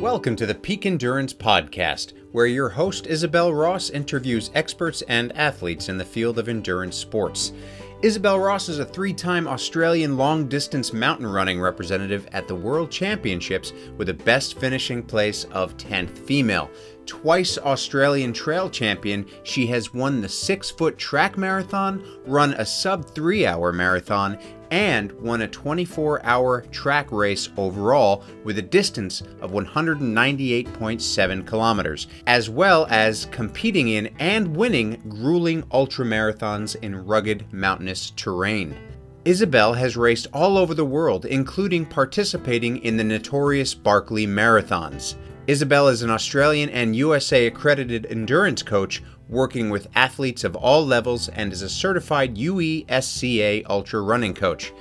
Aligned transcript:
Welcome 0.00 0.34
to 0.36 0.46
the 0.46 0.54
Peak 0.54 0.86
Endurance 0.86 1.34
Podcast, 1.34 2.14
where 2.32 2.46
your 2.46 2.70
host 2.70 3.06
Isabel 3.06 3.52
Ross 3.52 3.90
interviews 3.90 4.50
experts 4.54 5.02
and 5.02 5.30
athletes 5.36 5.90
in 5.90 5.98
the 5.98 6.04
field 6.06 6.38
of 6.38 6.48
endurance 6.48 6.96
sports. 6.96 7.52
Isabel 8.00 8.40
Ross 8.40 8.70
is 8.70 8.78
a 8.78 8.84
three 8.86 9.12
time 9.12 9.46
Australian 9.46 10.16
long 10.16 10.48
distance 10.48 10.94
mountain 10.94 11.26
running 11.26 11.60
representative 11.60 12.26
at 12.32 12.48
the 12.48 12.54
World 12.54 12.90
Championships 12.90 13.74
with 13.98 14.08
a 14.08 14.14
best 14.14 14.58
finishing 14.58 15.02
place 15.02 15.44
of 15.52 15.76
10th 15.76 16.16
female. 16.16 16.70
Twice 17.04 17.58
Australian 17.58 18.32
trail 18.32 18.70
champion, 18.70 19.26
she 19.42 19.66
has 19.66 19.92
won 19.92 20.22
the 20.22 20.28
six 20.30 20.70
foot 20.70 20.96
track 20.96 21.36
marathon, 21.36 22.02
run 22.24 22.54
a 22.54 22.64
sub 22.64 23.04
three 23.14 23.44
hour 23.44 23.70
marathon, 23.70 24.38
and 24.70 25.12
won 25.12 25.42
a 25.42 25.48
24 25.48 26.24
hour 26.24 26.62
track 26.70 27.10
race 27.12 27.48
overall 27.56 28.24
with 28.44 28.58
a 28.58 28.62
distance 28.62 29.22
of 29.40 29.50
198.7 29.52 31.46
kilometers, 31.46 32.06
as 32.26 32.48
well 32.50 32.86
as 32.90 33.26
competing 33.26 33.88
in 33.88 34.08
and 34.18 34.56
winning 34.56 35.02
grueling 35.08 35.62
ultramarathons 35.64 36.76
in 36.82 37.04
rugged 37.04 37.44
mountainous 37.52 38.10
terrain. 38.12 38.76
Isabel 39.24 39.74
has 39.74 39.98
raced 39.98 40.28
all 40.32 40.56
over 40.56 40.72
the 40.72 40.84
world, 40.84 41.26
including 41.26 41.84
participating 41.84 42.78
in 42.78 42.96
the 42.96 43.04
notorious 43.04 43.74
Barkley 43.74 44.26
Marathons. 44.26 45.16
Isabel 45.46 45.88
is 45.88 46.02
an 46.02 46.10
Australian 46.10 46.70
and 46.70 46.96
USA 46.96 47.46
accredited 47.46 48.06
endurance 48.06 48.62
coach 48.62 49.02
working 49.30 49.70
with 49.70 49.88
athletes 49.94 50.44
of 50.44 50.56
all 50.56 50.84
levels 50.84 51.28
and 51.28 51.52
is 51.52 51.62
a 51.62 51.68
certified 51.68 52.36
UESCA 52.36 53.64
ultra 53.70 54.02
running 54.02 54.34
coach. 54.34 54.72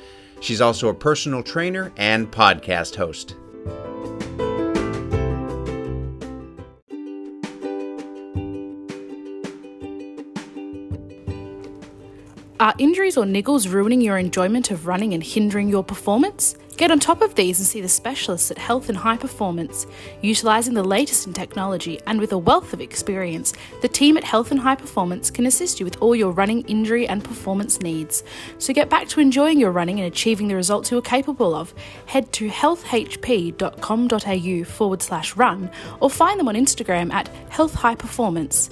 She's 0.42 0.60
also 0.60 0.90
a 0.90 0.94
personal 0.94 1.44
trainer 1.44 1.92
and 1.98 2.32
podcast 2.32 2.96
host. 2.96 3.36
Are 12.60 12.74
injuries 12.78 13.16
or 13.16 13.24
niggles 13.24 13.72
ruining 13.72 14.02
your 14.02 14.18
enjoyment 14.18 14.70
of 14.70 14.86
running 14.86 15.14
and 15.14 15.24
hindering 15.24 15.70
your 15.70 15.84
performance? 15.84 16.56
Get 16.80 16.90
on 16.92 17.00
top 17.02 17.22
of 17.22 17.36
these 17.36 17.60
and 17.60 17.68
see 17.68 17.82
the 17.82 17.90
specialists 17.90 18.52
at 18.52 18.58
Health 18.58 18.88
and 18.88 18.98
High 18.98 19.18
Performance. 19.18 19.86
Utilising 20.22 20.76
the 20.76 20.82
latest 20.82 21.28
in 21.28 21.34
technology 21.34 22.00
and 22.08 22.22
with 22.22 22.32
a 22.32 22.38
wealth 22.38 22.72
of 22.72 22.80
experience, 22.80 23.52
the 23.82 23.90
team 23.90 24.16
at 24.16 24.24
Health 24.24 24.52
and 24.52 24.62
High 24.62 24.76
Performance 24.76 25.30
can 25.30 25.46
assist 25.46 25.82
you 25.82 25.86
with 25.86 26.02
all 26.02 26.16
your 26.16 26.32
running 26.32 26.62
injury 26.70 27.06
and 27.06 27.22
performance 27.22 27.82
needs. 27.82 28.24
So 28.60 28.74
get 28.74 28.90
back 28.90 29.10
to 29.10 29.20
enjoying 29.20 29.60
your 29.60 29.72
running 29.72 30.00
and 30.00 30.08
achieving 30.08 30.48
the 30.48 30.56
results 30.56 30.90
you're 30.90 31.02
capable 31.02 31.54
of. 31.54 31.74
Head 32.06 32.32
to 32.32 32.48
healthhp.com.au 32.48 34.64
forward 34.64 35.02
slash 35.02 35.36
run 35.36 35.70
or 36.00 36.10
find 36.10 36.40
them 36.40 36.48
on 36.48 36.56
Instagram 36.56 37.12
at 37.12 37.28
Health 37.50 37.74
High 37.74 37.96
Performance. 37.96 38.70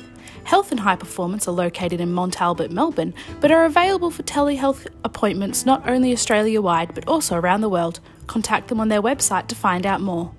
Health 0.47 0.71
and 0.71 0.79
High 0.79 0.95
Performance 0.95 1.45
are 1.49 1.51
located 1.51 1.99
in 1.99 2.13
Mont 2.13 2.39
Albert, 2.41 2.71
Melbourne, 2.71 3.13
but 3.41 3.51
are 3.51 3.65
available 3.65 4.09
for 4.09 4.23
telehealth 4.23 4.87
appointments 5.03 5.65
not 5.65 5.85
only 5.89 6.13
Australia 6.13 6.61
wide 6.61 6.95
but 6.95 7.05
also 7.05 7.35
around 7.35 7.59
the 7.59 7.67
world. 7.67 7.99
Contact 8.27 8.69
them 8.69 8.79
on 8.79 8.87
their 8.87 9.01
website 9.01 9.47
to 9.47 9.55
find 9.55 9.85
out 9.85 9.99
more. 9.99 10.31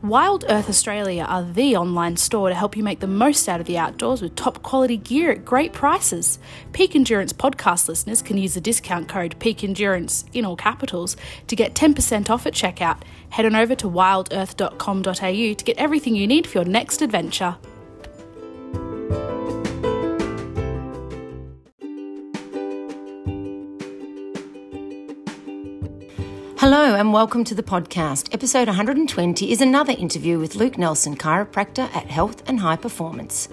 Wild 0.00 0.46
Earth 0.48 0.70
Australia 0.70 1.26
are 1.28 1.42
the 1.42 1.76
online 1.76 2.16
store 2.16 2.48
to 2.48 2.54
help 2.54 2.74
you 2.74 2.82
make 2.82 3.00
the 3.00 3.06
most 3.06 3.50
out 3.50 3.60
of 3.60 3.66
the 3.66 3.76
outdoors 3.76 4.22
with 4.22 4.34
top 4.34 4.62
quality 4.62 4.96
gear 4.96 5.30
at 5.30 5.44
great 5.44 5.74
prices. 5.74 6.38
Peak 6.72 6.96
Endurance 6.96 7.34
podcast 7.34 7.86
listeners 7.86 8.22
can 8.22 8.38
use 8.38 8.54
the 8.54 8.62
discount 8.62 9.10
code 9.10 9.38
Peak 9.40 9.62
Endurance 9.62 10.24
in 10.32 10.46
all 10.46 10.56
capitals 10.56 11.18
to 11.48 11.54
get 11.54 11.74
10% 11.74 12.30
off 12.30 12.46
at 12.46 12.54
checkout. 12.54 13.02
Head 13.28 13.44
on 13.44 13.54
over 13.54 13.74
to 13.74 13.90
wildearth.com.au 13.90 15.54
to 15.54 15.64
get 15.64 15.76
everything 15.76 16.16
you 16.16 16.26
need 16.26 16.46
for 16.46 16.60
your 16.60 16.64
next 16.64 17.02
adventure. 17.02 17.58
thank 18.72 19.10
you 19.10 19.27
Hello 26.60 26.96
and 26.96 27.12
welcome 27.12 27.44
to 27.44 27.54
the 27.54 27.62
podcast. 27.62 28.34
Episode 28.34 28.66
120 28.66 29.52
is 29.52 29.60
another 29.60 29.92
interview 29.92 30.40
with 30.40 30.56
Luke 30.56 30.76
Nelson, 30.76 31.16
chiropractor 31.16 31.88
at 31.94 32.08
Health 32.08 32.42
and 32.48 32.58
High 32.58 32.74
Performance. 32.74 33.48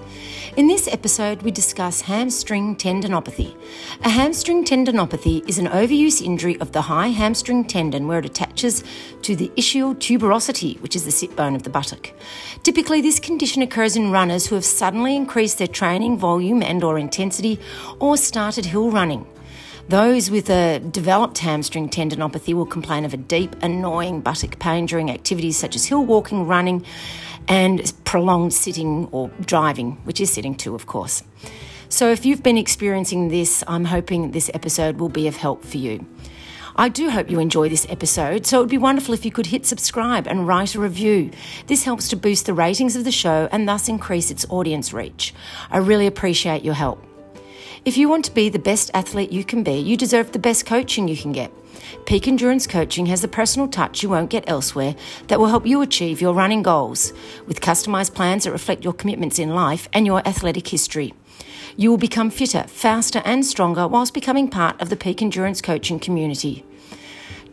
In 0.57 0.66
this 0.66 0.88
episode, 0.88 1.44
we 1.44 1.51
discuss 1.51 2.01
hamstring 2.01 2.75
tendinopathy. 2.75 3.55
A 4.03 4.09
hamstring 4.09 4.65
tendinopathy 4.65 5.47
is 5.47 5.59
an 5.59 5.67
overuse 5.67 6.19
injury 6.19 6.59
of 6.59 6.71
the 6.71 6.81
high 6.81 7.09
hamstring 7.09 7.65
tendon 7.65 8.07
where 8.07 8.17
it 8.17 8.25
attaches 8.25 8.83
to 9.21 9.35
the 9.35 9.49
ischial 9.49 9.94
tuberosity, 9.94 10.81
which 10.81 10.95
is 10.95 11.05
the 11.05 11.11
sit 11.11 11.35
bone 11.35 11.55
of 11.55 11.61
the 11.61 11.69
buttock. 11.69 12.09
Typically, 12.63 13.01
this 13.01 13.19
condition 13.19 13.61
occurs 13.61 13.95
in 13.95 14.09
runners 14.09 14.47
who 14.47 14.55
have 14.55 14.65
suddenly 14.65 15.15
increased 15.15 15.59
their 15.59 15.67
training 15.67 16.17
volume 16.17 16.63
and 16.63 16.83
or 16.83 16.97
intensity 16.97 17.59
or 17.99 18.17
started 18.17 18.65
hill 18.65 18.89
running. 18.89 19.27
Those 19.88 20.31
with 20.31 20.50
a 20.50 20.79
developed 20.79 21.38
hamstring 21.38 21.90
tendinopathy 21.90 22.56
will 22.56 22.66
complain 22.66 23.06
of 23.06 23.13
a 23.13 23.18
deep, 23.18 23.56
annoying 23.62 24.22
buttock 24.22 24.57
pain 24.57 24.88
during 24.88 25.12
activities 25.12 25.57
such 25.57 25.75
as 25.75 25.85
hill 25.85 26.03
walking, 26.03 26.47
running, 26.47 26.84
and 27.47 27.94
prolonged 28.03 28.51
sitting 28.51 29.07
or 29.12 29.29
driving, 29.41 29.91
which 30.03 30.19
is 30.19 30.34
sitting 30.34 30.56
too, 30.56 30.74
of 30.74 30.88
course. 30.88 31.22
So, 31.88 32.09
if 32.09 32.25
you've 32.25 32.41
been 32.41 32.57
experiencing 32.57 33.28
this, 33.28 33.63
I'm 33.68 33.85
hoping 33.85 34.31
this 34.31 34.50
episode 34.56 34.97
will 34.97 35.09
be 35.09 35.28
of 35.28 35.35
help 35.35 35.63
for 35.63 35.78
you. 35.78 36.03
I 36.75 36.90
do 36.90 37.12
hope 37.12 37.29
you 37.29 37.40
enjoy 37.40 37.69
this 37.69 37.85
episode, 37.88 38.47
so 38.47 38.57
it 38.57 38.62
would 38.62 38.69
be 38.69 38.79
wonderful 38.79 39.13
if 39.13 39.24
you 39.24 39.31
could 39.31 39.45
hit 39.45 39.68
subscribe 39.68 40.28
and 40.28 40.47
write 40.47 40.74
a 40.74 40.79
review. 40.79 41.29
This 41.68 41.84
helps 41.84 42.09
to 42.09 42.18
boost 42.18 42.47
the 42.47 42.53
ratings 42.56 42.95
of 42.95 43.03
the 43.03 43.12
show 43.12 43.47
and 43.51 43.69
thus 43.69 43.88
increase 43.88 44.31
its 44.31 44.47
audience 44.50 44.94
reach. 44.94 45.34
I 45.69 45.78
really 45.78 46.07
appreciate 46.07 46.66
your 46.66 46.74
help. 46.74 47.06
If 47.85 47.97
you 47.97 48.09
want 48.09 48.25
to 48.25 48.34
be 48.34 48.50
the 48.50 48.57
best 48.57 48.90
athlete 48.96 49.31
you 49.31 49.44
can 49.44 49.62
be, 49.62 49.73
you 49.73 49.96
deserve 49.96 50.31
the 50.31 50.40
best 50.40 50.66
coaching 50.66 51.07
you 51.07 51.16
can 51.16 51.31
get. 51.31 51.51
Peak 52.07 52.28
Endurance 52.28 52.66
Coaching 52.66 53.06
has 53.06 53.22
the 53.22 53.28
personal 53.28 53.68
touch 53.68 54.01
you 54.01 54.09
won't 54.09 54.31
get 54.31 54.44
elsewhere 54.50 54.96
that 55.28 55.40
will 55.40 55.50
help 55.50 55.68
you 55.68 55.84
achieve 55.84 56.19
your 56.19 56.34
running 56.34 56.63
goals 56.63 57.13
with 57.45 57.62
customized 57.62 58.16
plans 58.16 58.45
that 58.45 58.51
reflect 58.51 58.84
your 58.84 58.94
commitments 58.94 59.38
in 59.38 59.53
life 59.53 59.88
and 59.94 60.07
your 60.07 60.28
athletic 60.28 60.68
history. 60.68 61.13
You 61.78 61.91
will 61.91 62.00
become 62.00 62.31
fitter, 62.31 62.63
faster, 62.63 63.22
and 63.24 63.45
stronger 63.45 63.88
whilst 63.88 64.16
becoming 64.16 64.50
part 64.50 64.81
of 64.81 64.90
the 64.90 64.95
Peak 64.95 65.22
Endurance 65.22 65.62
Coaching 65.62 66.00
community. 66.00 66.66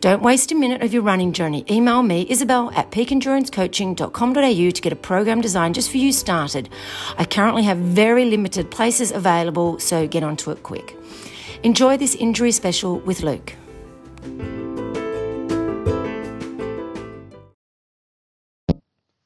Don't 0.03 0.21
waste 0.21 0.51
a 0.51 0.55
minute 0.55 0.83
of 0.83 0.91
your 0.91 1.01
running 1.01 1.31
journey. 1.31 1.63
Email 1.71 2.03
me, 2.03 2.27
Isabel 2.29 2.71
at 2.75 2.91
peakendurancecoaching.com.au 2.91 4.69
to 4.69 4.81
get 4.81 4.91
a 4.91 4.97
program 4.97 5.39
designed 5.39 5.75
just 5.75 5.89
for 5.89 5.95
you 5.95 6.11
started. 6.11 6.67
I 7.17 7.23
currently 7.23 7.63
have 7.63 7.77
very 7.77 8.25
limited 8.25 8.69
places 8.69 9.11
available, 9.11 9.79
so 9.79 10.05
get 10.05 10.21
onto 10.21 10.51
it 10.51 10.61
quick. 10.61 10.97
Enjoy 11.63 11.95
this 11.95 12.15
injury 12.15 12.51
special 12.51 12.99
with 12.99 13.21
Luke. 13.21 13.55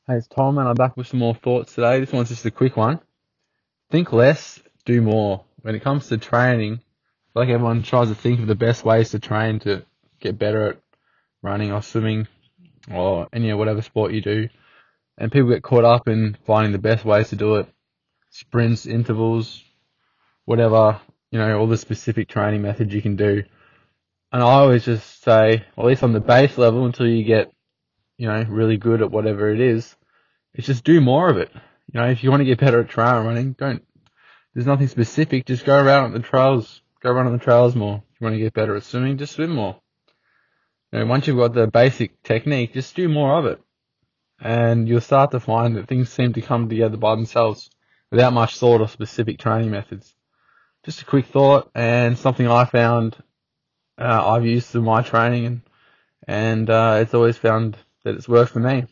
Hey, 0.06 0.18
it's 0.18 0.28
Tom, 0.28 0.60
and 0.60 0.70
I'm 0.70 0.76
back 0.76 0.96
with 0.96 1.08
some 1.08 1.22
more 1.22 1.34
thoughts 1.34 1.74
today. 1.74 2.02
This 2.02 2.12
one's 2.12 2.30
just 2.30 2.46
a 2.46 2.52
quick 2.52 2.78
one. 2.78 3.00
Think 3.90 4.14
less, 4.14 4.62
do 4.86 5.02
more. 5.02 5.44
When 5.64 5.74
it 5.74 5.82
comes 5.82 6.06
to 6.10 6.20
training, 6.20 6.82
like 7.34 7.50
everyone 7.50 7.82
tries 7.82 8.10
to 8.10 8.16
think 8.16 8.42
of 8.42 8.46
the 8.46 8.54
best 8.54 8.86
ways 8.86 9.10
to 9.10 9.20
train 9.20 9.58
to 9.62 9.84
get 10.20 10.38
better 10.38 10.70
at 10.70 10.78
running 11.42 11.72
or 11.72 11.82
swimming 11.82 12.28
or 12.92 13.28
any 13.34 13.54
whatever 13.54 13.82
sport 13.82 14.14
you 14.14 14.22
do. 14.22 14.50
And 15.18 15.32
people 15.32 15.50
get 15.50 15.64
caught 15.64 15.84
up 15.84 16.08
in 16.08 16.38
finding 16.46 16.72
the 16.72 16.78
best 16.78 17.04
ways 17.04 17.30
to 17.30 17.36
do 17.36 17.56
it. 17.56 17.68
Sprints, 18.30 18.86
intervals, 18.86 19.64
whatever, 20.46 21.00
you 21.32 21.40
know, 21.40 21.60
all 21.60 21.68
the 21.68 21.78
specific 21.78 22.28
training 22.28 22.62
methods 22.62 22.94
you 22.94 23.02
can 23.02 23.16
do. 23.16 23.44
And 24.32 24.44
I 24.44 24.46
always 24.46 24.86
just 24.86 25.24
say, 25.24 25.66
at 25.78 25.86
least 25.86 26.04
on 26.04 26.14
the 26.14 26.20
base 26.20 26.58
level 26.58 26.86
until 26.86 27.08
you 27.08 27.24
get, 27.24 27.52
you 28.18 28.28
know, 28.28 28.44
really 28.44 28.78
good 28.78 29.02
at 29.02 29.12
whatever 29.12 29.50
it 29.50 29.60
is, 29.60 29.96
it's 30.54 30.68
just 30.68 30.84
do 30.84 31.02
more 31.02 31.30
of 31.30 31.38
it. 31.38 31.50
You 31.92 32.00
know, 32.00 32.10
if 32.10 32.24
you 32.24 32.30
want 32.30 32.42
to 32.42 32.46
get 32.46 32.60
better 32.60 32.82
at 32.82 32.90
trail 32.90 33.24
running, 33.24 33.54
don't, 33.54 33.84
there's 34.54 34.68
nothing 34.68 34.88
specific, 34.88 35.46
just 35.46 35.66
go 35.66 35.82
around 35.82 36.06
on 36.06 36.14
the 36.14 36.20
trails, 36.20 36.82
go 37.02 37.12
run 37.12 37.28
on 37.28 37.34
the 37.34 37.44
trails 37.44 37.76
more. 37.76 38.04
If 38.14 38.22
you 38.22 38.26
want 38.26 38.36
to 38.36 38.40
get 38.40 38.54
better 38.54 38.76
at 38.76 38.84
swimming, 38.84 39.18
just 39.18 39.34
swim 39.34 39.52
more. 39.52 39.80
You 40.92 41.00
know, 41.00 41.06
once 41.06 41.28
you've 41.28 41.38
got 41.38 41.54
the 41.54 41.68
basic 41.68 42.24
technique, 42.24 42.74
just 42.74 42.96
do 42.96 43.10
more 43.10 43.38
of 43.38 43.46
it. 43.46 43.62
And 44.40 44.88
you'll 44.88 45.02
start 45.02 45.32
to 45.32 45.40
find 45.40 45.76
that 45.76 45.88
things 45.88 46.10
seem 46.10 46.34
to 46.34 46.42
come 46.42 46.70
together 46.70 46.98
by 46.98 47.16
themselves 47.16 47.70
without 48.12 48.34
much 48.34 48.58
thought 48.58 48.82
or 48.82 48.88
specific 48.88 49.40
training 49.40 49.72
methods. 49.72 50.16
Just 50.86 51.02
a 51.02 51.06
quick 51.06 51.26
thought 51.26 51.70
and 51.76 52.18
something 52.18 52.48
I 52.48 52.66
found 52.66 53.18
uh, 53.98 54.32
I've 54.32 54.46
used 54.46 54.74
in 54.76 54.84
my 54.84 55.02
training 55.02 55.46
and, 55.46 55.62
and 56.28 56.70
uh, 56.70 57.00
it's 57.02 57.14
always 57.14 57.38
found 57.38 57.76
that 58.04 58.16
it's 58.16 58.30
worked 58.30 58.52
for 58.52 58.60
me. 58.60 58.86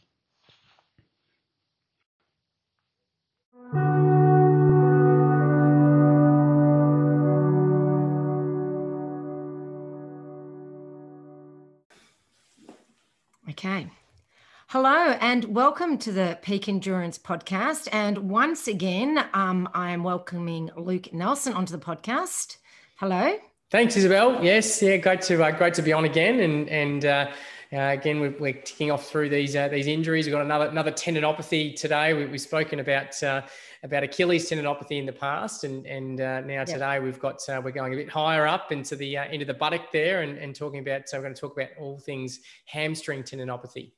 Hello 14.76 15.16
and 15.22 15.46
welcome 15.56 15.98
to 16.00 16.12
the 16.12 16.38
Peak 16.42 16.68
Endurance 16.68 17.18
podcast. 17.18 17.88
And 17.94 18.30
once 18.30 18.68
again, 18.68 19.24
um, 19.34 19.70
I 19.74 19.92
am 19.92 20.04
welcoming 20.04 20.70
Luke 20.76 21.14
Nelson 21.14 21.54
onto 21.54 21.72
the 21.72 21.82
podcast. 21.82 22.58
Hello. 22.98 23.38
Thanks, 23.72 23.96
Isabel. 23.96 24.44
Yes, 24.44 24.82
yeah, 24.82 24.98
great 24.98 25.22
to 25.22 25.42
uh, 25.42 25.52
great 25.52 25.76
to 25.76 25.82
be 25.82 25.94
on 25.94 26.04
again. 26.04 26.42
And 26.42 26.68
and 26.68 27.06
uh, 27.06 27.32
uh, 27.72 27.78
again, 27.78 28.20
we're, 28.20 28.36
we're, 28.38 28.52
ticking 28.52 28.92
off 28.92 29.08
through 29.08 29.30
these 29.30 29.56
uh, 29.56 29.70
these 29.70 29.88
injuries. 29.88 30.26
We've 30.26 30.34
got 30.34 30.42
another 30.42 30.66
another 30.66 30.92
tendinopathy 30.92 31.80
today. 31.80 32.14
We, 32.14 32.24
have 32.24 32.42
spoken 32.42 32.82
about 32.82 33.24
uh, 33.24 33.44
about 33.82 34.04
Achilles 34.04 34.50
tendinopathy 34.50 35.00
in 35.00 35.06
the 35.06 35.14
past, 35.14 35.64
and 35.64 35.86
and 35.86 36.20
uh, 36.20 36.42
now 36.42 36.54
yep. 36.54 36.66
today 36.66 37.00
we've 37.00 37.22
got 37.22 37.42
we're 37.48 37.72
going 37.72 37.94
a 37.94 37.96
bit 37.96 38.10
higher 38.10 38.46
up 38.46 38.74
into 38.74 38.98
the 38.98 39.16
into 39.34 39.46
the 39.46 39.54
buttock 39.54 39.94
there, 39.94 40.22
and, 40.22 40.38
and 40.38 40.54
talking 40.54 40.82
about. 40.82 41.08
So 41.08 41.18
we're 41.18 41.24
going 41.24 41.34
to 41.34 41.40
talk 41.40 41.54
about 41.54 41.70
all 41.80 41.98
things 41.98 42.42
hamstring 42.66 43.24
tendinopathy. 43.24 43.94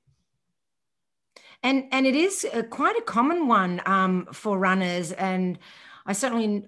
And 1.63 1.85
and 1.91 2.05
it 2.05 2.15
is 2.15 2.45
a, 2.53 2.63
quite 2.63 2.97
a 2.97 3.01
common 3.01 3.47
one 3.47 3.81
um, 3.85 4.27
for 4.31 4.57
runners, 4.57 5.11
and 5.11 5.57
I 6.05 6.13
certainly 6.13 6.65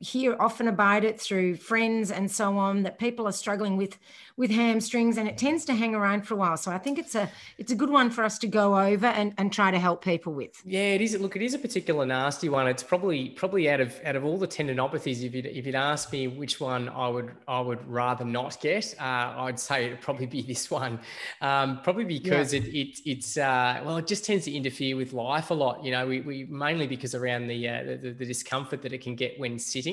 hear 0.00 0.34
often 0.40 0.66
about 0.66 1.04
it 1.04 1.20
through 1.20 1.54
friends 1.54 2.10
and 2.10 2.30
so 2.30 2.56
on 2.56 2.84
that 2.84 2.98
people 2.98 3.28
are 3.28 3.32
struggling 3.32 3.76
with 3.76 3.98
with 4.34 4.50
hamstrings 4.50 5.18
and 5.18 5.28
it 5.28 5.36
tends 5.36 5.66
to 5.66 5.74
hang 5.74 5.94
around 5.94 6.26
for 6.26 6.32
a 6.32 6.36
while. 6.38 6.56
So 6.56 6.70
i 6.70 6.78
think 6.78 6.98
it's 6.98 7.14
a 7.14 7.30
it's 7.58 7.70
a 7.70 7.74
good 7.74 7.90
one 7.90 8.10
for 8.10 8.24
us 8.24 8.38
to 8.38 8.46
go 8.46 8.80
over 8.80 9.06
and, 9.06 9.34
and 9.36 9.52
try 9.52 9.70
to 9.70 9.78
help 9.78 10.02
people 10.02 10.32
with. 10.32 10.62
Yeah 10.64 10.94
it 10.94 11.02
is 11.02 11.18
look 11.20 11.36
it 11.36 11.42
is 11.42 11.52
a 11.52 11.58
particular 11.58 12.06
nasty 12.06 12.48
one. 12.48 12.66
It's 12.66 12.82
probably 12.82 13.28
probably 13.30 13.68
out 13.68 13.80
of 13.80 14.00
out 14.02 14.16
of 14.16 14.24
all 14.24 14.38
the 14.38 14.48
tendinopathies 14.48 15.22
if 15.22 15.34
you'd, 15.34 15.44
if 15.44 15.66
you'd 15.66 15.74
ask 15.74 16.10
me 16.12 16.28
which 16.28 16.60
one 16.60 16.88
i 16.88 17.06
would 17.06 17.32
i 17.46 17.60
would 17.60 17.86
rather 17.86 18.24
not 18.24 18.58
get 18.60 18.94
uh, 18.98 19.34
i'd 19.44 19.60
say 19.60 19.86
it'd 19.86 20.00
probably 20.00 20.26
be 20.26 20.40
this 20.42 20.70
one. 20.70 20.98
Um, 21.42 21.80
probably 21.82 22.04
because 22.04 22.54
yeah. 22.54 22.60
it, 22.60 22.74
it 22.74 23.00
it's 23.04 23.36
uh, 23.36 23.82
well 23.84 23.98
it 23.98 24.06
just 24.06 24.24
tends 24.24 24.46
to 24.46 24.52
interfere 24.52 24.96
with 24.96 25.12
life 25.12 25.50
a 25.50 25.54
lot 25.54 25.84
you 25.84 25.90
know 25.90 26.06
we, 26.06 26.22
we 26.22 26.44
mainly 26.44 26.86
because 26.86 27.14
around 27.14 27.48
the, 27.48 27.68
uh, 27.68 27.82
the 27.84 28.14
the 28.20 28.24
discomfort 28.24 28.80
that 28.80 28.94
it 28.94 29.02
can 29.02 29.14
get 29.14 29.38
when 29.38 29.58
sitting 29.58 29.89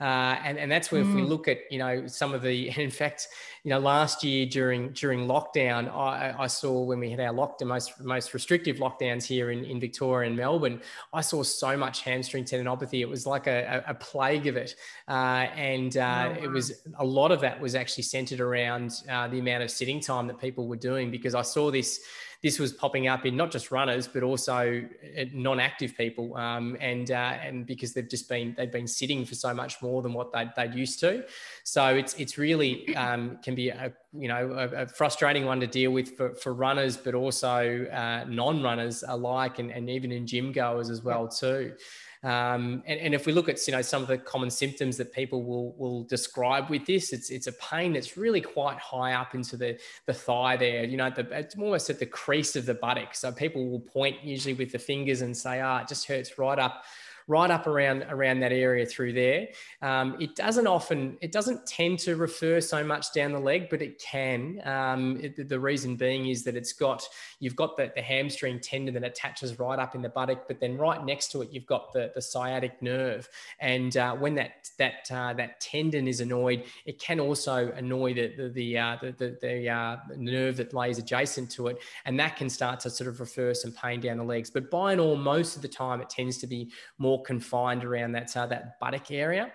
uh, 0.00 0.38
and, 0.44 0.58
and 0.58 0.70
that's 0.70 0.92
where 0.92 1.02
mm. 1.02 1.08
if 1.08 1.14
we 1.14 1.22
mm. 1.22 1.28
look 1.28 1.48
at, 1.48 1.58
you 1.70 1.78
know, 1.78 2.06
some 2.06 2.32
of 2.32 2.40
the, 2.40 2.68
in 2.80 2.90
fact, 2.90 3.26
you 3.64 3.70
know, 3.70 3.80
last 3.80 4.22
year 4.22 4.46
during 4.46 4.92
during 4.92 5.26
lockdown, 5.26 5.92
I, 5.92 6.34
I 6.38 6.46
saw 6.46 6.84
when 6.84 7.00
we 7.00 7.10
had 7.10 7.18
our 7.18 7.34
lockdown, 7.34 7.66
most 7.66 8.00
most 8.00 8.32
restrictive 8.32 8.76
lockdowns 8.76 9.24
here 9.24 9.50
in, 9.50 9.64
in 9.64 9.80
Victoria 9.80 10.28
and 10.28 10.36
Melbourne, 10.36 10.80
I 11.12 11.20
saw 11.20 11.42
so 11.42 11.76
much 11.76 12.02
hamstring 12.02 12.44
tendinopathy. 12.44 13.00
It 13.00 13.08
was 13.08 13.26
like 13.26 13.48
a, 13.48 13.82
a, 13.88 13.94
plague 13.94 14.46
of 14.46 14.56
it. 14.56 14.76
Uh, 15.08 15.48
and 15.56 15.96
uh, 15.96 16.00
oh, 16.00 16.30
wow. 16.30 16.36
it 16.40 16.48
was 16.48 16.82
a 16.98 17.04
lot 17.04 17.32
of 17.32 17.40
that 17.40 17.60
was 17.60 17.74
actually 17.74 18.04
centered 18.04 18.40
around 18.40 19.02
uh, 19.10 19.26
the 19.26 19.40
amount 19.40 19.64
of 19.64 19.70
sitting 19.70 20.00
time 20.00 20.28
that 20.28 20.38
people 20.38 20.68
were 20.68 20.76
doing 20.76 21.10
because 21.10 21.34
I 21.34 21.42
saw 21.42 21.72
this 21.72 22.00
this 22.42 22.58
was 22.58 22.72
popping 22.72 23.08
up 23.08 23.26
in 23.26 23.36
not 23.36 23.50
just 23.50 23.72
runners 23.72 24.06
but 24.06 24.22
also 24.22 24.82
uh, 25.18 25.24
non-active 25.32 25.96
people, 25.96 26.36
um, 26.36 26.76
and 26.80 27.10
uh, 27.10 27.36
and 27.42 27.66
because 27.66 27.92
they've 27.94 28.08
just 28.08 28.28
been 28.28 28.54
they've 28.56 28.70
been 28.70 28.86
sitting 28.86 29.24
for 29.24 29.34
so 29.34 29.52
much 29.52 29.82
more 29.82 30.02
than 30.02 30.12
what 30.12 30.32
they 30.32 30.48
they 30.56 30.68
used 30.68 31.00
to. 31.00 31.24
So 31.64 31.86
it's 31.94 32.14
it's 32.14 32.38
really 32.38 32.94
um, 32.94 33.38
can 33.42 33.54
be 33.54 33.70
a 33.70 33.92
you 34.12 34.28
know 34.28 34.52
a, 34.52 34.82
a, 34.82 34.86
frustrating 34.86 35.46
one 35.46 35.60
to 35.60 35.66
deal 35.66 35.90
with 35.90 36.16
for, 36.16 36.34
for 36.34 36.54
runners, 36.54 36.96
but 36.96 37.14
also 37.14 37.86
uh, 37.86 38.24
non-runners 38.28 39.02
alike, 39.06 39.58
and, 39.58 39.70
and 39.72 39.90
even 39.90 40.12
in 40.12 40.26
gym 40.26 40.52
goers 40.52 40.90
as 40.90 41.02
well 41.02 41.26
too. 41.26 41.74
Um, 42.24 42.82
and, 42.86 42.98
and, 43.00 43.14
if 43.14 43.26
we 43.26 43.32
look 43.32 43.48
at 43.48 43.64
you 43.68 43.72
know 43.72 43.82
some 43.82 44.02
of 44.02 44.08
the 44.08 44.18
common 44.18 44.50
symptoms 44.50 44.96
that 44.96 45.12
people 45.12 45.44
will 45.44 45.72
will 45.78 46.02
describe 46.02 46.68
with 46.68 46.84
this, 46.84 47.12
it's 47.12 47.30
it's 47.30 47.46
a 47.46 47.52
pain 47.52 47.92
that's 47.92 48.16
really 48.16 48.40
quite 48.40 48.76
high 48.78 49.12
up 49.12 49.36
into 49.36 49.56
the 49.56 49.78
the 50.06 50.14
thigh 50.14 50.56
there. 50.56 50.82
You 50.82 50.96
know, 50.96 51.10
the, 51.10 51.28
it's 51.30 51.56
almost 51.56 51.90
at 51.90 52.00
the 52.00 52.06
crease 52.06 52.56
of 52.56 52.66
the 52.66 52.74
buttock. 52.74 53.14
So 53.14 53.30
people 53.30 53.68
will 53.68 53.78
point 53.78 54.24
usually 54.24 54.54
with 54.54 54.72
the 54.72 54.80
fingers 54.80 55.22
and 55.22 55.36
say, 55.36 55.60
"Ah, 55.60 55.82
it 55.82 55.88
just 55.88 56.08
hurts 56.08 56.38
right 56.38 56.58
up." 56.58 56.84
Right 57.28 57.50
up 57.50 57.66
around 57.66 58.04
around 58.08 58.40
that 58.40 58.52
area 58.52 58.84
through 58.86 59.12
there. 59.12 59.48
Um, 59.82 60.16
it 60.18 60.34
doesn't 60.34 60.66
often, 60.66 61.18
it 61.20 61.30
doesn't 61.30 61.66
tend 61.66 61.98
to 62.00 62.16
refer 62.16 62.60
so 62.60 62.82
much 62.82 63.12
down 63.12 63.32
the 63.32 63.38
leg, 63.38 63.68
but 63.68 63.82
it 63.82 64.00
can. 64.00 64.60
Um, 64.64 65.20
it, 65.20 65.48
the 65.48 65.60
reason 65.60 65.94
being 65.94 66.28
is 66.28 66.42
that 66.44 66.56
it's 66.56 66.72
got 66.72 67.06
you've 67.38 67.54
got 67.54 67.76
the, 67.76 67.92
the 67.94 68.02
hamstring 68.02 68.58
tendon 68.60 68.94
that 68.94 69.04
attaches 69.04 69.58
right 69.58 69.78
up 69.78 69.94
in 69.94 70.02
the 70.02 70.08
buttock, 70.08 70.48
but 70.48 70.58
then 70.58 70.76
right 70.76 71.04
next 71.04 71.30
to 71.32 71.42
it 71.42 71.50
you've 71.52 71.66
got 71.66 71.92
the, 71.92 72.10
the 72.14 72.22
sciatic 72.22 72.80
nerve, 72.82 73.28
and 73.60 73.96
uh, 73.96 74.14
when 74.14 74.34
that 74.34 74.70
that 74.78 75.08
uh, 75.12 75.34
that 75.34 75.60
tendon 75.60 76.08
is 76.08 76.20
annoyed, 76.20 76.64
it 76.86 76.98
can 76.98 77.20
also 77.20 77.70
annoy 77.72 78.14
the 78.14 78.34
the 78.36 78.48
the 78.48 78.78
uh, 78.78 78.96
the, 79.02 79.12
the, 79.12 79.38
the 79.42 79.68
uh, 79.68 79.96
nerve 80.16 80.56
that 80.56 80.72
lays 80.72 80.98
adjacent 80.98 81.50
to 81.50 81.66
it, 81.66 81.78
and 82.06 82.18
that 82.18 82.36
can 82.36 82.48
start 82.48 82.80
to 82.80 82.88
sort 82.88 83.08
of 83.08 83.20
refer 83.20 83.52
some 83.52 83.72
pain 83.72 84.00
down 84.00 84.16
the 84.16 84.24
legs. 84.24 84.48
But 84.48 84.70
by 84.70 84.92
and 84.92 85.00
all, 85.00 85.16
most 85.16 85.56
of 85.56 85.62
the 85.62 85.68
time 85.68 86.00
it 86.00 86.08
tends 86.08 86.38
to 86.38 86.46
be 86.46 86.70
more 86.96 87.17
more 87.18 87.24
confined 87.24 87.84
around 87.84 88.12
that, 88.12 88.36
uh, 88.36 88.46
that 88.46 88.78
buttock 88.80 89.10
area. 89.10 89.52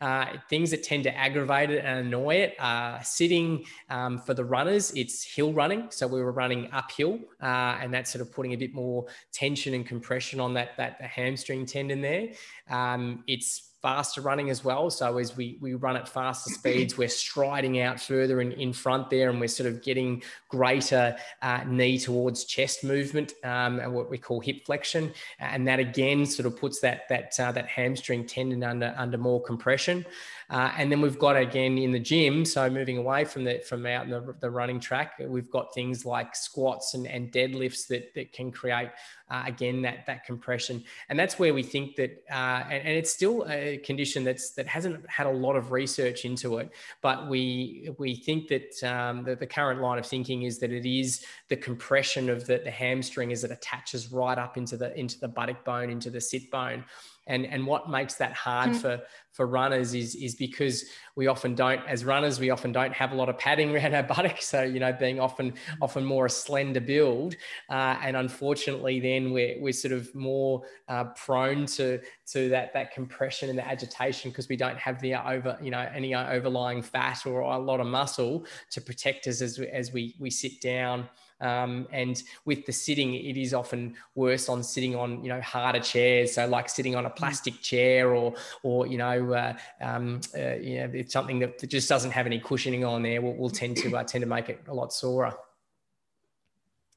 Uh, 0.00 0.26
things 0.50 0.70
that 0.70 0.82
tend 0.82 1.04
to 1.04 1.16
aggravate 1.16 1.70
it 1.70 1.84
and 1.84 2.06
annoy 2.06 2.34
it 2.34 2.54
are 2.58 3.02
sitting 3.02 3.64
um, 3.88 4.18
for 4.18 4.34
the 4.34 4.44
runners, 4.44 4.92
it's 4.94 5.24
hill 5.24 5.52
running. 5.52 5.86
So 5.90 6.06
we 6.06 6.20
were 6.20 6.32
running 6.32 6.68
uphill, 6.72 7.20
uh, 7.42 7.78
and 7.80 7.94
that's 7.94 8.12
sort 8.12 8.20
of 8.20 8.32
putting 8.32 8.52
a 8.52 8.56
bit 8.56 8.74
more 8.74 9.06
tension 9.32 9.72
and 9.74 9.86
compression 9.86 10.40
on 10.40 10.54
that, 10.54 10.76
that 10.76 11.00
hamstring 11.00 11.64
tendon 11.64 12.02
there. 12.02 12.28
Um, 12.68 13.24
it's 13.26 13.70
faster 13.84 14.22
running 14.22 14.48
as 14.48 14.64
well. 14.64 14.88
So 14.88 15.18
as 15.18 15.36
we 15.36 15.58
we 15.60 15.74
run 15.74 15.94
at 15.94 16.08
faster 16.08 16.48
speeds, 16.48 16.96
we're 16.96 17.06
striding 17.06 17.80
out 17.80 18.00
further 18.00 18.40
in, 18.40 18.52
in 18.52 18.72
front 18.72 19.10
there, 19.10 19.28
and 19.28 19.38
we're 19.38 19.46
sort 19.46 19.68
of 19.68 19.82
getting 19.82 20.22
greater 20.48 21.14
uh, 21.42 21.64
knee 21.66 21.98
towards 21.98 22.44
chest 22.44 22.82
movement 22.82 23.34
um, 23.44 23.80
and 23.80 23.92
what 23.92 24.08
we 24.08 24.16
call 24.16 24.40
hip 24.40 24.64
flexion, 24.64 25.12
and 25.38 25.68
that 25.68 25.80
again 25.80 26.24
sort 26.24 26.46
of 26.46 26.56
puts 26.56 26.80
that 26.80 27.02
that 27.10 27.38
uh, 27.38 27.52
that 27.52 27.66
hamstring 27.66 28.26
tendon 28.26 28.64
under 28.64 28.94
under 28.96 29.18
more 29.18 29.42
compression. 29.42 30.06
Uh, 30.54 30.70
and 30.78 30.92
then 30.92 31.00
we've 31.00 31.18
got 31.18 31.36
again 31.36 31.76
in 31.76 31.90
the 31.90 31.98
gym, 31.98 32.44
so 32.44 32.70
moving 32.70 32.96
away 32.96 33.24
from 33.24 33.42
the 33.42 33.58
from 33.68 33.84
out 33.86 34.04
in 34.04 34.10
the, 34.10 34.36
the 34.40 34.48
running 34.48 34.78
track, 34.78 35.20
we've 35.26 35.50
got 35.50 35.74
things 35.74 36.06
like 36.06 36.36
squats 36.36 36.94
and, 36.94 37.08
and 37.08 37.32
deadlifts 37.32 37.88
that, 37.88 38.14
that 38.14 38.32
can 38.32 38.52
create 38.52 38.90
uh, 39.30 39.42
again 39.46 39.82
that 39.82 40.06
that 40.06 40.24
compression. 40.24 40.84
And 41.08 41.18
that's 41.18 41.40
where 41.40 41.52
we 41.52 41.64
think 41.64 41.96
that, 41.96 42.22
uh, 42.30 42.62
and, 42.70 42.86
and, 42.86 42.96
it's 42.96 43.12
still 43.12 43.44
a 43.48 43.78
condition 43.78 44.22
that's 44.22 44.52
that 44.52 44.68
hasn't 44.68 45.04
had 45.10 45.26
a 45.26 45.32
lot 45.32 45.56
of 45.56 45.72
research 45.72 46.24
into 46.24 46.58
it, 46.58 46.70
but 47.02 47.28
we 47.28 47.90
we 47.98 48.14
think 48.14 48.46
that 48.46 48.80
um, 48.84 49.24
the, 49.24 49.34
the 49.34 49.48
current 49.48 49.80
line 49.80 49.98
of 49.98 50.06
thinking 50.06 50.44
is 50.44 50.60
that 50.60 50.70
it 50.70 50.86
is 50.86 51.24
the 51.48 51.56
compression 51.56 52.30
of 52.30 52.46
the, 52.46 52.58
the 52.62 52.70
hamstring 52.70 53.32
as 53.32 53.42
it 53.42 53.50
attaches 53.50 54.12
right 54.12 54.38
up 54.38 54.56
into 54.56 54.76
the 54.76 54.96
into 54.96 55.18
the 55.18 55.26
buttock 55.26 55.64
bone, 55.64 55.90
into 55.90 56.10
the 56.10 56.20
sit 56.20 56.48
bone 56.52 56.84
and 57.26 57.46
and 57.46 57.66
what 57.66 57.88
makes 57.88 58.14
that 58.14 58.32
hard 58.32 58.70
mm. 58.70 58.76
for 58.76 59.00
for 59.32 59.46
runners 59.46 59.94
is 59.94 60.14
is 60.14 60.34
because 60.34 60.84
we 61.16 61.26
often 61.26 61.54
don't 61.54 61.80
as 61.88 62.04
runners 62.04 62.38
we 62.38 62.50
often 62.50 62.70
don't 62.72 62.92
have 62.92 63.12
a 63.12 63.14
lot 63.14 63.28
of 63.28 63.38
padding 63.38 63.70
around 63.74 63.94
our 63.94 64.02
buttocks 64.02 64.46
so 64.46 64.62
you 64.62 64.78
know 64.78 64.92
being 64.92 65.18
often 65.18 65.52
often 65.80 66.04
more 66.04 66.26
a 66.26 66.30
slender 66.30 66.80
build 66.80 67.34
uh, 67.70 67.96
and 68.02 68.16
unfortunately 68.16 69.00
then 69.00 69.32
we're, 69.32 69.56
we're 69.60 69.72
sort 69.72 69.92
of 69.92 70.12
more 70.14 70.62
uh, 70.88 71.04
prone 71.04 71.66
to 71.66 72.00
to 72.26 72.48
that 72.48 72.72
that 72.72 72.92
compression 72.92 73.48
and 73.48 73.58
the 73.58 73.66
agitation 73.66 74.30
because 74.30 74.48
we 74.48 74.56
don't 74.56 74.78
have 74.78 75.00
the 75.00 75.14
over 75.14 75.58
you 75.62 75.70
know 75.70 75.88
any 75.94 76.14
overlying 76.14 76.82
fat 76.82 77.24
or 77.26 77.40
a 77.40 77.58
lot 77.58 77.80
of 77.80 77.86
muscle 77.86 78.44
to 78.70 78.80
protect 78.80 79.26
us 79.26 79.40
as, 79.40 79.58
we, 79.58 79.68
as 79.68 79.92
we 79.92 80.14
we 80.18 80.30
sit 80.30 80.60
down 80.60 81.08
um, 81.40 81.86
and 81.92 82.22
with 82.44 82.64
the 82.66 82.72
sitting, 82.72 83.14
it 83.14 83.36
is 83.36 83.54
often 83.54 83.94
worse 84.14 84.48
on 84.48 84.62
sitting 84.62 84.94
on 84.94 85.22
you 85.22 85.28
know 85.28 85.40
harder 85.40 85.80
chairs. 85.80 86.34
So 86.34 86.46
like 86.46 86.68
sitting 86.68 86.94
on 86.94 87.06
a 87.06 87.10
mm. 87.10 87.16
plastic 87.16 87.60
chair 87.60 88.14
or 88.14 88.34
or 88.62 88.86
you 88.86 88.98
know 88.98 89.32
uh, 89.32 89.54
um, 89.80 90.20
uh, 90.36 90.54
you 90.54 90.78
know 90.78 90.90
it's 90.92 91.12
something 91.12 91.38
that 91.40 91.68
just 91.68 91.88
doesn't 91.88 92.12
have 92.12 92.26
any 92.26 92.38
cushioning 92.38 92.84
on 92.84 93.02
there 93.02 93.20
will, 93.20 93.36
will 93.36 93.50
tend 93.50 93.76
to 93.78 93.96
uh, 93.96 94.04
tend 94.04 94.22
to 94.22 94.28
make 94.28 94.48
it 94.48 94.60
a 94.68 94.74
lot 94.74 94.92
sorer. 94.92 95.34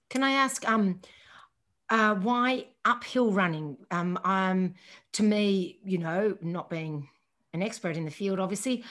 Can 0.10 0.24
I 0.24 0.32
ask 0.32 0.68
um, 0.68 1.02
uh, 1.90 2.16
why 2.16 2.68
uphill 2.86 3.32
running? 3.32 3.78
Um, 3.92 4.20
um, 4.24 4.76
to 5.14 5.24
me, 5.24 5.80
you 5.84 5.98
know, 5.98 6.38
not 6.42 6.70
being 6.70 7.10
an 7.54 7.62
expert 7.62 7.98
in 7.98 8.06
the 8.06 8.12
field, 8.12 8.40
obviously, 8.40 8.84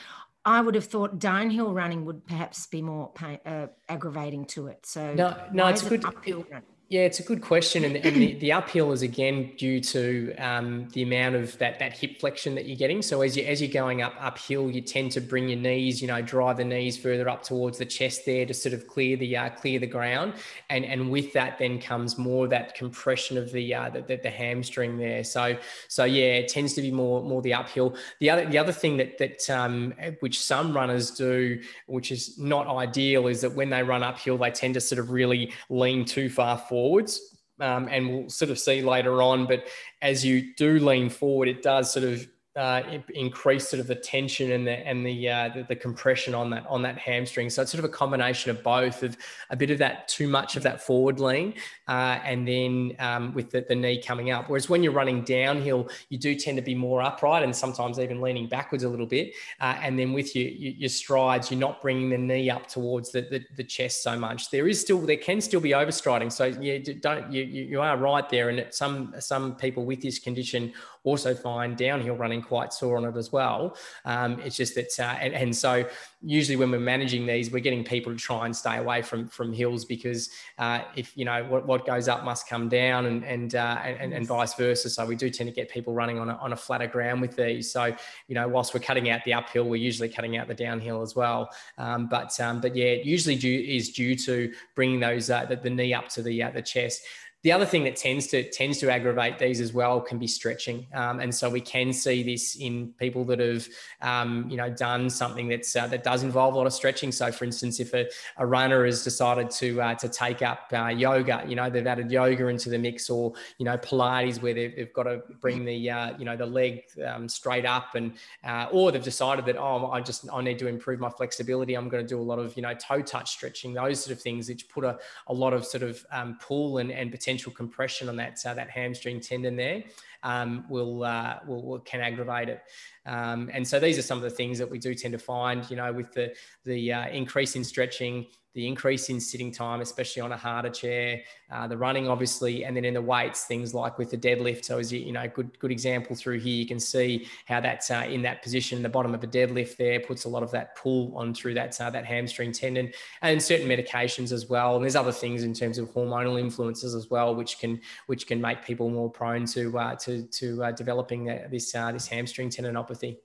I 0.46 0.60
would 0.60 0.76
have 0.76 0.84
thought 0.84 1.18
downhill 1.18 1.74
running 1.74 2.04
would 2.04 2.24
perhaps 2.24 2.68
be 2.68 2.80
more 2.80 3.10
pain, 3.12 3.40
uh, 3.44 3.66
aggravating 3.88 4.44
to 4.46 4.68
it. 4.68 4.86
So 4.86 5.12
no, 5.12 5.36
no, 5.52 5.66
it's 5.66 5.82
good. 5.82 6.04
Uphill 6.04 6.46
running? 6.48 6.68
Yeah, 6.88 7.00
it's 7.00 7.18
a 7.18 7.24
good 7.24 7.42
question, 7.42 7.82
and, 7.82 7.96
and 7.96 8.14
the, 8.14 8.34
the, 8.34 8.52
uphill 8.52 8.92
is 8.92 9.02
again 9.02 9.50
due 9.58 9.80
to 9.80 10.32
um, 10.36 10.88
the 10.92 11.02
amount 11.02 11.34
of 11.34 11.58
that 11.58 11.80
that 11.80 11.98
hip 11.98 12.20
flexion 12.20 12.54
that 12.54 12.66
you're 12.66 12.76
getting. 12.76 13.02
So 13.02 13.22
as 13.22 13.36
you 13.36 13.42
as 13.42 13.60
you're 13.60 13.72
going 13.72 14.02
up 14.02 14.14
uphill, 14.20 14.70
you 14.70 14.80
tend 14.80 15.10
to 15.12 15.20
bring 15.20 15.48
your 15.48 15.58
knees, 15.58 16.00
you 16.00 16.06
know, 16.06 16.22
drive 16.22 16.58
the 16.58 16.64
knees 16.64 16.96
further 16.96 17.28
up 17.28 17.42
towards 17.42 17.78
the 17.78 17.86
chest 17.86 18.24
there 18.24 18.46
to 18.46 18.54
sort 18.54 18.72
of 18.72 18.86
clear 18.86 19.16
the 19.16 19.36
uh, 19.36 19.48
clear 19.50 19.80
the 19.80 19.86
ground, 19.88 20.34
and 20.70 20.84
and 20.84 21.10
with 21.10 21.32
that 21.32 21.58
then 21.58 21.80
comes 21.80 22.18
more 22.18 22.46
that 22.46 22.76
compression 22.76 23.36
of 23.36 23.50
the, 23.50 23.74
uh, 23.74 23.90
the, 23.90 24.02
the 24.02 24.20
the 24.22 24.30
hamstring 24.30 24.96
there. 24.96 25.24
So 25.24 25.58
so 25.88 26.04
yeah, 26.04 26.34
it 26.34 26.46
tends 26.46 26.74
to 26.74 26.82
be 26.82 26.92
more 26.92 27.20
more 27.20 27.42
the 27.42 27.54
uphill. 27.54 27.96
The 28.20 28.30
other 28.30 28.46
the 28.46 28.58
other 28.58 28.70
thing 28.70 28.96
that 28.98 29.18
that 29.18 29.50
um, 29.50 29.92
which 30.20 30.40
some 30.40 30.72
runners 30.72 31.10
do, 31.10 31.60
which 31.86 32.12
is 32.12 32.38
not 32.38 32.68
ideal, 32.68 33.26
is 33.26 33.40
that 33.40 33.56
when 33.56 33.70
they 33.70 33.82
run 33.82 34.04
uphill, 34.04 34.38
they 34.38 34.52
tend 34.52 34.74
to 34.74 34.80
sort 34.80 35.00
of 35.00 35.10
really 35.10 35.52
lean 35.68 36.04
too 36.04 36.30
far 36.30 36.56
forward 36.56 36.75
forwards. 36.76 37.38
Um, 37.58 37.88
and 37.90 38.06
we'll 38.10 38.28
sort 38.28 38.50
of 38.50 38.58
see 38.58 38.82
later 38.82 39.22
on. 39.22 39.46
But 39.46 39.68
as 40.02 40.22
you 40.22 40.54
do 40.56 40.78
lean 40.78 41.08
forward, 41.08 41.48
it 41.48 41.62
does 41.62 41.90
sort 41.90 42.04
of 42.04 42.28
uh, 42.56 42.82
increase 43.14 43.68
sort 43.68 43.80
of 43.80 43.86
the 43.86 43.94
tension 43.94 44.52
and 44.52 44.66
the 44.66 44.72
and 44.86 45.04
the, 45.04 45.28
uh, 45.28 45.50
the, 45.54 45.62
the 45.64 45.76
compression 45.76 46.34
on 46.34 46.50
that 46.50 46.66
on 46.68 46.82
that 46.82 46.98
hamstring. 46.98 47.50
So 47.50 47.62
it's 47.62 47.70
sort 47.70 47.84
of 47.84 47.84
a 47.84 47.92
combination 47.92 48.50
of 48.50 48.62
both 48.62 49.02
of 49.02 49.16
a 49.50 49.56
bit 49.56 49.70
of 49.70 49.78
that 49.78 50.08
too 50.08 50.26
much 50.26 50.56
of 50.56 50.62
that 50.62 50.82
forward 50.82 51.20
lean, 51.20 51.54
uh, 51.86 52.18
and 52.24 52.48
then 52.48 52.96
um, 52.98 53.34
with 53.34 53.50
the, 53.50 53.64
the, 53.68 53.74
knee 53.74 54.00
coming 54.02 54.30
up. 54.30 54.48
Whereas 54.48 54.70
when 54.70 54.82
you're 54.82 54.92
running 54.92 55.22
downhill, 55.22 55.88
you 56.08 56.18
do 56.18 56.34
tend 56.34 56.56
to 56.56 56.62
be 56.62 56.74
more 56.74 57.02
upright 57.02 57.42
and 57.42 57.54
sometimes 57.54 57.98
even 57.98 58.22
leaning 58.22 58.48
backwards 58.48 58.84
a 58.84 58.88
little 58.88 59.06
bit. 59.06 59.34
Uh, 59.60 59.76
and 59.82 59.98
then 59.98 60.14
with 60.14 60.34
your, 60.34 60.48
your 60.48 60.88
strides, 60.88 61.50
you're 61.50 61.60
not 61.60 61.82
bringing 61.82 62.08
the 62.08 62.18
knee 62.18 62.48
up 62.48 62.66
towards 62.68 63.12
the, 63.12 63.20
the, 63.22 63.44
the, 63.56 63.64
chest 63.64 64.02
so 64.02 64.18
much. 64.18 64.50
There 64.50 64.66
is 64.66 64.80
still 64.80 65.00
there 65.00 65.16
can 65.16 65.40
still 65.40 65.60
be 65.60 65.70
overstriding. 65.70 66.32
So 66.32 66.46
yeah, 66.46 66.78
don't 67.00 67.30
you 67.30 67.42
you 67.42 67.80
are 67.80 67.96
right 67.96 68.28
there. 68.30 68.48
And 68.48 68.66
some 68.70 69.14
some 69.18 69.56
people 69.56 69.84
with 69.84 70.00
this 70.00 70.18
condition 70.18 70.72
also 71.06 71.34
find 71.34 71.76
downhill 71.76 72.16
running 72.16 72.42
quite 72.42 72.72
sore 72.72 72.96
on 72.96 73.04
it 73.04 73.16
as 73.16 73.30
well. 73.30 73.76
Um, 74.04 74.40
it's 74.40 74.56
just 74.56 74.74
that, 74.74 74.88
uh, 74.98 75.16
and, 75.20 75.32
and, 75.34 75.56
so 75.56 75.88
usually 76.20 76.56
when 76.56 76.72
we're 76.72 76.80
managing 76.80 77.24
these, 77.26 77.52
we're 77.52 77.60
getting 77.60 77.84
people 77.84 78.12
to 78.12 78.18
try 78.18 78.44
and 78.44 78.54
stay 78.54 78.76
away 78.78 79.00
from 79.00 79.28
from 79.28 79.52
hills 79.52 79.84
because 79.84 80.30
uh, 80.58 80.80
if 80.96 81.16
you 81.16 81.24
know 81.24 81.44
what, 81.44 81.64
what 81.64 81.86
goes 81.86 82.08
up 82.08 82.24
must 82.24 82.48
come 82.48 82.68
down, 82.68 83.06
and 83.06 83.24
and, 83.24 83.54
uh, 83.54 83.78
and 83.84 84.12
and 84.12 84.26
vice 84.26 84.54
versa. 84.54 84.90
So 84.90 85.06
we 85.06 85.14
do 85.14 85.30
tend 85.30 85.48
to 85.48 85.54
get 85.54 85.70
people 85.70 85.94
running 85.94 86.18
on 86.18 86.28
a, 86.28 86.34
on 86.38 86.52
a 86.52 86.56
flatter 86.56 86.88
ground 86.88 87.20
with 87.20 87.36
these. 87.36 87.70
So 87.70 87.94
you 88.26 88.34
know, 88.34 88.48
whilst 88.48 88.74
we're 88.74 88.80
cutting 88.80 89.08
out 89.08 89.22
the 89.24 89.34
uphill, 89.34 89.64
we're 89.64 89.76
usually 89.76 90.08
cutting 90.08 90.36
out 90.36 90.48
the 90.48 90.54
downhill 90.54 91.02
as 91.02 91.14
well. 91.14 91.50
Um, 91.78 92.08
but 92.08 92.38
um, 92.40 92.60
but 92.60 92.74
yeah, 92.74 92.86
it 92.86 93.06
usually 93.06 93.36
due, 93.36 93.60
is 93.60 93.90
due 93.90 94.16
to 94.16 94.52
bringing 94.74 94.98
those 94.98 95.30
uh, 95.30 95.44
the, 95.44 95.54
the 95.54 95.70
knee 95.70 95.94
up 95.94 96.08
to 96.10 96.22
the 96.22 96.42
uh, 96.42 96.50
the 96.50 96.62
chest. 96.62 97.02
The 97.46 97.52
other 97.52 97.64
thing 97.64 97.84
that 97.84 97.94
tends 97.94 98.26
to 98.32 98.42
tends 98.50 98.78
to 98.78 98.90
aggravate 98.90 99.38
these 99.38 99.60
as 99.60 99.72
well 99.72 100.00
can 100.00 100.18
be 100.18 100.26
stretching, 100.26 100.84
um, 100.92 101.20
and 101.20 101.32
so 101.32 101.48
we 101.48 101.60
can 101.60 101.92
see 101.92 102.24
this 102.24 102.56
in 102.56 102.92
people 102.98 103.24
that 103.26 103.38
have 103.38 103.68
um, 104.02 104.50
you 104.50 104.56
know 104.56 104.68
done 104.68 105.08
something 105.08 105.46
that's 105.46 105.76
uh, 105.76 105.86
that 105.86 106.02
does 106.02 106.24
involve 106.24 106.54
a 106.54 106.56
lot 106.56 106.66
of 106.66 106.72
stretching. 106.72 107.12
So, 107.12 107.30
for 107.30 107.44
instance, 107.44 107.78
if 107.78 107.94
a, 107.94 108.08
a 108.38 108.44
runner 108.44 108.84
has 108.84 109.04
decided 109.04 109.48
to 109.52 109.80
uh, 109.80 109.94
to 109.94 110.08
take 110.08 110.42
up 110.42 110.72
uh, 110.72 110.88
yoga, 110.88 111.44
you 111.46 111.54
know 111.54 111.70
they've 111.70 111.86
added 111.86 112.10
yoga 112.10 112.48
into 112.48 112.68
the 112.68 112.78
mix, 112.78 113.08
or 113.08 113.32
you 113.58 113.64
know 113.64 113.78
Pilates 113.78 114.42
where 114.42 114.52
they've, 114.52 114.74
they've 114.74 114.92
got 114.92 115.04
to 115.04 115.22
bring 115.40 115.64
the 115.64 115.88
uh, 115.88 116.18
you 116.18 116.24
know 116.24 116.36
the 116.36 116.46
leg 116.46 116.82
um, 117.06 117.28
straight 117.28 117.64
up, 117.64 117.94
and 117.94 118.14
uh, 118.42 118.66
or 118.72 118.90
they've 118.90 119.04
decided 119.04 119.46
that 119.46 119.56
oh 119.56 119.88
I 119.92 120.00
just 120.00 120.26
I 120.32 120.42
need 120.42 120.58
to 120.58 120.66
improve 120.66 120.98
my 120.98 121.10
flexibility. 121.10 121.74
I'm 121.74 121.88
going 121.88 122.02
to 122.02 122.08
do 122.08 122.20
a 122.20 122.26
lot 122.26 122.40
of 122.40 122.56
you 122.56 122.62
know 122.62 122.74
toe 122.74 123.02
touch 123.02 123.30
stretching, 123.30 123.72
those 123.72 124.02
sort 124.02 124.16
of 124.16 124.20
things, 124.20 124.48
which 124.48 124.68
put 124.68 124.82
a, 124.82 124.98
a 125.28 125.32
lot 125.32 125.52
of 125.52 125.64
sort 125.64 125.84
of 125.84 126.04
um, 126.10 126.38
pull 126.42 126.78
and, 126.78 126.90
and 126.90 127.12
potential 127.12 127.35
potential 127.36 127.52
compression 127.52 128.08
on 128.08 128.16
that 128.16 128.38
uh, 128.46 128.54
that 128.54 128.70
hamstring 128.70 129.20
tendon 129.20 129.56
there 129.56 129.82
um, 130.22 130.64
will, 130.68 131.04
uh, 131.04 131.38
will, 131.46 131.62
will 131.62 131.78
can 131.80 132.00
aggravate 132.00 132.48
it. 132.48 132.62
Um, 133.04 133.50
and 133.52 133.66
so 133.66 133.78
these 133.78 133.98
are 133.98 134.02
some 134.02 134.18
of 134.18 134.24
the 134.24 134.30
things 134.30 134.58
that 134.58 134.70
we 134.70 134.78
do 134.78 134.94
tend 134.94 135.12
to 135.12 135.18
find, 135.18 135.68
you 135.70 135.76
know, 135.76 135.92
with 135.92 136.12
the 136.12 136.34
the 136.64 136.92
uh, 136.92 137.08
increase 137.08 137.56
in 137.56 137.64
stretching, 137.64 138.26
the 138.56 138.66
increase 138.66 139.10
in 139.10 139.20
sitting 139.20 139.52
time, 139.52 139.82
especially 139.82 140.22
on 140.22 140.32
a 140.32 140.36
harder 140.36 140.70
chair, 140.70 141.20
uh, 141.52 141.68
the 141.68 141.76
running, 141.76 142.08
obviously, 142.08 142.64
and 142.64 142.74
then 142.74 142.86
in 142.86 142.94
the 142.94 143.02
weights, 143.02 143.44
things 143.44 143.74
like 143.74 143.98
with 143.98 144.10
the 144.10 144.16
deadlift. 144.16 144.64
So, 144.64 144.78
as 144.78 144.90
you, 144.90 144.98
you 144.98 145.12
know, 145.12 145.28
good 145.28 145.56
good 145.58 145.70
example 145.70 146.16
through 146.16 146.40
here, 146.40 146.56
you 146.56 146.66
can 146.66 146.80
see 146.80 147.28
how 147.44 147.60
that's 147.60 147.90
uh, 147.90 148.06
in 148.08 148.22
that 148.22 148.42
position, 148.42 148.82
the 148.82 148.88
bottom 148.88 149.14
of 149.14 149.22
a 149.22 149.26
deadlift 149.26 149.76
there 149.76 150.00
puts 150.00 150.24
a 150.24 150.28
lot 150.28 150.42
of 150.42 150.50
that 150.52 150.74
pull 150.74 151.16
on 151.16 151.34
through 151.34 151.52
that 151.54 151.78
uh, 151.78 151.90
that 151.90 152.06
hamstring 152.06 152.50
tendon, 152.50 152.90
and 153.20 153.42
certain 153.42 153.68
medications 153.68 154.32
as 154.32 154.48
well. 154.48 154.76
And 154.76 154.82
there's 154.82 154.96
other 154.96 155.12
things 155.12 155.42
in 155.42 155.52
terms 155.52 155.76
of 155.76 155.90
hormonal 155.90 156.40
influences 156.40 156.94
as 156.94 157.10
well, 157.10 157.34
which 157.34 157.58
can 157.58 157.78
which 158.06 158.26
can 158.26 158.40
make 158.40 158.64
people 158.64 158.88
more 158.88 159.10
prone 159.10 159.44
to 159.48 159.78
uh, 159.78 159.96
to 159.96 160.22
to 160.22 160.64
uh, 160.64 160.72
developing 160.72 161.26
this 161.50 161.74
uh, 161.74 161.92
this 161.92 162.08
hamstring 162.08 162.48
tendinopathy. 162.48 163.18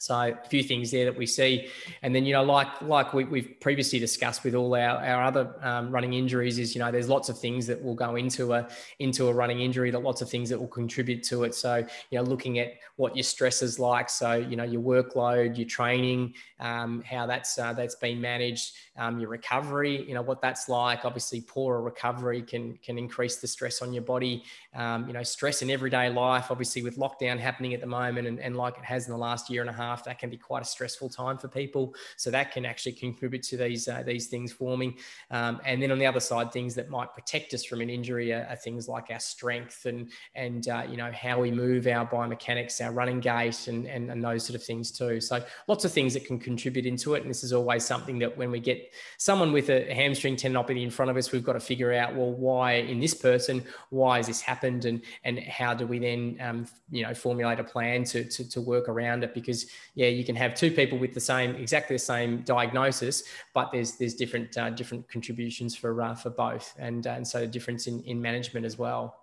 So 0.00 0.14
a 0.14 0.48
few 0.48 0.62
things 0.62 0.90
there 0.90 1.04
that 1.04 1.14
we 1.14 1.26
see, 1.26 1.68
and 2.00 2.14
then 2.14 2.24
you 2.24 2.32
know, 2.32 2.42
like 2.42 2.80
like 2.80 3.12
we, 3.12 3.42
have 3.42 3.60
previously 3.60 3.98
discussed 3.98 4.44
with 4.44 4.54
all 4.54 4.74
our, 4.74 4.96
our 4.96 5.22
other 5.22 5.54
um, 5.60 5.90
running 5.90 6.14
injuries, 6.14 6.58
is 6.58 6.74
you 6.74 6.78
know, 6.78 6.90
there's 6.90 7.10
lots 7.10 7.28
of 7.28 7.38
things 7.38 7.66
that 7.66 7.84
will 7.84 7.94
go 7.94 8.16
into 8.16 8.54
a 8.54 8.66
into 8.98 9.28
a 9.28 9.32
running 9.34 9.60
injury, 9.60 9.90
that 9.90 9.98
lots 9.98 10.22
of 10.22 10.30
things 10.30 10.48
that 10.48 10.58
will 10.58 10.68
contribute 10.68 11.22
to 11.24 11.44
it. 11.44 11.54
So 11.54 11.84
you 12.10 12.18
know, 12.18 12.22
looking 12.22 12.58
at 12.58 12.78
what 12.96 13.14
your 13.14 13.24
stress 13.24 13.60
is 13.60 13.78
like, 13.78 14.08
so 14.08 14.32
you 14.32 14.56
know, 14.56 14.64
your 14.64 14.80
workload, 14.80 15.58
your 15.58 15.68
training, 15.68 16.32
um, 16.60 17.02
how 17.02 17.26
that's 17.26 17.58
uh, 17.58 17.74
that's 17.74 17.96
been 17.96 18.22
managed, 18.22 18.76
um, 19.00 19.18
your 19.18 19.30
recovery, 19.30 20.06
you 20.06 20.12
know, 20.12 20.20
what 20.20 20.42
that's 20.42 20.68
like. 20.68 21.06
Obviously, 21.06 21.40
poorer 21.40 21.80
recovery 21.80 22.42
can 22.42 22.76
can 22.82 22.98
increase 22.98 23.36
the 23.36 23.46
stress 23.46 23.80
on 23.80 23.94
your 23.94 24.02
body. 24.02 24.44
Um, 24.74 25.06
you 25.06 25.14
know, 25.14 25.22
stress 25.22 25.62
in 25.62 25.70
everyday 25.70 26.10
life, 26.10 26.50
obviously 26.50 26.82
with 26.82 26.98
lockdown 26.98 27.38
happening 27.38 27.72
at 27.72 27.80
the 27.80 27.86
moment, 27.86 28.28
and, 28.28 28.38
and 28.38 28.56
like 28.56 28.76
it 28.76 28.84
has 28.84 29.06
in 29.06 29.12
the 29.12 29.18
last 29.18 29.48
year 29.48 29.62
and 29.62 29.70
a 29.70 29.72
half 29.72 30.04
that 30.04 30.18
can 30.18 30.28
be 30.28 30.36
quite 30.36 30.62
a 30.62 30.66
stressful 30.66 31.08
time 31.08 31.38
for 31.38 31.48
people. 31.48 31.94
So 32.18 32.30
that 32.30 32.52
can 32.52 32.66
actually 32.66 32.92
contribute 32.92 33.42
to 33.44 33.56
these 33.56 33.88
uh, 33.88 34.02
these 34.04 34.26
things 34.26 34.52
forming. 34.52 34.98
Um, 35.30 35.62
and 35.64 35.82
then 35.82 35.90
on 35.90 35.98
the 35.98 36.06
other 36.06 36.20
side, 36.20 36.52
things 36.52 36.74
that 36.74 36.90
might 36.90 37.14
protect 37.14 37.54
us 37.54 37.64
from 37.64 37.80
an 37.80 37.88
injury 37.88 38.34
are, 38.34 38.46
are 38.50 38.56
things 38.56 38.86
like 38.86 39.06
our 39.10 39.20
strength 39.20 39.86
and 39.86 40.10
and 40.34 40.68
uh, 40.68 40.82
you 40.86 40.98
know 40.98 41.10
how 41.12 41.40
we 41.40 41.50
move, 41.50 41.86
our 41.86 42.06
biomechanics, 42.06 42.84
our 42.84 42.92
running 42.92 43.20
gait, 43.20 43.66
and, 43.66 43.86
and 43.86 44.10
and 44.10 44.22
those 44.22 44.44
sort 44.44 44.56
of 44.56 44.62
things 44.62 44.90
too. 44.90 45.22
So 45.22 45.42
lots 45.68 45.86
of 45.86 45.90
things 45.90 46.12
that 46.12 46.26
can 46.26 46.38
contribute 46.38 46.84
into 46.84 47.14
it. 47.14 47.22
And 47.22 47.30
this 47.30 47.42
is 47.42 47.54
always 47.54 47.82
something 47.82 48.18
that 48.18 48.36
when 48.36 48.50
we 48.50 48.60
get 48.60 48.89
someone 49.18 49.52
with 49.52 49.70
a 49.70 49.92
hamstring 49.92 50.36
tendinopathy 50.36 50.82
in 50.82 50.90
front 50.90 51.10
of 51.10 51.16
us, 51.16 51.32
we've 51.32 51.44
got 51.44 51.54
to 51.54 51.60
figure 51.60 51.92
out 51.92 52.14
well 52.14 52.32
why 52.32 52.74
in 52.74 53.00
this 53.00 53.14
person, 53.14 53.64
why 53.90 54.18
has 54.18 54.26
this 54.26 54.40
happened, 54.40 54.84
and 54.84 55.02
and 55.24 55.38
how 55.40 55.74
do 55.74 55.86
we 55.86 55.98
then 55.98 56.36
um, 56.40 56.66
you 56.90 57.02
know 57.02 57.14
formulate 57.14 57.60
a 57.60 57.64
plan 57.64 58.04
to, 58.04 58.24
to 58.24 58.48
to 58.48 58.60
work 58.60 58.88
around 58.88 59.24
it 59.24 59.34
because 59.34 59.66
yeah, 59.94 60.08
you 60.08 60.24
can 60.24 60.36
have 60.36 60.54
two 60.54 60.70
people 60.70 60.98
with 60.98 61.14
the 61.14 61.20
same, 61.20 61.54
exactly 61.56 61.94
the 61.94 62.00
same 62.00 62.42
diagnosis, 62.42 63.24
but 63.54 63.70
there's 63.72 63.92
there's 63.92 64.14
different 64.14 64.56
uh, 64.56 64.70
different 64.70 65.08
contributions 65.08 65.76
for 65.76 66.00
uh, 66.02 66.14
for 66.14 66.30
both, 66.30 66.74
and 66.78 67.06
uh, 67.06 67.10
and 67.10 67.26
so 67.26 67.40
the 67.40 67.46
difference 67.46 67.86
in 67.86 68.02
in 68.04 68.20
management 68.20 68.66
as 68.66 68.78
well. 68.78 69.16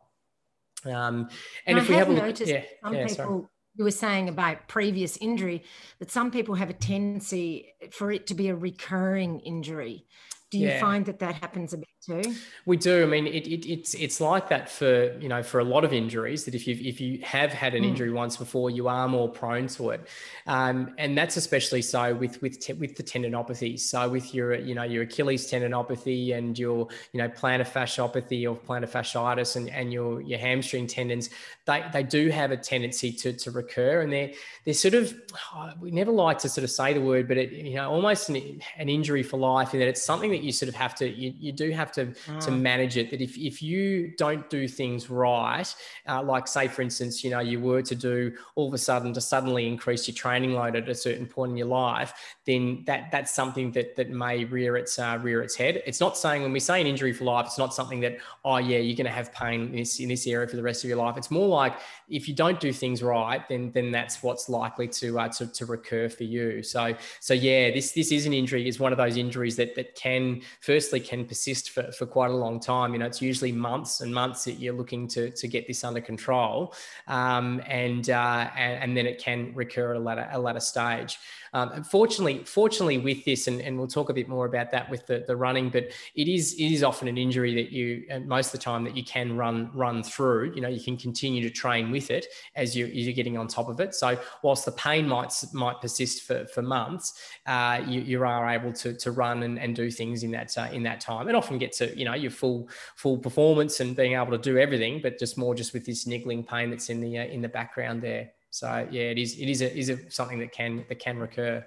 Um, 0.86 1.30
and, 1.66 1.78
if 1.78 1.90
we 1.90 1.96
have, 1.96 2.10
noticed 2.10 2.50
yeah, 2.50 2.64
some 2.84 2.94
yeah, 2.94 3.08
people. 3.08 3.16
Sorry. 3.16 3.44
You 3.78 3.84
were 3.84 3.92
saying 3.92 4.28
about 4.28 4.68
previous 4.68 5.18
injury 5.18 5.64
that 6.00 6.12
some 6.12 6.32
people 6.32 6.56
have 6.56 6.70
a 6.70 6.74
tendency 6.74 7.74
for 7.92 8.12
it 8.12 8.28
to 8.28 8.34
be 8.34 8.50
a 8.50 8.56
recurring 8.56 9.40
injury. 9.42 10.06
Do 10.50 10.58
you 10.58 10.70
yeah. 10.70 10.80
find 10.80 11.06
that 11.06 11.20
that 11.20 11.36
happens 11.36 11.74
a 11.74 11.78
bit 11.78 11.88
too? 12.08 12.36
We 12.66 12.78
do. 12.78 13.04
I 13.04 13.06
mean, 13.06 13.28
it, 13.28 13.48
it, 13.48 13.70
it's 13.70 13.94
it's 13.94 14.20
like 14.22 14.50
that 14.50 14.70
for 14.70 15.16
you 15.20 15.30
know 15.30 15.44
for 15.44 15.60
a 15.60 15.64
lot 15.64 15.84
of 15.84 15.94
injuries 15.94 16.46
that 16.46 16.56
if 16.56 16.68
you 16.68 16.78
if 16.80 17.00
you 17.00 17.20
have 17.24 17.52
had 17.52 17.76
an 17.76 17.84
mm. 17.84 17.90
injury 17.90 18.12
once 18.12 18.38
before, 18.38 18.70
you 18.70 18.88
are 18.88 19.08
more 19.08 19.30
prone 19.30 19.68
to 19.68 19.92
it, 19.92 20.08
um, 20.48 20.94
and 20.98 21.18
that's 21.18 21.38
especially 21.38 21.82
so 21.82 22.16
with 22.16 22.42
with 22.42 22.60
te- 22.60 22.74
with 22.74 22.96
the 22.96 23.04
tendinopathy. 23.04 23.80
So 23.80 24.10
with 24.10 24.34
your 24.34 24.56
you 24.56 24.74
know 24.74 24.84
your 24.84 25.04
Achilles 25.04 25.52
tendinopathy 25.52 26.36
and 26.36 26.58
your 26.58 26.88
you 27.12 27.20
know 27.20 27.30
plantar 27.30 27.68
fasciopathy 27.68 28.50
or 28.50 28.56
plantar 28.56 28.90
fasciitis 28.90 29.56
and, 29.56 29.70
and 29.70 29.92
your 29.92 30.22
your 30.22 30.40
hamstring 30.40 30.88
tendons, 30.88 31.30
they, 31.66 31.84
they 31.92 32.04
do 32.04 32.30
have 32.30 32.52
a 32.52 32.58
tendency 32.58 33.12
to, 33.12 33.34
to 33.34 33.52
recur, 33.52 34.02
and 34.02 34.12
they're 34.12 34.32
they're 34.66 34.74
sort 34.74 34.94
of 34.94 35.14
oh, 35.54 35.72
we 35.80 35.92
never 35.92 36.12
like 36.12 36.40
to 36.40 36.50
sort 36.50 36.64
of 36.64 36.72
say 36.72 36.94
the 36.94 37.02
word, 37.02 37.28
but 37.28 37.38
it 37.38 37.52
you 37.52 37.76
know 37.76 37.92
almost 37.92 38.30
an, 38.30 38.62
an 38.78 38.90
injury 38.90 39.24
for 39.24 39.38
life 39.38 39.74
in 39.74 39.80
that 39.80 39.88
it's 39.88 40.02
something 40.02 40.32
that 40.32 40.44
you 40.44 40.52
sort 40.52 40.70
of 40.70 40.76
have 40.76 40.96
to 40.96 41.10
you, 41.10 41.34
you 41.38 41.52
do 41.52 41.72
have 41.72 41.92
to 41.92 41.97
mm. 42.06 42.40
to 42.40 42.52
manage 42.52 42.98
it. 42.98 43.10
That 43.12 43.22
if 43.22 43.38
if 43.38 43.62
you 43.62 44.14
don't 44.18 44.50
do 44.50 44.68
things 44.68 45.10
right, 45.10 45.74
uh, 46.08 46.24
like 46.24 46.48
say 46.48 46.68
for 46.68 46.82
instance, 46.82 47.24
you 47.24 47.30
know 47.30 47.40
you 47.40 47.60
were 47.60 47.82
to 47.82 47.96
do 47.96 48.34
all 48.56 48.68
of 48.68 48.74
a 48.74 48.78
sudden 48.78 49.14
to 49.14 49.22
suddenly 49.22 49.68
increase 49.68 50.08
your 50.08 50.16
training 50.16 50.54
load 50.54 50.76
at 50.76 50.88
a 50.90 50.96
certain 50.96 51.26
point 51.26 51.52
in 51.52 51.58
your 51.58 51.68
life, 51.68 52.36
then 52.46 52.84
that 52.86 53.12
that's 53.12 53.34
something 53.34 53.72
that 53.72 53.96
that 53.96 54.10
may 54.10 54.46
rear 54.46 54.78
its 54.78 54.98
uh, 55.00 55.20
rear 55.22 55.42
its 55.42 55.56
head. 55.56 55.82
It's 55.86 56.00
not 56.00 56.18
saying 56.18 56.44
when 56.44 56.54
we 56.54 56.60
say 56.60 56.80
an 56.82 56.88
injury 56.88 57.14
for 57.14 57.26
life, 57.26 57.46
it's 57.48 57.58
not 57.58 57.74
something 57.74 58.00
that 58.02 58.18
oh 58.46 58.58
yeah 58.58 58.78
you're 58.78 58.96
going 58.96 59.06
to 59.06 59.12
have 59.12 59.34
pain 59.34 59.62
in 59.68 59.72
this 59.72 60.00
in 60.00 60.10
this 60.10 60.28
area 60.28 60.48
for 60.48 60.56
the 60.56 60.64
rest 60.64 60.84
of 60.84 60.90
your 60.90 60.98
life. 60.98 61.18
It's 61.18 61.32
more 61.32 61.48
like 61.48 61.76
if 62.10 62.28
you 62.28 62.34
don't 62.34 62.60
do 62.60 62.72
things 62.72 63.04
right, 63.04 63.48
then 63.50 63.72
then 63.74 63.92
that's 63.92 64.24
what's 64.24 64.50
likely 64.50 64.88
to 64.88 65.20
uh, 65.20 65.30
to, 65.30 65.48
to 65.48 65.66
recur 65.66 66.10
for 66.10 66.24
you. 66.24 66.64
So 66.64 66.96
so 67.20 67.34
yeah, 67.34 67.72
this 67.72 67.92
this 67.92 68.12
is 68.12 68.26
an 68.26 68.34
injury. 68.34 68.68
Is 68.68 68.80
one 68.80 68.92
of 68.92 68.98
those 68.98 69.18
injuries 69.18 69.56
that 69.58 69.76
that 69.76 69.96
can 69.96 70.42
firstly 70.62 71.00
can 71.00 71.26
persist 71.26 71.72
for, 71.72 71.87
for 71.92 72.06
quite 72.06 72.32
a 72.32 72.36
long 72.36 72.60
time. 72.60 72.94
You 72.94 73.00
know, 73.00 73.06
it's 73.06 73.22
usually 73.22 73.52
months 73.52 74.02
and 74.02 74.14
months 74.14 74.44
that 74.46 74.54
you're 74.54 74.74
looking 74.74 75.08
to 75.10 75.30
to 75.32 75.48
get 75.48 75.68
this 75.68 75.84
under 75.84 76.02
control, 76.02 76.74
um, 77.08 77.62
and, 77.68 78.10
uh, 78.10 78.50
and 78.58 78.84
and 78.84 78.98
then 78.98 79.06
it 79.06 79.20
can 79.20 79.54
recur 79.54 79.92
at 79.92 79.98
a 79.98 80.00
later 80.00 80.28
a 80.32 80.40
later 80.40 80.60
stage. 80.60 81.20
Um, 81.54 81.72
unfortunately, 81.74 82.44
fortunately 82.44 82.98
with 82.98 83.24
this, 83.24 83.48
and, 83.48 83.62
and 83.62 83.78
we'll 83.78 83.88
talk 83.88 84.10
a 84.10 84.14
bit 84.14 84.28
more 84.28 84.46
about 84.46 84.70
that 84.72 84.90
with 84.90 85.08
the, 85.08 85.24
the 85.28 85.36
running, 85.36 85.70
but 85.70 85.86
it 86.16 86.28
is 86.28 86.54
it 86.56 86.72
is 86.72 86.84
often 86.84 87.08
an 87.08 87.18
injury 87.18 87.56
that 87.56 87.72
you 87.72 88.06
most 88.26 88.48
of 88.48 88.60
the 88.60 88.64
time 88.64 88.84
that 88.84 88.98
you 88.98 89.04
can 89.04 89.38
run 89.38 89.70
run 89.74 90.04
through. 90.04 90.54
You 90.56 90.62
know, 90.62 90.68
you 90.68 90.82
can 90.82 90.98
continue 90.98 91.42
to 91.44 91.50
train 91.50 91.92
with 91.92 92.12
it 92.12 92.26
as 92.56 92.76
you 92.76 92.88
you're 92.88 93.14
getting 93.14 93.38
on 93.38 93.48
top 93.48 93.70
of 93.70 93.80
it. 93.80 93.96
So 93.96 94.20
whilst 94.44 94.66
the 94.66 94.72
pain 94.74 95.08
might 95.08 95.32
might 95.54 95.80
persist 95.80 96.24
for, 96.24 96.46
for 96.48 96.62
months, 96.62 97.14
uh, 97.46 97.82
you, 97.88 98.02
you 98.02 98.24
are 98.24 98.50
able 98.50 98.74
to 98.74 98.94
to 98.94 99.12
run 99.12 99.44
and, 99.44 99.58
and 99.60 99.76
do 99.76 99.90
things 99.90 100.08
things 100.08 100.24
in 100.24 100.32
that 100.32 100.58
uh, 100.58 100.70
in 100.72 100.84
that 100.84 101.00
time, 101.00 101.28
and 101.28 101.36
often 101.36 101.58
get 101.58 101.67
to 101.74 101.98
you 101.98 102.06
know 102.06 102.14
your 102.14 102.32
full 102.32 102.70
full 102.96 103.18
performance 103.18 103.80
and 103.80 103.96
being 103.96 104.14
able 104.14 104.32
to 104.32 104.38
do 104.38 104.58
everything, 104.58 105.02
but 105.02 105.20
just 105.20 105.38
more 105.38 105.56
just 105.56 105.74
with 105.74 105.86
this 105.86 106.08
niggling 106.08 106.44
pain 106.44 106.70
that's 106.70 106.90
in 106.90 107.02
the 107.02 107.18
uh, 107.20 107.26
in 107.26 107.42
the 107.42 107.50
background 107.50 108.02
there. 108.02 108.32
So 108.50 108.88
yeah, 108.90 109.04
it 109.04 109.18
is 109.18 109.38
it 109.38 109.50
is 109.50 109.62
a, 109.62 109.78
is 109.78 109.90
a, 109.90 110.10
something 110.10 110.40
that 110.40 110.52
can 110.52 110.86
that 110.90 111.00
can 111.00 111.18
recur. 111.18 111.66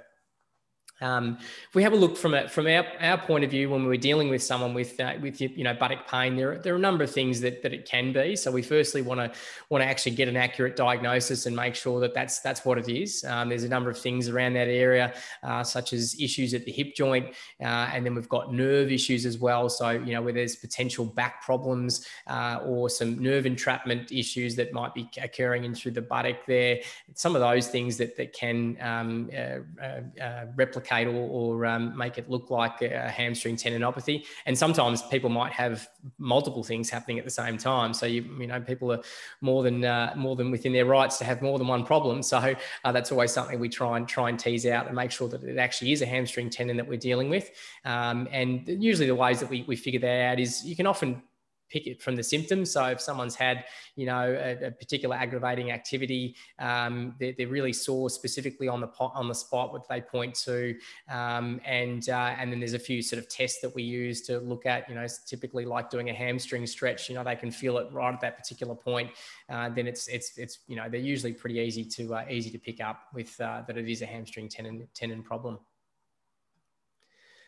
Um, 1.01 1.39
if 1.41 1.75
we 1.75 1.83
have 1.83 1.93
a 1.93 1.97
look 1.97 2.17
from 2.17 2.35
a, 2.35 2.49
from 2.49 2.67
our, 2.67 2.85
our 3.01 3.19
point 3.19 3.45
of 3.45 3.51
view 3.51 3.71
when 3.71 3.85
we're 3.85 3.97
dealing 3.97 4.29
with 4.29 4.43
someone 4.43 4.75
with 4.75 4.99
uh, 5.01 5.15
with 5.21 5.41
you 5.41 5.65
know 5.65 5.75
buttock 5.75 6.07
pain, 6.09 6.37
there, 6.37 6.59
there 6.59 6.75
are 6.75 6.77
a 6.77 6.81
number 6.81 7.05
of 7.05 7.11
things 7.11 7.41
that, 7.41 7.63
that 7.63 7.73
it 7.73 7.87
can 7.87 8.13
be. 8.13 8.37
So 8.37 8.51
we 8.51 8.63
firstly 8.63 9.03
want 9.03 9.21
to 9.21 9.39
want 9.71 9.83
to 9.83 9.89
actually 9.89 10.13
get 10.13 10.29
an 10.29 10.37
accurate 10.37 10.77
diagnosis 10.77 11.47
and 11.47 11.57
make 11.57 11.75
sure 11.75 12.01
that 12.01 12.15
that's 12.15 12.41
that's 12.41 12.65
what 12.65 12.79
it 12.79 12.89
is. 12.89 13.25
Um, 13.25 13.49
there's 13.49 13.65
a 13.65 13.69
number 13.69 13.91
of 13.91 13.99
things 13.99 14.29
around 14.29 14.55
that 14.55 14.69
area, 14.69 15.15
uh, 15.43 15.63
such 15.63 15.93
as 15.93 16.17
issues 16.21 16.55
at 16.55 16.65
the 16.65 16.73
hip 16.73 16.95
joint, 16.95 17.29
uh, 17.61 17.91
and 17.93 18.05
then 18.05 18.15
we've 18.15 18.29
got 18.29 18.53
nerve 18.53 18.93
issues 18.93 19.25
as 19.25 19.39
well. 19.39 19.69
So 19.69 19.91
you 19.91 20.13
know 20.13 20.23
where 20.23 20.33
there's 20.33 20.57
potential 20.57 21.05
back 21.05 21.43
problems 21.43 22.07
uh, 22.27 22.61
or 22.65 22.91
some 22.91 23.19
nerve 23.19 23.47
entrapment 23.47 24.13
issues 24.13 24.55
that 24.57 24.73
might 24.73 24.95
be 24.95 25.09
occurring 25.21 25.65
in 25.65 25.75
through 25.75 25.93
the 25.93 26.03
buttock 26.03 26.45
there. 26.47 26.81
Some 27.15 27.35
of 27.35 27.41
those 27.41 27.69
things 27.69 27.97
that 27.97 28.17
that 28.17 28.33
can 28.35 28.77
um, 28.81 29.31
uh, 29.41 30.47
or, 30.91 31.29
or 31.29 31.67
um, 31.67 31.97
make 31.97 32.19
it 32.19 32.29
look 32.29 32.51
like 32.51 32.83
a 32.83 33.09
hamstring 33.09 33.57
tendinopathy. 33.57 34.25
And 34.47 34.57
sometimes 34.57 35.03
people 35.03 35.31
might 35.31 35.53
have 35.53 35.89
multiple 36.19 36.63
things 36.63 36.91
happening 36.91 37.19
at 37.19 37.25
the 37.25 37.31
same 37.31 37.57
time. 37.59 37.95
So 37.95 38.07
you 38.07 38.23
you 38.39 38.47
know 38.47 38.61
people 38.61 38.93
are 38.93 39.01
more 39.41 39.63
than 39.63 39.85
uh, 39.85 40.13
more 40.17 40.37
than 40.37 40.51
within 40.51 40.73
their 40.73 40.87
rights 40.87 41.19
to 41.19 41.25
have 41.25 41.43
more 41.43 41.59
than 41.59 41.69
one 41.69 41.85
problem. 41.85 42.23
So 42.23 42.55
uh, 42.85 42.93
that's 42.93 43.13
always 43.13 43.33
something 43.33 43.59
we 43.59 43.69
try 43.69 43.97
and 43.97 44.09
try 44.09 44.29
and 44.29 44.39
tease 44.39 44.67
out 44.67 44.87
and 44.87 44.97
make 44.97 45.11
sure 45.11 45.29
that 45.29 45.43
it 45.45 45.59
actually 45.59 45.93
is 45.93 46.03
a 46.03 46.07
hamstring 46.07 46.51
tendon 46.51 46.77
that 46.77 46.87
we're 46.87 46.99
dealing 46.99 47.31
with. 47.31 47.51
Um, 47.85 48.29
and 48.31 48.67
usually 48.67 49.07
the 49.07 49.15
ways 49.15 49.41
that 49.41 49.51
we, 49.51 49.65
we 49.67 49.77
figure 49.77 50.01
that 50.01 50.33
out 50.33 50.41
is 50.41 50.65
you 50.65 50.77
can 50.77 50.87
often 50.87 51.23
pick 51.71 51.87
it 51.87 52.03
from 52.03 52.17
the 52.17 52.23
symptoms. 52.23 52.71
So 52.73 52.85
if 52.87 53.01
someone's 53.01 53.35
had, 53.35 53.65
you 53.97 54.07
know, 54.07 54.37
a, 54.39 54.67
a 54.67 54.71
particular 54.71 55.17
aggravating 55.17 55.71
activity, 55.71 56.37
um, 56.59 57.15
they're, 57.19 57.35
they're, 57.37 57.49
really 57.51 57.73
sore 57.73 58.09
specifically 58.09 58.69
on 58.69 58.81
the 58.81 58.87
pot, 58.87 59.13
on 59.15 59.27
the 59.27 59.35
spot, 59.35 59.73
what 59.73 59.89
they 59.89 60.01
point 60.01 60.37
to, 60.37 60.77
um, 61.11 61.61
and 61.65 62.09
uh, 62.09 62.35
and 62.39 62.53
then 62.53 62.61
there's 62.61 62.75
a 62.75 62.79
few 62.79 63.03
sort 63.03 63.21
of 63.21 63.29
tests 63.29 63.61
that 63.61 63.75
we 63.75 63.83
use 63.83 64.23
to 64.23 64.39
look 64.39 64.67
at, 64.67 64.89
you 64.89 64.95
know, 64.95 65.07
typically 65.27 65.65
like 65.65 65.91
doing 65.91 66.11
a 66.11 66.15
hamstring 66.15 66.67
stretch. 66.67 67.09
You 67.09 67.17
know, 67.17 67.25
they 67.25 67.35
can 67.35 67.51
feel 67.51 67.79
it 67.79 67.89
right 67.93 68.15
at 68.15 68.21
that 68.21 68.37
particular 68.37 68.77
point. 68.77 69.11
Uh, 69.49 69.69
then 69.69 69.87
it's 69.87 70.07
it's 70.09 70.39
it's 70.39 70.61
you 70.69 70.77
know 70.77 70.89
they're 70.89 71.01
usually 71.01 71.33
pretty 71.33 71.59
easy 71.59 71.85
to 71.85 72.15
uh, 72.15 72.25
easy 72.31 72.51
to 72.51 72.59
pick 72.59 72.81
up 72.81 73.03
with 73.13 73.41
uh, 73.41 73.63
that 73.67 73.77
it 73.77 73.89
is 73.89 74.03
a 74.03 74.07
hamstring 74.07 74.49
tendon 74.49 74.87
tendon 74.95 75.23
problem. 75.23 75.59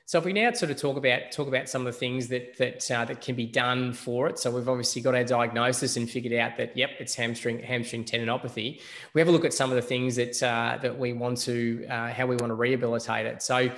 So 0.07 0.19
if 0.19 0.25
we 0.25 0.33
now 0.33 0.51
sort 0.53 0.71
of 0.71 0.77
talk 0.77 0.97
about 0.97 1.33
talk 1.33 1.49
about 1.49 1.69
some 1.69 1.87
of 1.87 1.93
the 1.93 1.99
things 1.99 2.29
that 2.29 2.57
that 2.59 2.91
uh, 2.91 3.05
that 3.05 3.21
can 3.21 3.35
be 3.35 3.47
done 3.47 3.93
for 3.93 4.29
it. 4.29 4.39
So 4.39 4.51
we've 4.51 4.69
obviously 4.69 5.03
got 5.03 5.15
our 5.15 5.25
diagnosis 5.25 5.97
and 5.97 6.11
figured 6.11 6.39
out 6.39 6.57
that 6.59 6.77
yep, 6.77 6.91
it's 6.99 7.15
hamstring 7.15 7.61
hamstring 7.61 8.05
tendinopathy. 8.05 8.81
We 9.15 9.21
have 9.21 9.29
a 9.29 9.33
look 9.33 9.45
at 9.45 9.55
some 9.55 9.71
of 9.71 9.77
the 9.77 9.83
things 9.83 10.17
that 10.17 10.43
uh, 10.43 10.79
that 10.83 10.99
we 10.99 11.13
want 11.13 11.39
to 11.43 11.87
uh, 11.89 12.13
how 12.13 12.27
we 12.27 12.37
want 12.37 12.51
to 12.51 12.55
rehabilitate 12.55 13.27
it. 13.27 13.43
So 13.43 13.71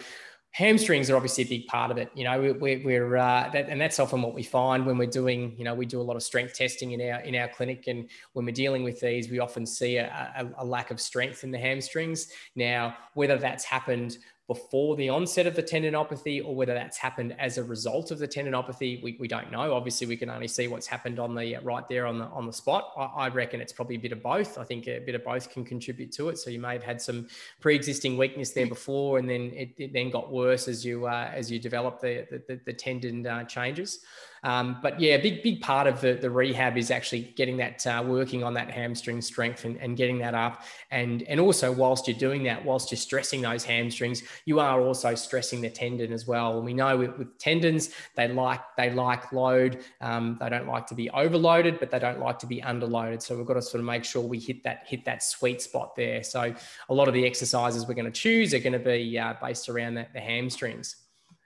hamstrings 0.55 1.11
are 1.11 1.17
obviously 1.17 1.43
a 1.43 1.49
big 1.49 1.67
part 1.67 1.91
of 1.91 1.99
it. 1.99 2.11
You 2.15 2.23
know, 2.23 2.55
we're, 2.61 2.81
we're 2.85 3.17
uh, 3.17 3.51
that, 3.53 3.69
and 3.69 3.81
that's 3.81 3.99
often 3.99 4.23
what 4.23 4.35
we 4.35 4.45
find 4.45 4.87
when 4.87 4.97
we're 4.97 5.11
doing. 5.11 5.53
You 5.59 5.65
know, 5.65 5.75
we 5.75 5.85
do 5.85 6.01
a 6.01 6.03
lot 6.03 6.15
of 6.15 6.23
strength 6.23 6.55
testing 6.55 6.93
in 6.93 7.01
our 7.01 7.21
in 7.21 7.35
our 7.35 7.49
clinic, 7.49 7.89
and 7.89 8.09
when 8.33 8.47
we're 8.47 8.53
dealing 8.53 8.85
with 8.85 9.01
these, 9.01 9.29
we 9.29 9.41
often 9.41 9.67
see 9.67 9.97
a, 9.97 10.07
a, 10.37 10.63
a 10.63 10.65
lack 10.65 10.91
of 10.91 11.01
strength 11.01 11.45
in 11.45 11.51
the 11.51 11.59
hamstrings. 11.59 12.29
Now, 12.55 12.97
whether 13.15 13.37
that's 13.37 13.65
happened 13.65 14.19
before 14.47 14.95
the 14.97 15.09
onset 15.09 15.47
of 15.47 15.55
the 15.55 15.63
tendinopathy 15.63 16.45
or 16.45 16.55
whether 16.55 16.75
that's 16.75 16.99
happened 16.99 17.35
as 17.39 17.57
a 17.57 17.65
result 17.65 18.11
of 18.11 18.19
the 18.19 18.29
tendinopathy 18.29 19.03
we, 19.03 19.17
we 19.19 19.27
don't 19.27 19.51
know. 19.51 19.73
Obviously 19.73 20.07
we 20.07 20.17
can 20.17 20.29
only 20.29 20.49
see 20.49 20.69
what's 20.69 20.87
happened 20.87 21.19
on 21.19 21.35
the 21.35 21.57
right 21.63 21.89
there 21.89 22.07
on 22.07 22.19
the 22.19 22.27
on 22.27 22.47
the 22.47 22.53
spot. 22.53 22.93
I, 22.97 23.05
I, 23.05 23.29
reckon 23.29 23.63
it's 23.63 23.73
probably 23.73 23.97
a 23.97 24.01
bit 24.01 24.13
of 24.13 24.23
both. 24.23 24.59
I 24.59 24.65
think 24.65 24.87
a 24.87 24.99
bit 24.99 25.15
of 25.15 25.25
both 25.25 25.51
can 25.51 25.65
contribute 25.65 26.13
to 26.13 26.29
it. 26.29 26.39
So 26.39 26.51
you 26.51 26.61
may 26.61 26.75
have 26.75 26.83
had 26.83 27.01
some 27.01 27.27
pre-existing 27.61 28.19
weakness 28.19 28.51
there 28.51 28.67
before 28.67 29.19
and 29.19 29.29
then 29.29 29.51
it, 29.55 29.71
it 29.79 29.93
then 29.95 30.11
got 30.11 30.31
worse 30.31 30.69
as 30.69 30.85
you 30.85 31.07
uh, 31.07 31.31
as 31.33 31.51
you 31.51 31.59
develop 31.59 32.01
the 32.01 32.27
the, 32.47 32.61
the 32.67 32.73
tendon 32.73 33.27
uh, 33.27 33.45
changes 33.45 34.01
um, 34.45 34.79
but 34.83 35.01
yeah, 35.01 35.15
a 35.15 35.23
big, 35.23 35.43
big 35.43 35.63
part 35.63 35.87
of 35.87 36.03
the, 36.03 36.13
the 36.13 36.31
rehab 36.31 36.77
is 36.77 36.91
actually 36.91 37.33
getting 37.35 37.57
that, 37.57 37.87
uh, 37.87 38.05
working 38.07 38.45
on 38.45 38.53
that 38.55 38.71
hamstring 38.71 39.23
strength 39.23 39.65
and, 39.65 39.79
and 39.79 39.97
getting 39.97 40.19
that 40.19 40.35
up. 40.35 40.65
And, 40.91 41.23
and 41.23 41.41
also, 41.41 41.73
whilst 41.73 42.07
you're 42.07 42.19
doing 42.19 42.43
that, 42.45 42.63
whilst 42.63 42.93
you're 42.93 42.99
stressing 42.99 43.41
those 43.41 43.65
hamstrings, 43.65 44.23
you 44.45 44.61
are 44.61 44.83
also 44.83 45.15
stressing 45.15 45.63
the 45.63 45.71
tendon 45.71 46.13
as 46.13 46.27
well. 46.27 46.59
And 46.59 46.65
we 46.67 46.75
know 46.75 46.97
with, 46.99 47.17
with 47.17 47.39
tendons, 47.39 47.91
they 48.17 48.29
like, 48.29 48.61
they 48.77 48.91
like 48.91 49.33
load. 49.33 49.83
Um, 50.03 50.37
they 50.39 50.51
don't 50.51 50.69
like 50.69 50.87
to 50.89 50.95
be 50.95 51.09
overloaded, 51.11 51.81
but 51.81 51.91
they 51.91 51.99
don't 51.99 52.21
like 52.21 52.39
to 52.41 52.47
be 52.47 52.61
underloaded. 52.61 53.23
So 53.23 53.37
we've 53.37 53.47
got 53.47 53.55
to 53.55 53.63
sort 53.63 53.81
of 53.81 53.87
make 53.87 54.05
sure 54.05 54.23
we 54.23 54.39
hit 54.39 54.63
that, 54.65 54.83
hit 54.87 55.07
that 55.07 55.23
sweet 55.23 55.63
spot 55.63 55.97
there. 55.97 56.23
So 56.23 56.55
a 56.91 56.95
lot 56.95 57.09
of 57.09 57.15
the 57.15 57.25
exercises 57.25 57.89
we're 57.89 57.95
going 57.95 58.05
to 58.05 58.11
choose 58.11 58.53
are 58.53 58.59
going 58.59 58.75
to 58.75 58.79
be 58.79 59.19
uh, 59.19 59.35
based 59.41 59.71
around 59.71 59.95
that, 59.95 60.13
the 60.13 60.21
hamstrings. 60.21 60.97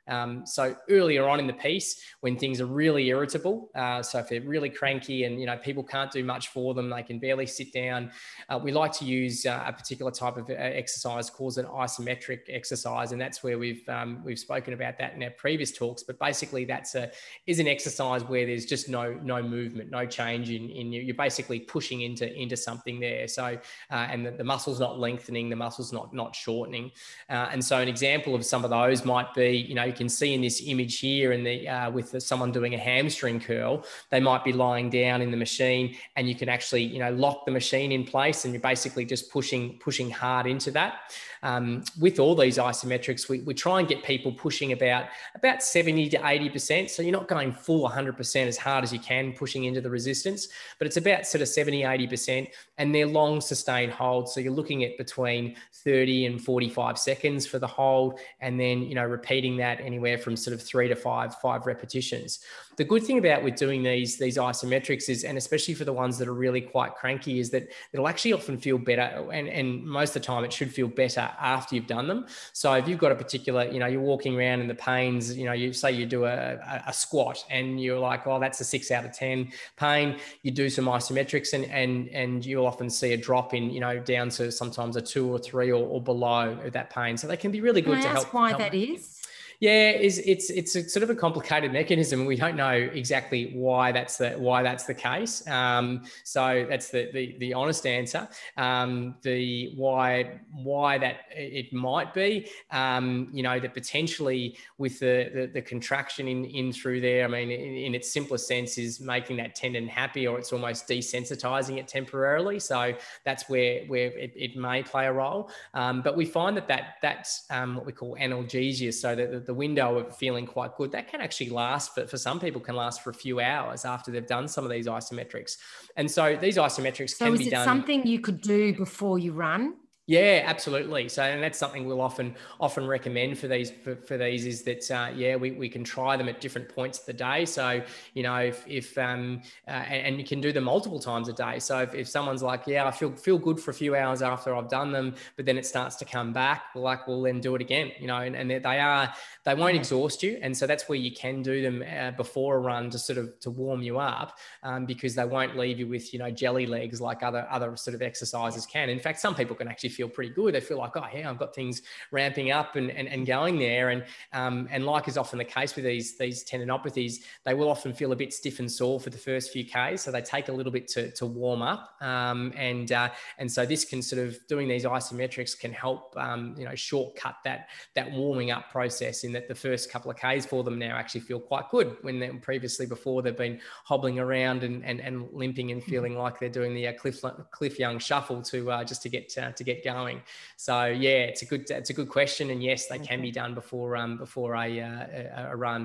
Um, 0.08 0.46
so 0.46 0.76
earlier 0.90 1.28
on 1.28 1.40
in 1.40 1.46
the 1.46 1.52
piece, 1.52 2.00
when 2.20 2.36
things 2.36 2.60
are 2.60 2.66
really 2.66 3.08
irritable, 3.08 3.70
uh, 3.74 4.02
so 4.02 4.18
if 4.18 4.28
they're 4.28 4.40
really 4.40 4.70
cranky 4.70 5.24
and 5.24 5.40
you 5.40 5.46
know 5.46 5.56
people 5.56 5.82
can't 5.82 6.10
do 6.10 6.24
much 6.24 6.48
for 6.48 6.74
them, 6.74 6.90
they 6.90 7.02
can 7.02 7.18
barely 7.18 7.46
sit 7.46 7.72
down. 7.72 8.10
Uh, 8.48 8.58
we 8.62 8.72
like 8.72 8.92
to 8.92 9.04
use 9.04 9.46
uh, 9.46 9.64
a 9.66 9.72
particular 9.72 10.10
type 10.10 10.36
of 10.36 10.48
uh, 10.50 10.54
exercise 10.54 11.30
called 11.30 11.58
an 11.58 11.66
isometric 11.66 12.40
exercise, 12.48 13.12
and 13.12 13.20
that's 13.20 13.42
where 13.42 13.58
we've 13.58 13.88
um, 13.88 14.22
we've 14.24 14.38
spoken 14.38 14.74
about 14.74 14.98
that 14.98 15.14
in 15.14 15.22
our 15.22 15.30
previous 15.30 15.72
talks. 15.72 16.02
But 16.02 16.18
basically, 16.18 16.64
that's 16.64 16.94
a 16.94 17.10
is 17.46 17.58
an 17.58 17.68
exercise 17.68 18.24
where 18.24 18.46
there's 18.46 18.66
just 18.66 18.88
no 18.88 19.12
no 19.22 19.42
movement, 19.42 19.90
no 19.90 20.06
change 20.06 20.50
in 20.50 20.68
in 20.70 20.92
you. 20.92 21.00
You're 21.02 21.14
basically 21.14 21.60
pushing 21.60 22.02
into 22.02 22.32
into 22.34 22.56
something 22.56 23.00
there. 23.00 23.28
So 23.28 23.58
uh, 23.90 23.94
and 23.94 24.26
the, 24.26 24.30
the, 24.30 24.44
muscle's 24.44 24.80
not 24.80 24.98
lengthening, 24.98 25.48
the 25.48 25.56
muscle's 25.56 25.92
not 25.92 26.12
not 26.12 26.34
shortening. 26.34 26.90
Uh, 27.28 27.48
and 27.52 27.64
so 27.64 27.78
an 27.78 27.88
example 27.88 28.34
of 28.34 28.44
some 28.44 28.64
of 28.64 28.70
those 28.70 29.04
might 29.04 29.32
be 29.34 29.50
you 29.56 29.74
know 29.74 29.90
can 29.98 30.08
see 30.08 30.32
in 30.32 30.40
this 30.40 30.62
image 30.64 30.98
here 31.00 31.32
in 31.32 31.44
the 31.44 31.68
uh, 31.68 31.90
with 31.90 32.12
the, 32.12 32.20
someone 32.20 32.52
doing 32.52 32.74
a 32.74 32.78
hamstring 32.78 33.40
curl, 33.40 33.84
they 34.10 34.20
might 34.20 34.44
be 34.44 34.52
lying 34.52 34.88
down 34.88 35.20
in 35.20 35.30
the 35.30 35.36
machine 35.36 35.94
and 36.16 36.28
you 36.28 36.34
can 36.34 36.48
actually, 36.48 36.84
you 36.84 37.00
know, 37.00 37.10
lock 37.10 37.44
the 37.44 37.52
machine 37.52 37.92
in 37.92 38.04
place 38.04 38.44
and 38.44 38.54
you're 38.54 38.62
basically 38.62 39.04
just 39.04 39.30
pushing, 39.30 39.78
pushing 39.78 40.10
hard 40.10 40.46
into 40.46 40.70
that 40.70 41.00
um, 41.42 41.84
with 42.00 42.18
all 42.18 42.34
these 42.34 42.58
isometrics, 42.58 43.28
we, 43.28 43.40
we 43.40 43.54
try 43.54 43.78
and 43.78 43.88
get 43.88 44.02
people 44.02 44.32
pushing 44.32 44.72
about 44.72 45.06
about 45.34 45.62
70 45.62 46.08
to 46.10 46.18
80%. 46.18 46.90
So 46.90 47.02
you're 47.02 47.12
not 47.12 47.28
going 47.28 47.52
full 47.52 47.88
100% 47.88 48.46
as 48.46 48.56
hard 48.56 48.84
as 48.84 48.92
you 48.92 48.98
can 48.98 49.32
pushing 49.32 49.64
into 49.64 49.80
the 49.80 49.90
resistance, 49.90 50.48
but 50.78 50.86
it's 50.86 50.96
about 50.96 51.26
sort 51.26 51.42
of 51.42 51.48
70, 51.48 51.82
80%. 51.82 52.48
And 52.78 52.94
they're 52.94 53.06
long 53.06 53.40
sustained 53.40 53.92
holds. 53.92 54.32
So 54.32 54.40
you're 54.40 54.52
looking 54.52 54.84
at 54.84 54.96
between 54.98 55.56
30 55.72 56.26
and 56.26 56.42
45 56.42 56.98
seconds 56.98 57.46
for 57.46 57.58
the 57.58 57.66
hold. 57.66 58.18
And 58.40 58.58
then, 58.58 58.82
you 58.82 58.94
know, 58.94 59.04
repeating 59.04 59.56
that 59.58 59.80
anywhere 59.88 60.18
from 60.18 60.36
sort 60.36 60.54
of 60.54 60.62
three 60.62 60.88
to 60.88 60.94
five, 60.94 61.34
five 61.36 61.66
repetitions 61.66 62.40
the 62.78 62.84
good 62.84 63.02
thing 63.02 63.18
about 63.18 63.42
with 63.42 63.56
doing 63.56 63.82
these 63.82 64.18
these 64.18 64.38
isometrics 64.38 65.08
is, 65.08 65.24
and 65.24 65.36
especially 65.36 65.74
for 65.74 65.84
the 65.84 65.92
ones 65.92 66.16
that 66.16 66.28
are 66.28 66.32
really 66.32 66.60
quite 66.60 66.94
cranky, 66.94 67.40
is 67.40 67.50
that 67.50 67.68
it'll 67.92 68.06
actually 68.06 68.32
often 68.32 68.56
feel 68.56 68.78
better, 68.78 69.28
and 69.32 69.48
and 69.48 69.84
most 69.84 70.14
of 70.14 70.22
the 70.22 70.26
time 70.26 70.44
it 70.44 70.52
should 70.52 70.72
feel 70.72 70.86
better 70.86 71.28
after 71.40 71.74
you've 71.74 71.88
done 71.88 72.06
them. 72.06 72.26
So 72.52 72.72
if 72.74 72.88
you've 72.88 73.00
got 73.00 73.10
a 73.10 73.16
particular, 73.16 73.64
you 73.64 73.80
know, 73.80 73.86
you're 73.86 74.00
walking 74.00 74.38
around 74.38 74.60
in 74.60 74.68
the 74.68 74.76
pains, 74.76 75.36
you 75.36 75.44
know, 75.44 75.52
you 75.52 75.72
say 75.72 75.90
you 75.90 76.06
do 76.06 76.24
a, 76.24 76.82
a, 76.86 76.92
squat 76.92 77.44
and 77.50 77.82
you're 77.82 77.98
like, 77.98 78.28
oh, 78.28 78.38
that's 78.38 78.60
a 78.60 78.64
six 78.64 78.92
out 78.92 79.04
of 79.04 79.12
ten 79.12 79.50
pain. 79.76 80.16
You 80.42 80.52
do 80.52 80.70
some 80.70 80.84
isometrics, 80.84 81.54
and 81.54 81.64
and 81.64 82.08
and 82.10 82.46
you'll 82.46 82.66
often 82.66 82.88
see 82.88 83.12
a 83.12 83.16
drop 83.16 83.54
in, 83.54 83.70
you 83.70 83.80
know, 83.80 83.98
down 83.98 84.28
to 84.30 84.52
sometimes 84.52 84.94
a 84.94 85.02
two 85.02 85.28
or 85.28 85.40
three 85.40 85.72
or, 85.72 85.84
or 85.84 86.00
below 86.00 86.56
that 86.72 86.90
pain. 86.90 87.16
So 87.16 87.26
they 87.26 87.36
can 87.36 87.50
be 87.50 87.60
really 87.60 87.80
good 87.80 87.94
can 87.94 88.04
to 88.04 88.08
help. 88.08 88.32
Why 88.32 88.50
help 88.50 88.60
that 88.60 88.74
is? 88.74 89.17
Yeah, 89.60 89.90
is 89.90 90.20
it's 90.20 90.50
it's 90.50 90.76
a 90.76 90.88
sort 90.88 91.02
of 91.02 91.10
a 91.10 91.16
complicated 91.16 91.72
mechanism. 91.72 92.26
We 92.26 92.36
don't 92.36 92.54
know 92.54 92.70
exactly 92.70 93.50
why 93.54 93.90
that's 93.90 94.16
the 94.16 94.30
why 94.30 94.62
that's 94.62 94.84
the 94.84 94.94
case. 94.94 95.44
Um, 95.48 96.02
so 96.22 96.64
that's 96.68 96.90
the 96.90 97.10
the, 97.12 97.34
the 97.38 97.54
honest 97.54 97.84
answer. 97.84 98.28
Um, 98.56 99.16
the 99.22 99.72
why 99.74 100.38
why 100.52 100.98
that 100.98 101.22
it 101.30 101.72
might 101.72 102.14
be, 102.14 102.48
um, 102.70 103.30
you 103.32 103.42
know, 103.42 103.58
that 103.58 103.74
potentially 103.74 104.56
with 104.78 105.00
the, 105.00 105.30
the, 105.34 105.50
the 105.54 105.62
contraction 105.62 106.28
in 106.28 106.44
in 106.44 106.72
through 106.72 107.00
there. 107.00 107.24
I 107.24 107.28
mean, 107.28 107.50
in, 107.50 107.74
in, 107.74 107.94
its 107.96 108.12
simplest 108.12 108.46
sense, 108.46 108.78
is 108.78 109.00
making 109.00 109.38
that 109.38 109.56
tendon 109.56 109.88
happy, 109.88 110.28
or 110.28 110.38
it's 110.38 110.52
almost 110.52 110.86
desensitizing 110.86 111.78
it 111.78 111.88
temporarily. 111.88 112.60
So 112.60 112.94
that's 113.24 113.48
where 113.48 113.84
where 113.86 114.06
it, 114.16 114.32
it 114.36 114.56
may 114.56 114.84
play 114.84 115.06
a 115.06 115.12
role. 115.12 115.50
Um, 115.74 116.00
but 116.00 116.16
we 116.16 116.26
find 116.26 116.56
that 116.56 116.68
that 116.68 116.98
that's 117.02 117.44
um, 117.50 117.74
what 117.74 117.86
we 117.86 117.92
call 117.92 118.16
analgesia. 118.20 118.94
So 118.94 119.16
that 119.16 119.47
the 119.47 119.47
window 119.54 119.98
of 119.98 120.16
feeling 120.16 120.46
quite 120.46 120.76
good, 120.76 120.92
that 120.92 121.08
can 121.08 121.20
actually 121.20 121.50
last 121.50 121.94
for, 121.94 122.06
for 122.06 122.16
some 122.16 122.38
people 122.40 122.60
can 122.60 122.76
last 122.76 123.02
for 123.02 123.10
a 123.10 123.14
few 123.14 123.40
hours 123.40 123.84
after 123.84 124.10
they've 124.10 124.26
done 124.26 124.48
some 124.48 124.64
of 124.64 124.70
these 124.70 124.86
isometrics. 124.86 125.56
And 125.96 126.10
so 126.10 126.36
these 126.36 126.56
isometrics 126.56 127.10
so 127.10 127.26
can 127.26 127.34
is 127.34 127.40
be 127.40 127.46
it 127.48 127.50
done. 127.50 127.64
Something 127.64 128.06
you 128.06 128.20
could 128.20 128.40
do 128.40 128.74
before 128.74 129.18
you 129.18 129.32
run. 129.32 129.74
Yeah, 130.08 130.42
absolutely. 130.46 131.06
So, 131.10 131.22
and 131.22 131.42
that's 131.42 131.58
something 131.58 131.84
we'll 131.84 132.00
often 132.00 132.34
often 132.60 132.86
recommend 132.86 133.38
for 133.38 133.46
these 133.46 133.70
for, 133.70 133.94
for 133.94 134.16
these 134.16 134.46
is 134.46 134.62
that 134.62 134.90
uh, 134.90 135.10
yeah, 135.14 135.36
we, 135.36 135.50
we 135.50 135.68
can 135.68 135.84
try 135.84 136.16
them 136.16 136.30
at 136.30 136.40
different 136.40 136.66
points 136.66 136.98
of 137.00 137.04
the 137.04 137.12
day. 137.12 137.44
So, 137.44 137.82
you 138.14 138.22
know, 138.22 138.36
if 138.36 138.64
if 138.66 138.96
um 138.96 139.42
uh, 139.66 139.72
and, 139.72 140.06
and, 140.06 140.18
you 140.18 140.24
can 140.24 140.40
do 140.40 140.50
them 140.50 140.64
multiple 140.64 140.98
times 140.98 141.28
a 141.28 141.34
day. 141.34 141.58
So, 141.58 141.80
if, 141.80 141.94
if 141.94 142.08
someone's 142.08 142.42
like, 142.42 142.62
yeah, 142.66 142.86
I 142.86 142.90
feel 142.90 143.12
feel 143.16 143.36
good 143.36 143.60
for 143.60 143.70
a 143.70 143.74
few 143.74 143.96
hours 143.96 144.22
after 144.22 144.56
I've 144.56 144.70
done 144.70 144.92
them, 144.92 145.14
but 145.36 145.44
then 145.44 145.58
it 145.58 145.66
starts 145.66 145.96
to 145.96 146.06
come 146.06 146.32
back, 146.32 146.62
like 146.74 147.06
we'll 147.06 147.20
then 147.20 147.42
do 147.42 147.54
it 147.54 147.60
again. 147.60 147.92
You 148.00 148.06
know, 148.06 148.16
and, 148.16 148.34
and 148.34 148.50
they 148.50 148.80
are 148.80 149.12
they 149.44 149.54
won't 149.54 149.76
exhaust 149.76 150.22
you, 150.22 150.38
and 150.40 150.56
so 150.56 150.66
that's 150.66 150.88
where 150.88 150.98
you 150.98 151.12
can 151.12 151.42
do 151.42 151.60
them 151.60 151.84
uh, 151.86 152.12
before 152.12 152.56
a 152.56 152.60
run 152.60 152.88
to 152.90 152.98
sort 152.98 153.18
of 153.18 153.38
to 153.40 153.50
warm 153.50 153.82
you 153.82 153.98
up, 153.98 154.38
um, 154.62 154.86
because 154.86 155.14
they 155.14 155.26
won't 155.26 155.54
leave 155.58 155.78
you 155.78 155.86
with 155.86 156.14
you 156.14 156.18
know 156.18 156.30
jelly 156.30 156.64
legs 156.64 156.98
like 156.98 157.22
other 157.22 157.46
other 157.50 157.76
sort 157.76 157.94
of 157.94 158.00
exercises 158.00 158.64
can. 158.64 158.88
In 158.88 159.00
fact, 159.00 159.20
some 159.20 159.34
people 159.34 159.54
can 159.54 159.68
actually 159.68 159.97
feel 159.98 160.08
pretty 160.08 160.32
good. 160.32 160.54
They 160.54 160.60
feel 160.60 160.78
like, 160.78 160.96
oh, 160.96 161.06
yeah, 161.12 161.28
I've 161.28 161.38
got 161.38 161.52
things 161.52 161.82
ramping 162.12 162.52
up 162.52 162.76
and, 162.76 162.88
and, 162.92 163.08
and 163.08 163.26
going 163.26 163.58
there. 163.58 163.88
And, 163.88 164.04
um, 164.32 164.68
and 164.70 164.86
like 164.86 165.08
is 165.08 165.18
often 165.18 165.38
the 165.38 165.44
case 165.44 165.74
with 165.74 165.84
these, 165.84 166.16
these 166.16 166.44
tendinopathies, 166.44 167.16
they 167.44 167.52
will 167.52 167.68
often 167.68 167.92
feel 167.92 168.12
a 168.12 168.16
bit 168.16 168.32
stiff 168.32 168.60
and 168.60 168.70
sore 168.70 169.00
for 169.00 169.10
the 169.10 169.18
first 169.18 169.52
few 169.52 169.64
Ks. 169.64 170.02
So 170.02 170.12
they 170.12 170.20
take 170.22 170.48
a 170.48 170.52
little 170.52 170.70
bit 170.70 170.86
to, 170.88 171.10
to 171.10 171.26
warm 171.26 171.62
up. 171.62 171.96
Um, 172.00 172.52
and, 172.56 172.92
uh, 172.92 173.08
and 173.38 173.50
so 173.50 173.66
this 173.66 173.84
can 173.84 174.00
sort 174.00 174.22
of 174.24 174.38
doing 174.46 174.68
these 174.68 174.84
isometrics 174.84 175.58
can 175.58 175.72
help, 175.72 176.16
um, 176.16 176.54
you 176.56 176.64
know, 176.64 176.76
shortcut 176.76 177.38
that, 177.44 177.70
that 177.96 178.08
warming 178.12 178.52
up 178.52 178.70
process 178.70 179.24
in 179.24 179.32
that 179.32 179.48
the 179.48 179.54
first 179.54 179.90
couple 179.90 180.12
of 180.12 180.16
Ks 180.16 180.46
for 180.46 180.62
them 180.62 180.78
now 180.78 180.96
actually 180.96 181.22
feel 181.22 181.40
quite 181.40 181.68
good 181.70 181.96
when 182.02 182.20
they 182.20 182.28
previously 182.28 182.86
before 182.86 183.20
they've 183.20 183.36
been 183.36 183.58
hobbling 183.84 184.20
around 184.20 184.62
and, 184.62 184.84
and, 184.84 185.00
and 185.00 185.26
limping 185.32 185.72
and 185.72 185.82
feeling 185.82 186.16
like 186.16 186.38
they're 186.38 186.48
doing 186.48 186.72
the 186.72 186.86
uh, 186.86 186.92
Cliff, 186.92 187.20
Cliff 187.50 187.80
Young 187.80 187.98
shuffle 187.98 188.42
to 188.42 188.70
uh, 188.70 188.84
just 188.84 189.02
to 189.02 189.08
get 189.08 189.36
uh, 189.36 189.52
to 189.52 189.64
get 189.64 189.82
going. 189.94 190.18
So 190.56 190.74
yeah, 190.86 191.20
it's 191.30 191.42
a 191.42 191.48
good 191.52 191.62
it's 191.70 191.90
a 191.90 191.96
good 192.00 192.10
question, 192.18 192.50
and 192.50 192.60
yes, 192.62 192.80
they 192.90 193.00
can 193.08 193.20
be 193.28 193.32
done 193.42 193.52
before 193.54 193.90
um, 194.02 194.18
before 194.18 194.52
a, 194.54 194.68
uh, 194.80 195.06
a, 195.40 195.48
a 195.52 195.56
run. 195.56 195.82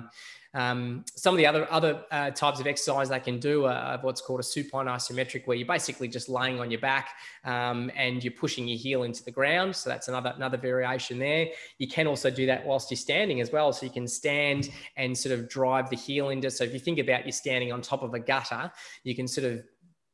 Um, 0.55 1.03
some 1.15 1.33
of 1.33 1.39
the 1.39 1.47
other 1.47 1.63
other 1.71 1.93
uh, 2.11 2.29
types 2.29 2.59
of 2.59 2.67
exercise 2.67 3.09
they 3.09 3.19
can 3.19 3.39
do 3.39 3.65
are 3.65 3.97
what's 4.01 4.21
called 4.21 4.39
a 4.39 4.43
supine 4.43 4.85
isometric, 4.85 5.47
where 5.47 5.57
you're 5.57 5.73
basically 5.77 6.07
just 6.07 6.29
laying 6.29 6.59
on 6.59 6.69
your 6.69 6.79
back 6.79 7.07
um, 7.43 7.91
and 7.95 8.23
you're 8.23 8.39
pushing 8.45 8.67
your 8.67 8.77
heel 8.77 9.03
into 9.03 9.23
the 9.23 9.31
ground. 9.31 9.75
So 9.75 9.89
that's 9.89 10.07
another 10.09 10.33
another 10.35 10.57
variation 10.57 11.17
there. 11.17 11.47
You 11.79 11.87
can 11.87 12.05
also 12.05 12.29
do 12.29 12.45
that 12.45 12.65
whilst 12.65 12.91
you're 12.91 13.05
standing 13.09 13.41
as 13.41 13.51
well. 13.51 13.73
So 13.73 13.85
you 13.85 13.91
can 13.99 14.07
stand 14.07 14.69
and 14.95 15.17
sort 15.17 15.33
of 15.37 15.49
drive 15.49 15.89
the 15.89 15.95
heel 15.95 16.29
into. 16.29 16.51
So 16.51 16.63
if 16.63 16.73
you 16.73 16.79
think 16.79 16.99
about 16.99 17.25
you're 17.25 17.41
standing 17.45 17.71
on 17.71 17.81
top 17.81 18.03
of 18.03 18.13
a 18.13 18.19
gutter, 18.19 18.71
you 19.03 19.15
can 19.15 19.27
sort 19.27 19.45
of 19.51 19.63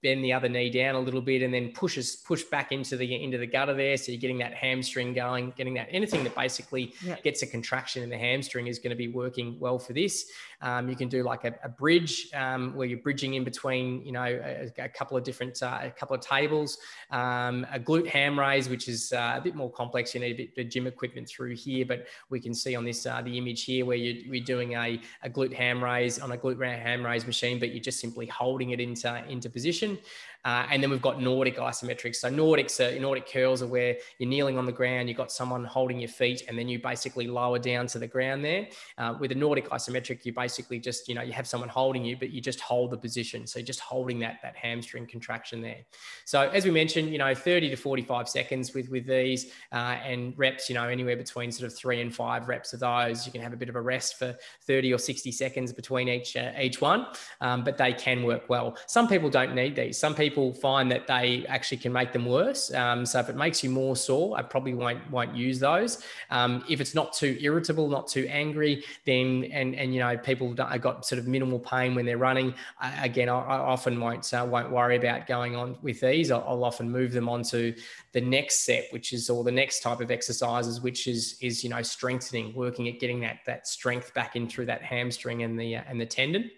bend 0.01 0.23
the 0.23 0.31
other 0.31 0.47
knee 0.47 0.69
down 0.69 0.95
a 0.95 0.99
little 0.99 1.21
bit 1.21 1.41
and 1.41 1.53
then 1.53 1.71
pushes 1.73 2.17
push 2.17 2.43
back 2.43 2.71
into 2.71 2.95
the 2.95 3.23
into 3.23 3.38
the 3.38 3.45
gutter 3.45 3.73
there 3.73 3.97
so 3.97 4.12
you're 4.12 4.21
getting 4.21 4.38
that 4.38 4.53
hamstring 4.53 5.13
going 5.13 5.53
getting 5.57 5.73
that 5.73 5.88
anything 5.91 6.23
that 6.23 6.33
basically 6.35 6.93
yeah. 7.03 7.15
gets 7.23 7.41
a 7.41 7.47
contraction 7.47 8.01
in 8.03 8.09
the 8.09 8.17
hamstring 8.17 8.67
is 8.67 8.79
going 8.79 8.91
to 8.91 8.95
be 8.95 9.09
working 9.09 9.57
well 9.59 9.77
for 9.77 9.93
this 9.93 10.31
um, 10.61 10.89
you 10.89 10.95
can 10.95 11.07
do 11.07 11.23
like 11.23 11.45
a, 11.45 11.53
a 11.63 11.69
bridge 11.69 12.29
um, 12.33 12.75
where 12.75 12.87
you're 12.87 12.99
bridging 12.99 13.35
in 13.35 13.43
between, 13.43 14.05
you 14.05 14.11
know, 14.11 14.23
a, 14.23 14.71
a 14.77 14.89
couple 14.89 15.17
of 15.17 15.23
different, 15.23 15.61
uh, 15.63 15.79
a 15.83 15.91
couple 15.91 16.15
of 16.15 16.21
tables, 16.21 16.77
um, 17.11 17.65
a 17.71 17.79
glute 17.79 18.07
ham 18.07 18.39
raise, 18.39 18.69
which 18.69 18.87
is 18.87 19.13
uh, 19.13 19.35
a 19.37 19.41
bit 19.41 19.55
more 19.55 19.71
complex. 19.71 20.13
You 20.13 20.21
need 20.21 20.39
a 20.39 20.45
bit 20.55 20.65
of 20.65 20.71
gym 20.71 20.87
equipment 20.87 21.27
through 21.27 21.55
here, 21.55 21.85
but 21.85 22.07
we 22.29 22.39
can 22.39 22.53
see 22.53 22.75
on 22.75 22.83
this, 22.83 23.05
uh, 23.05 23.21
the 23.21 23.37
image 23.37 23.63
here 23.63 23.85
where 23.85 23.97
you're, 23.97 24.35
you're 24.35 24.45
doing 24.45 24.73
a, 24.73 24.99
a 25.23 25.29
glute 25.29 25.53
ham 25.53 25.83
raise 25.83 26.19
on 26.19 26.31
a 26.31 26.37
glute 26.37 26.59
ham 26.59 27.05
raise 27.05 27.25
machine, 27.25 27.59
but 27.59 27.69
you're 27.69 27.83
just 27.83 27.99
simply 27.99 28.25
holding 28.25 28.71
it 28.71 28.79
into, 28.79 29.23
into 29.29 29.49
position. 29.49 29.97
Uh, 30.45 30.65
and 30.71 30.82
then 30.82 30.89
we've 30.89 31.02
got 31.02 31.21
Nordic 31.21 31.58
isometrics. 31.58 32.17
So 32.17 32.30
Nordics 32.30 32.80
are, 32.80 32.97
Nordic 32.99 33.30
curls 33.32 33.62
are 33.62 33.67
where 33.67 33.97
you're 34.17 34.30
kneeling 34.30 34.58
on 34.58 34.65
the 34.65 34.71
ground, 34.71 35.10
you've 35.10 35.17
got 35.17 35.32
someone 35.32 35.65
holding 35.65 35.99
your 35.99 36.10
feet, 36.10 36.43
and 36.47 36.58
then 36.58 36.69
you 36.69 36.80
basically 36.80 37.28
lower 37.28 37.60
down 37.60 37.88
to 37.88 37.99
the 37.99 38.08
ground 38.08 38.43
there. 38.43 38.67
Uh, 38.97 39.15
with 39.19 39.32
a 39.32 39.36
Nordic 39.36 39.69
isometric, 39.69 40.25
you 40.25 40.34
basically 40.34 40.80
just, 40.80 41.08
you 41.08 41.15
know, 41.15 41.21
you 41.21 41.34
have 41.34 41.47
someone 41.47 41.69
holding 41.69 42.06
you, 42.06 42.15
but 42.17 42.30
you 42.30 42.41
just 42.41 42.60
hold 42.62 42.91
the 42.91 42.97
position. 42.97 43.45
So 43.45 43.62
just 43.62 43.80
holding 43.80 44.19
that, 44.19 44.39
that 44.43 44.56
hamstring 44.56 45.08
contraction 45.08 45.62
there. 45.62 45.80
So 46.25 46.49
as 46.49 46.63
we 46.63 46.71
mentioned, 46.71 47.12
you 47.12 47.17
know, 47.17 47.36
30 47.36 47.69
to 47.69 47.75
45 47.75 48.30
seconds 48.30 48.73
with, 48.73 48.89
with 48.89 49.06
these 49.06 49.52
uh, 49.71 49.97
and 50.04 50.34
reps, 50.38 50.69
you 50.69 50.75
know, 50.75 50.88
anywhere 50.88 51.17
between 51.17 51.52
sort 51.52 51.69
of 51.71 51.78
three 51.78 52.02
and 52.02 52.13
five 52.13 52.47
reps 52.47 52.73
of 52.73 52.80
those. 52.80 53.25
You 53.25 53.32
can 53.32 53.41
have 53.41 53.54
a 53.54 53.58
bit 53.58 53.69
of 53.69 53.75
a 53.75 53.82
rest 53.82 54.17
for 54.17 54.38
30 54.65 54.93
or 54.93 54.97
60 54.97 55.32
seconds 55.32 55.73
between 55.73 56.08
each, 56.08 56.36
uh, 56.38 56.52
each 56.60 56.80
one, 56.82 57.08
um, 57.41 57.63
but 57.63 57.78
they 57.78 57.93
can 57.93 58.23
work 58.23 58.49
well. 58.49 58.78
Some 58.88 59.08
people 59.08 59.30
don't 59.30 59.54
need 59.54 59.75
these. 59.75 59.97
Some 59.97 60.15
people 60.15 60.28
people 60.29 60.53
find 60.53 60.91
that 60.91 61.07
they 61.07 61.45
actually 61.47 61.77
can 61.77 61.91
make 61.91 62.13
them 62.13 62.25
worse. 62.25 62.71
Um, 62.73 63.05
so 63.05 63.19
if 63.19 63.29
it 63.29 63.35
makes 63.35 63.63
you 63.63 63.69
more 63.69 63.95
sore, 63.95 64.37
I 64.37 64.43
probably 64.43 64.75
won't 64.75 65.09
won't 65.09 65.35
use 65.35 65.59
those. 65.59 66.03
Um, 66.29 66.63
if 66.69 66.79
it's 66.79 66.93
not 66.93 67.13
too 67.13 67.37
irritable, 67.41 67.89
not 67.89 68.07
too 68.07 68.27
angry, 68.29 68.83
then 69.05 69.45
and 69.51 69.75
and 69.75 69.93
you 69.93 69.99
know 69.99 70.17
people 70.17 70.55
have 70.55 70.81
got 70.81 71.05
sort 71.05 71.17
of 71.19 71.27
minimal 71.27 71.59
pain 71.59 71.95
when 71.95 72.05
they're 72.05 72.17
running. 72.17 72.53
I, 72.79 73.05
again, 73.05 73.27
I, 73.29 73.39
I, 73.39 73.57
often 73.57 73.99
won't 73.99 74.31
uh, 74.33 74.45
won't 74.47 74.69
worry 74.71 74.97
about 74.97 75.25
going 75.25 75.55
on 75.55 75.77
with 75.81 75.99
these. 75.99 76.29
I'll, 76.31 76.45
I'll 76.47 76.63
often 76.63 76.89
move 76.89 77.11
them 77.11 77.27
onto 77.27 77.73
the 78.11 78.21
next 78.21 78.65
set, 78.65 78.85
which 78.91 79.13
is 79.13 79.29
or 79.29 79.43
the 79.43 79.51
next 79.51 79.81
type 79.81 79.99
of 79.99 80.11
exercises, 80.11 80.81
which 80.81 81.07
is 81.07 81.37
is 81.41 81.63
you 81.63 81.71
know 81.71 81.81
strengthening, 81.81 82.53
working 82.53 82.87
at 82.87 82.99
getting 82.99 83.19
that 83.21 83.39
that 83.47 83.67
strength 83.67 84.13
back 84.13 84.35
in 84.35 84.47
through 84.47 84.67
that 84.67 84.83
hamstring 84.83 85.43
and 85.43 85.59
the 85.59 85.77
uh, 85.77 85.83
and 85.87 85.99
the 85.99 86.05
tendon. 86.05 86.51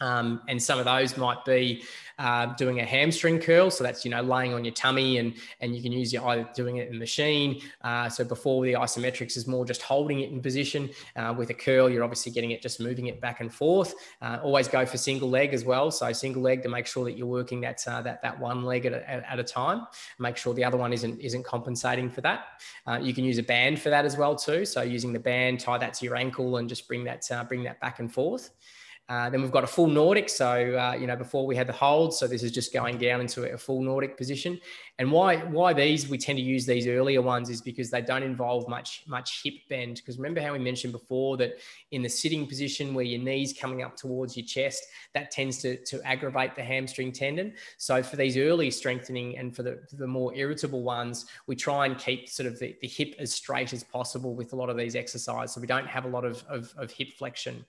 Um, 0.00 0.42
and 0.48 0.62
some 0.62 0.78
of 0.78 0.84
those 0.84 1.16
might 1.16 1.44
be 1.44 1.84
uh, 2.18 2.46
doing 2.54 2.80
a 2.80 2.84
hamstring 2.84 3.38
curl. 3.38 3.70
So 3.70 3.84
that's, 3.84 4.04
you 4.04 4.10
know, 4.10 4.22
laying 4.22 4.52
on 4.52 4.64
your 4.64 4.74
tummy 4.74 5.18
and, 5.18 5.34
and 5.60 5.74
you 5.74 5.82
can 5.82 5.92
use 5.92 6.12
your 6.12 6.26
either 6.28 6.48
doing 6.54 6.76
it 6.76 6.88
in 6.88 6.94
the 6.94 6.98
machine. 6.98 7.60
Uh, 7.82 8.08
so 8.08 8.24
before 8.24 8.64
the 8.64 8.74
isometrics 8.74 9.36
is 9.36 9.46
more 9.46 9.64
just 9.64 9.82
holding 9.82 10.20
it 10.20 10.30
in 10.30 10.40
position. 10.40 10.90
Uh, 11.16 11.34
with 11.36 11.50
a 11.50 11.54
curl, 11.54 11.88
you're 11.88 12.04
obviously 12.04 12.30
getting 12.32 12.50
it, 12.50 12.60
just 12.60 12.80
moving 12.80 13.06
it 13.06 13.20
back 13.20 13.40
and 13.40 13.52
forth. 13.52 13.94
Uh, 14.20 14.38
always 14.42 14.68
go 14.68 14.84
for 14.84 14.96
single 14.96 15.30
leg 15.30 15.54
as 15.54 15.64
well. 15.64 15.90
So 15.90 16.12
single 16.12 16.42
leg 16.42 16.62
to 16.64 16.68
make 16.68 16.86
sure 16.86 17.04
that 17.04 17.16
you're 17.16 17.26
working 17.26 17.60
that, 17.62 17.82
uh, 17.86 18.02
that, 18.02 18.22
that 18.22 18.38
one 18.38 18.64
leg 18.64 18.86
at 18.86 18.92
a, 18.92 19.30
at 19.30 19.38
a 19.38 19.44
time. 19.44 19.86
Make 20.18 20.36
sure 20.36 20.54
the 20.54 20.64
other 20.64 20.76
one 20.76 20.92
isn't, 20.92 21.20
isn't 21.20 21.44
compensating 21.44 22.10
for 22.10 22.20
that. 22.20 22.60
Uh, 22.86 22.98
you 23.00 23.14
can 23.14 23.24
use 23.24 23.38
a 23.38 23.42
band 23.42 23.80
for 23.80 23.90
that 23.90 24.04
as 24.04 24.16
well 24.16 24.36
too. 24.36 24.64
So 24.64 24.82
using 24.82 25.12
the 25.12 25.18
band, 25.20 25.60
tie 25.60 25.78
that 25.78 25.94
to 25.94 26.04
your 26.04 26.16
ankle 26.16 26.58
and 26.58 26.68
just 26.68 26.86
bring 26.88 27.04
that, 27.04 27.26
bring 27.48 27.62
that 27.64 27.80
back 27.80 28.00
and 28.00 28.12
forth. 28.12 28.50
Uh, 29.08 29.28
then 29.28 29.42
we've 29.42 29.52
got 29.52 29.64
a 29.64 29.66
full 29.66 29.86
Nordic. 29.86 30.28
So, 30.28 30.46
uh, 30.46 30.96
you 30.98 31.06
know, 31.06 31.16
before 31.16 31.46
we 31.46 31.56
had 31.56 31.66
the 31.66 31.72
hold, 31.72 32.14
so 32.14 32.26
this 32.26 32.42
is 32.42 32.52
just 32.52 32.72
going 32.72 32.98
down 32.98 33.20
into 33.20 33.52
a 33.52 33.58
full 33.58 33.82
Nordic 33.82 34.16
position. 34.16 34.58
And 35.00 35.10
why 35.10 35.38
why 35.38 35.72
these 35.72 36.08
we 36.08 36.18
tend 36.18 36.38
to 36.38 36.44
use 36.44 36.66
these 36.66 36.86
earlier 36.86 37.20
ones 37.20 37.50
is 37.50 37.60
because 37.60 37.90
they 37.90 38.00
don't 38.00 38.22
involve 38.22 38.68
much 38.68 39.02
much 39.08 39.42
hip 39.42 39.54
bend. 39.68 39.96
Because 39.96 40.18
remember 40.18 40.40
how 40.40 40.52
we 40.52 40.60
mentioned 40.60 40.92
before 40.92 41.36
that 41.38 41.58
in 41.90 42.02
the 42.02 42.08
sitting 42.08 42.46
position 42.46 42.94
where 42.94 43.04
your 43.04 43.20
knees 43.20 43.52
coming 43.58 43.82
up 43.82 43.96
towards 43.96 44.36
your 44.36 44.46
chest, 44.46 44.84
that 45.12 45.32
tends 45.32 45.58
to, 45.58 45.76
to 45.84 46.00
aggravate 46.06 46.54
the 46.54 46.62
hamstring 46.62 47.10
tendon. 47.10 47.54
So 47.76 48.04
for 48.04 48.14
these 48.14 48.36
early 48.36 48.70
strengthening 48.70 49.36
and 49.36 49.54
for 49.54 49.64
the, 49.64 49.80
the 49.92 50.06
more 50.06 50.32
irritable 50.34 50.82
ones, 50.82 51.26
we 51.48 51.56
try 51.56 51.86
and 51.86 51.98
keep 51.98 52.28
sort 52.28 52.46
of 52.46 52.60
the, 52.60 52.76
the 52.80 52.88
hip 52.88 53.16
as 53.18 53.32
straight 53.32 53.72
as 53.72 53.82
possible 53.82 54.34
with 54.34 54.52
a 54.52 54.56
lot 54.56 54.70
of 54.70 54.76
these 54.76 54.94
exercises. 54.94 55.54
So 55.54 55.60
we 55.60 55.66
don't 55.66 55.88
have 55.88 56.04
a 56.04 56.08
lot 56.08 56.24
of, 56.24 56.44
of, 56.48 56.72
of 56.76 56.92
hip 56.92 57.14
flexion. 57.18 57.64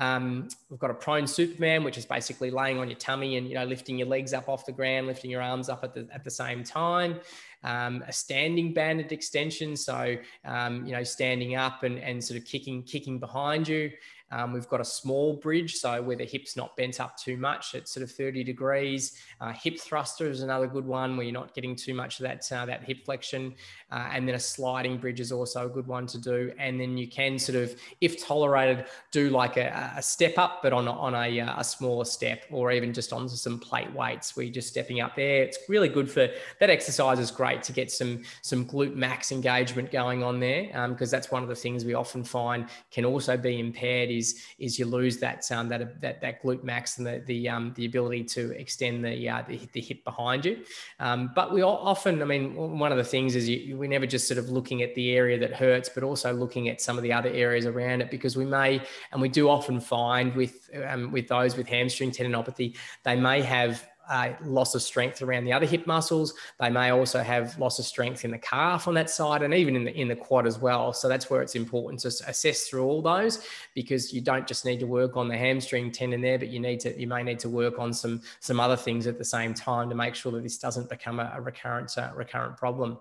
Um, 0.00 0.48
we've 0.70 0.80
got 0.80 0.90
a 0.90 0.94
prone 0.94 1.26
Superman, 1.26 1.84
which 1.84 1.96
is 1.96 2.04
basically 2.04 2.50
laying 2.50 2.78
on 2.78 2.88
your 2.88 2.98
tummy 2.98 3.36
and 3.36 3.48
you 3.48 3.54
know 3.54 3.64
lifting 3.64 3.96
your 3.96 4.08
legs 4.08 4.32
up 4.32 4.48
off 4.48 4.66
the 4.66 4.72
ground, 4.72 5.06
lifting 5.06 5.30
your 5.30 5.42
arms 5.42 5.68
up 5.68 5.84
at 5.84 5.94
the 5.94 6.08
at 6.12 6.24
the 6.24 6.30
same 6.30 6.63
time. 6.64 7.20
Um, 7.62 8.04
a 8.06 8.12
standing 8.12 8.74
banded 8.74 9.10
extension, 9.10 9.74
so 9.74 10.16
um, 10.44 10.84
you 10.84 10.92
know 10.92 11.02
standing 11.02 11.56
up 11.56 11.82
and, 11.82 11.98
and 11.98 12.22
sort 12.22 12.38
of 12.38 12.44
kicking 12.44 12.82
kicking 12.82 13.18
behind 13.18 13.66
you. 13.66 13.90
Um, 14.34 14.52
we've 14.52 14.68
got 14.68 14.80
a 14.80 14.84
small 14.84 15.34
bridge, 15.34 15.76
so 15.76 16.02
where 16.02 16.16
the 16.16 16.24
hip's 16.24 16.56
not 16.56 16.76
bent 16.76 16.98
up 16.98 17.16
too 17.16 17.36
much 17.36 17.76
at 17.76 17.86
sort 17.86 18.02
of 18.02 18.10
30 18.10 18.42
degrees. 18.42 19.16
Uh, 19.40 19.52
hip 19.52 19.78
thruster 19.78 20.28
is 20.28 20.42
another 20.42 20.66
good 20.66 20.84
one 20.84 21.16
where 21.16 21.24
you're 21.24 21.32
not 21.32 21.54
getting 21.54 21.76
too 21.76 21.94
much 21.94 22.18
of 22.18 22.24
that, 22.24 22.50
uh, 22.50 22.66
that 22.66 22.82
hip 22.82 23.04
flexion. 23.04 23.54
Uh, 23.92 24.08
and 24.12 24.26
then 24.26 24.34
a 24.34 24.40
sliding 24.40 24.96
bridge 24.96 25.20
is 25.20 25.30
also 25.30 25.66
a 25.66 25.68
good 25.68 25.86
one 25.86 26.04
to 26.08 26.18
do. 26.18 26.52
And 26.58 26.80
then 26.80 26.98
you 26.98 27.06
can 27.06 27.38
sort 27.38 27.54
of, 27.56 27.76
if 28.00 28.24
tolerated, 28.26 28.86
do 29.12 29.30
like 29.30 29.56
a, 29.56 29.92
a 29.96 30.02
step 30.02 30.36
up, 30.36 30.64
but 30.64 30.72
on, 30.72 30.88
on 30.88 31.14
a, 31.14 31.40
uh, 31.40 31.60
a 31.60 31.62
smaller 31.62 32.04
step 32.04 32.44
or 32.50 32.72
even 32.72 32.92
just 32.92 33.12
onto 33.12 33.36
some 33.36 33.60
plate 33.60 33.92
weights 33.94 34.36
where 34.36 34.44
you're 34.44 34.52
just 34.52 34.68
stepping 34.68 35.00
up 35.00 35.14
there. 35.14 35.44
It's 35.44 35.58
really 35.68 35.88
good 35.88 36.10
for 36.10 36.28
that 36.58 36.70
exercise 36.70 37.20
is 37.20 37.30
great 37.30 37.62
to 37.62 37.72
get 37.72 37.92
some, 37.92 38.22
some 38.42 38.66
glute 38.66 38.96
max 38.96 39.30
engagement 39.30 39.92
going 39.92 40.24
on 40.24 40.40
there 40.40 40.88
because 40.88 41.12
um, 41.12 41.16
that's 41.16 41.30
one 41.30 41.44
of 41.44 41.48
the 41.48 41.54
things 41.54 41.84
we 41.84 41.94
often 41.94 42.24
find 42.24 42.66
can 42.90 43.04
also 43.04 43.36
be 43.36 43.60
impaired 43.60 44.10
is, 44.10 44.23
is 44.58 44.78
you 44.78 44.86
lose 44.86 45.18
that, 45.18 45.40
um, 45.52 45.68
that, 45.68 46.00
that, 46.00 46.20
that 46.20 46.42
glute 46.42 46.64
max 46.64 46.98
and 46.98 47.06
the, 47.06 47.22
the, 47.26 47.48
um, 47.48 47.72
the 47.76 47.84
ability 47.84 48.24
to 48.24 48.52
extend 48.52 49.04
the, 49.04 49.28
uh, 49.28 49.42
the, 49.48 49.60
the 49.72 49.80
hip 49.80 50.02
behind 50.04 50.44
you. 50.44 50.54
Um, 51.00 51.30
but 51.34 51.52
we 51.52 51.62
often, 51.62 52.22
I 52.22 52.24
mean, 52.24 52.54
one 52.54 52.92
of 52.92 52.98
the 52.98 53.04
things 53.14 53.36
is 53.36 53.48
you, 53.48 53.76
we're 53.76 53.88
never 53.88 54.06
just 54.06 54.26
sort 54.28 54.38
of 54.38 54.48
looking 54.48 54.82
at 54.82 54.94
the 54.94 55.06
area 55.12 55.38
that 55.38 55.52
hurts, 55.52 55.88
but 55.88 56.02
also 56.02 56.32
looking 56.32 56.68
at 56.68 56.80
some 56.80 56.96
of 56.96 57.02
the 57.02 57.12
other 57.12 57.30
areas 57.30 57.66
around 57.66 58.00
it 58.02 58.10
because 58.10 58.36
we 58.36 58.44
may, 58.44 58.80
and 59.12 59.20
we 59.20 59.28
do 59.28 59.48
often 59.48 59.80
find 59.80 60.34
with 60.34 60.70
um, 60.88 61.12
with 61.12 61.28
those 61.28 61.56
with 61.56 61.68
hamstring 61.68 62.10
tendinopathy, 62.10 62.76
they 63.04 63.16
may 63.16 63.42
have 63.42 63.86
uh, 64.08 64.32
loss 64.42 64.74
of 64.74 64.82
strength 64.82 65.22
around 65.22 65.44
the 65.44 65.52
other 65.52 65.66
hip 65.66 65.86
muscles. 65.86 66.34
They 66.60 66.70
may 66.70 66.90
also 66.90 67.22
have 67.22 67.58
loss 67.58 67.78
of 67.78 67.84
strength 67.84 68.24
in 68.24 68.30
the 68.30 68.38
calf 68.38 68.86
on 68.88 68.94
that 68.94 69.10
side 69.10 69.42
and 69.42 69.54
even 69.54 69.76
in 69.76 69.84
the 69.84 69.94
in 69.94 70.08
the 70.08 70.16
quad 70.16 70.46
as 70.46 70.58
well. 70.58 70.92
So 70.92 71.08
that's 71.08 71.30
where 71.30 71.42
it's 71.42 71.54
important 71.54 72.00
to 72.00 72.08
assess 72.08 72.68
through 72.68 72.84
all 72.84 73.02
those 73.02 73.46
because 73.74 74.12
you 74.12 74.20
don't 74.20 74.46
just 74.46 74.64
need 74.64 74.80
to 74.80 74.86
work 74.86 75.16
on 75.16 75.28
the 75.28 75.36
hamstring 75.36 75.90
tendon 75.92 76.20
there, 76.20 76.38
but 76.38 76.48
you 76.48 76.60
need 76.60 76.80
to 76.80 76.98
you 76.98 77.06
may 77.06 77.22
need 77.22 77.38
to 77.40 77.48
work 77.48 77.78
on 77.78 77.92
some 77.92 78.22
some 78.40 78.60
other 78.60 78.76
things 78.76 79.06
at 79.06 79.18
the 79.18 79.24
same 79.24 79.54
time 79.54 79.88
to 79.88 79.94
make 79.94 80.14
sure 80.14 80.32
that 80.32 80.42
this 80.42 80.58
doesn't 80.58 80.88
become 80.88 81.20
a, 81.20 81.32
a 81.34 81.40
recurrent 81.40 81.96
uh, 81.96 82.10
recurrent 82.14 82.56
problem. 82.56 82.98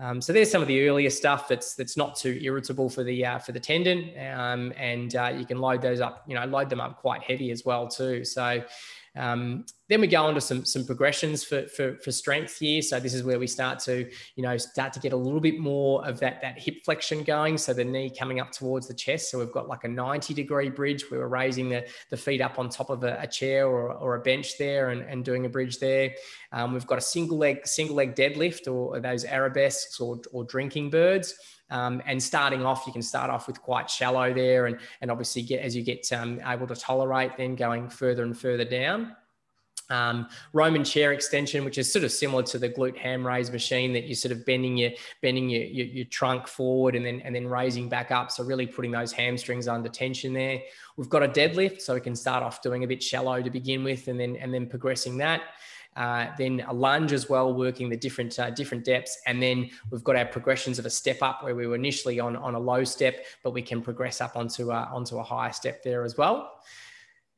Um, 0.00 0.22
so 0.22 0.32
there's 0.32 0.50
some 0.50 0.62
of 0.62 0.68
the 0.68 0.88
earlier 0.88 1.10
stuff 1.10 1.46
that's 1.46 1.74
that's 1.74 1.96
not 1.96 2.16
too 2.16 2.38
irritable 2.40 2.88
for 2.88 3.04
the 3.04 3.24
uh, 3.26 3.38
for 3.38 3.52
the 3.52 3.60
tendon, 3.60 4.10
um, 4.18 4.72
and 4.78 5.14
uh, 5.14 5.32
you 5.36 5.44
can 5.44 5.58
load 5.58 5.82
those 5.82 6.00
up. 6.00 6.24
You 6.26 6.36
know, 6.36 6.46
load 6.46 6.70
them 6.70 6.80
up 6.80 6.96
quite 6.96 7.22
heavy 7.22 7.50
as 7.50 7.66
well 7.66 7.86
too. 7.86 8.24
So 8.24 8.64
um, 9.16 9.64
then 9.88 10.00
we 10.00 10.06
go 10.06 10.24
on 10.24 10.34
to 10.34 10.40
some 10.40 10.64
some 10.64 10.86
progressions 10.86 11.42
for, 11.42 11.66
for 11.66 11.96
for 11.96 12.12
strength 12.12 12.58
here. 12.58 12.80
So 12.80 13.00
this 13.00 13.12
is 13.12 13.24
where 13.24 13.40
we 13.40 13.46
start 13.48 13.80
to 13.80 14.08
you 14.36 14.42
know 14.42 14.56
start 14.56 14.92
to 14.92 15.00
get 15.00 15.12
a 15.12 15.16
little 15.16 15.40
bit 15.40 15.58
more 15.58 16.06
of 16.06 16.20
that 16.20 16.40
that 16.42 16.58
hip 16.58 16.84
flexion 16.84 17.24
going. 17.24 17.58
So 17.58 17.72
the 17.72 17.84
knee 17.84 18.10
coming 18.16 18.38
up 18.38 18.52
towards 18.52 18.86
the 18.86 18.94
chest. 18.94 19.30
So 19.30 19.38
we've 19.40 19.52
got 19.52 19.68
like 19.68 19.84
a 19.84 19.88
90 19.88 20.32
degree 20.34 20.70
bridge 20.70 21.10
where 21.10 21.20
we're 21.20 21.26
raising 21.26 21.68
the, 21.68 21.86
the 22.10 22.16
feet 22.16 22.40
up 22.40 22.58
on 22.58 22.68
top 22.68 22.90
of 22.90 23.02
a, 23.02 23.18
a 23.20 23.26
chair 23.26 23.66
or, 23.66 23.92
or 23.92 24.14
a 24.14 24.20
bench 24.20 24.56
there 24.58 24.90
and, 24.90 25.02
and 25.02 25.24
doing 25.24 25.44
a 25.44 25.48
bridge 25.48 25.78
there. 25.78 26.14
Um, 26.52 26.72
we've 26.72 26.86
got 26.86 26.98
a 26.98 27.02
single 27.02 27.38
leg 27.38 27.66
single 27.66 27.96
leg 27.96 28.14
deadlift 28.14 28.72
or 28.72 29.00
those 29.00 29.24
arabesques 29.24 29.98
or, 29.98 30.20
or 30.32 30.44
drinking 30.44 30.90
birds. 30.90 31.34
Um, 31.70 32.02
and 32.06 32.22
starting 32.22 32.64
off, 32.64 32.84
you 32.86 32.92
can 32.92 33.02
start 33.02 33.30
off 33.30 33.46
with 33.46 33.62
quite 33.62 33.88
shallow 33.88 34.32
there, 34.32 34.66
and 34.66 34.78
and 35.00 35.10
obviously 35.10 35.42
get 35.42 35.62
as 35.62 35.76
you 35.76 35.82
get 35.82 36.10
um, 36.12 36.40
able 36.46 36.66
to 36.66 36.76
tolerate, 36.76 37.36
then 37.36 37.54
going 37.54 37.88
further 37.88 38.24
and 38.24 38.36
further 38.36 38.64
down. 38.64 39.16
Um, 39.90 40.28
Roman 40.52 40.84
chair 40.84 41.12
extension, 41.12 41.64
which 41.64 41.76
is 41.76 41.92
sort 41.92 42.04
of 42.04 42.12
similar 42.12 42.44
to 42.44 42.58
the 42.58 42.68
glute 42.68 42.96
ham 42.96 43.26
raise 43.26 43.50
machine 43.50 43.92
that 43.94 44.04
you're 44.04 44.14
sort 44.14 44.30
of 44.30 44.46
bending 44.46 44.76
your 44.76 44.92
bending 45.20 45.50
your, 45.50 45.64
your, 45.64 45.86
your, 45.86 46.04
trunk 46.04 46.46
forward 46.46 46.94
and 46.94 47.04
then 47.04 47.20
and 47.24 47.34
then 47.34 47.48
raising 47.48 47.88
back 47.88 48.12
up. 48.12 48.30
So 48.30 48.44
really 48.44 48.66
putting 48.66 48.92
those 48.92 49.10
hamstrings 49.10 49.66
under 49.66 49.88
tension 49.88 50.32
there. 50.32 50.60
We've 50.96 51.08
got 51.08 51.24
a 51.24 51.28
deadlift, 51.28 51.80
so 51.80 51.94
we 51.94 52.00
can 52.00 52.14
start 52.14 52.44
off 52.44 52.62
doing 52.62 52.84
a 52.84 52.86
bit 52.86 53.02
shallow 53.02 53.42
to 53.42 53.50
begin 53.50 53.82
with, 53.82 54.06
and 54.06 54.18
then 54.18 54.36
and 54.36 54.54
then 54.54 54.68
progressing 54.68 55.18
that. 55.18 55.42
Uh, 55.96 56.28
then 56.38 56.64
a 56.68 56.72
lunge 56.72 57.12
as 57.12 57.28
well, 57.28 57.52
working 57.52 57.88
the 57.88 57.96
different 57.96 58.38
uh, 58.38 58.50
different 58.50 58.84
depths, 58.84 59.18
and 59.26 59.42
then 59.42 59.68
we've 59.90 60.04
got 60.04 60.16
our 60.16 60.24
progressions 60.24 60.78
of 60.78 60.86
a 60.86 60.90
step 60.90 61.18
up 61.20 61.42
where 61.42 61.54
we 61.54 61.66
were 61.66 61.74
initially 61.74 62.20
on 62.20 62.36
on 62.36 62.54
a 62.54 62.58
low 62.58 62.84
step, 62.84 63.24
but 63.42 63.50
we 63.50 63.60
can 63.60 63.82
progress 63.82 64.20
up 64.20 64.36
onto 64.36 64.70
uh, 64.70 64.88
onto 64.92 65.18
a 65.18 65.22
higher 65.22 65.52
step 65.52 65.82
there 65.82 66.04
as 66.04 66.16
well. 66.16 66.62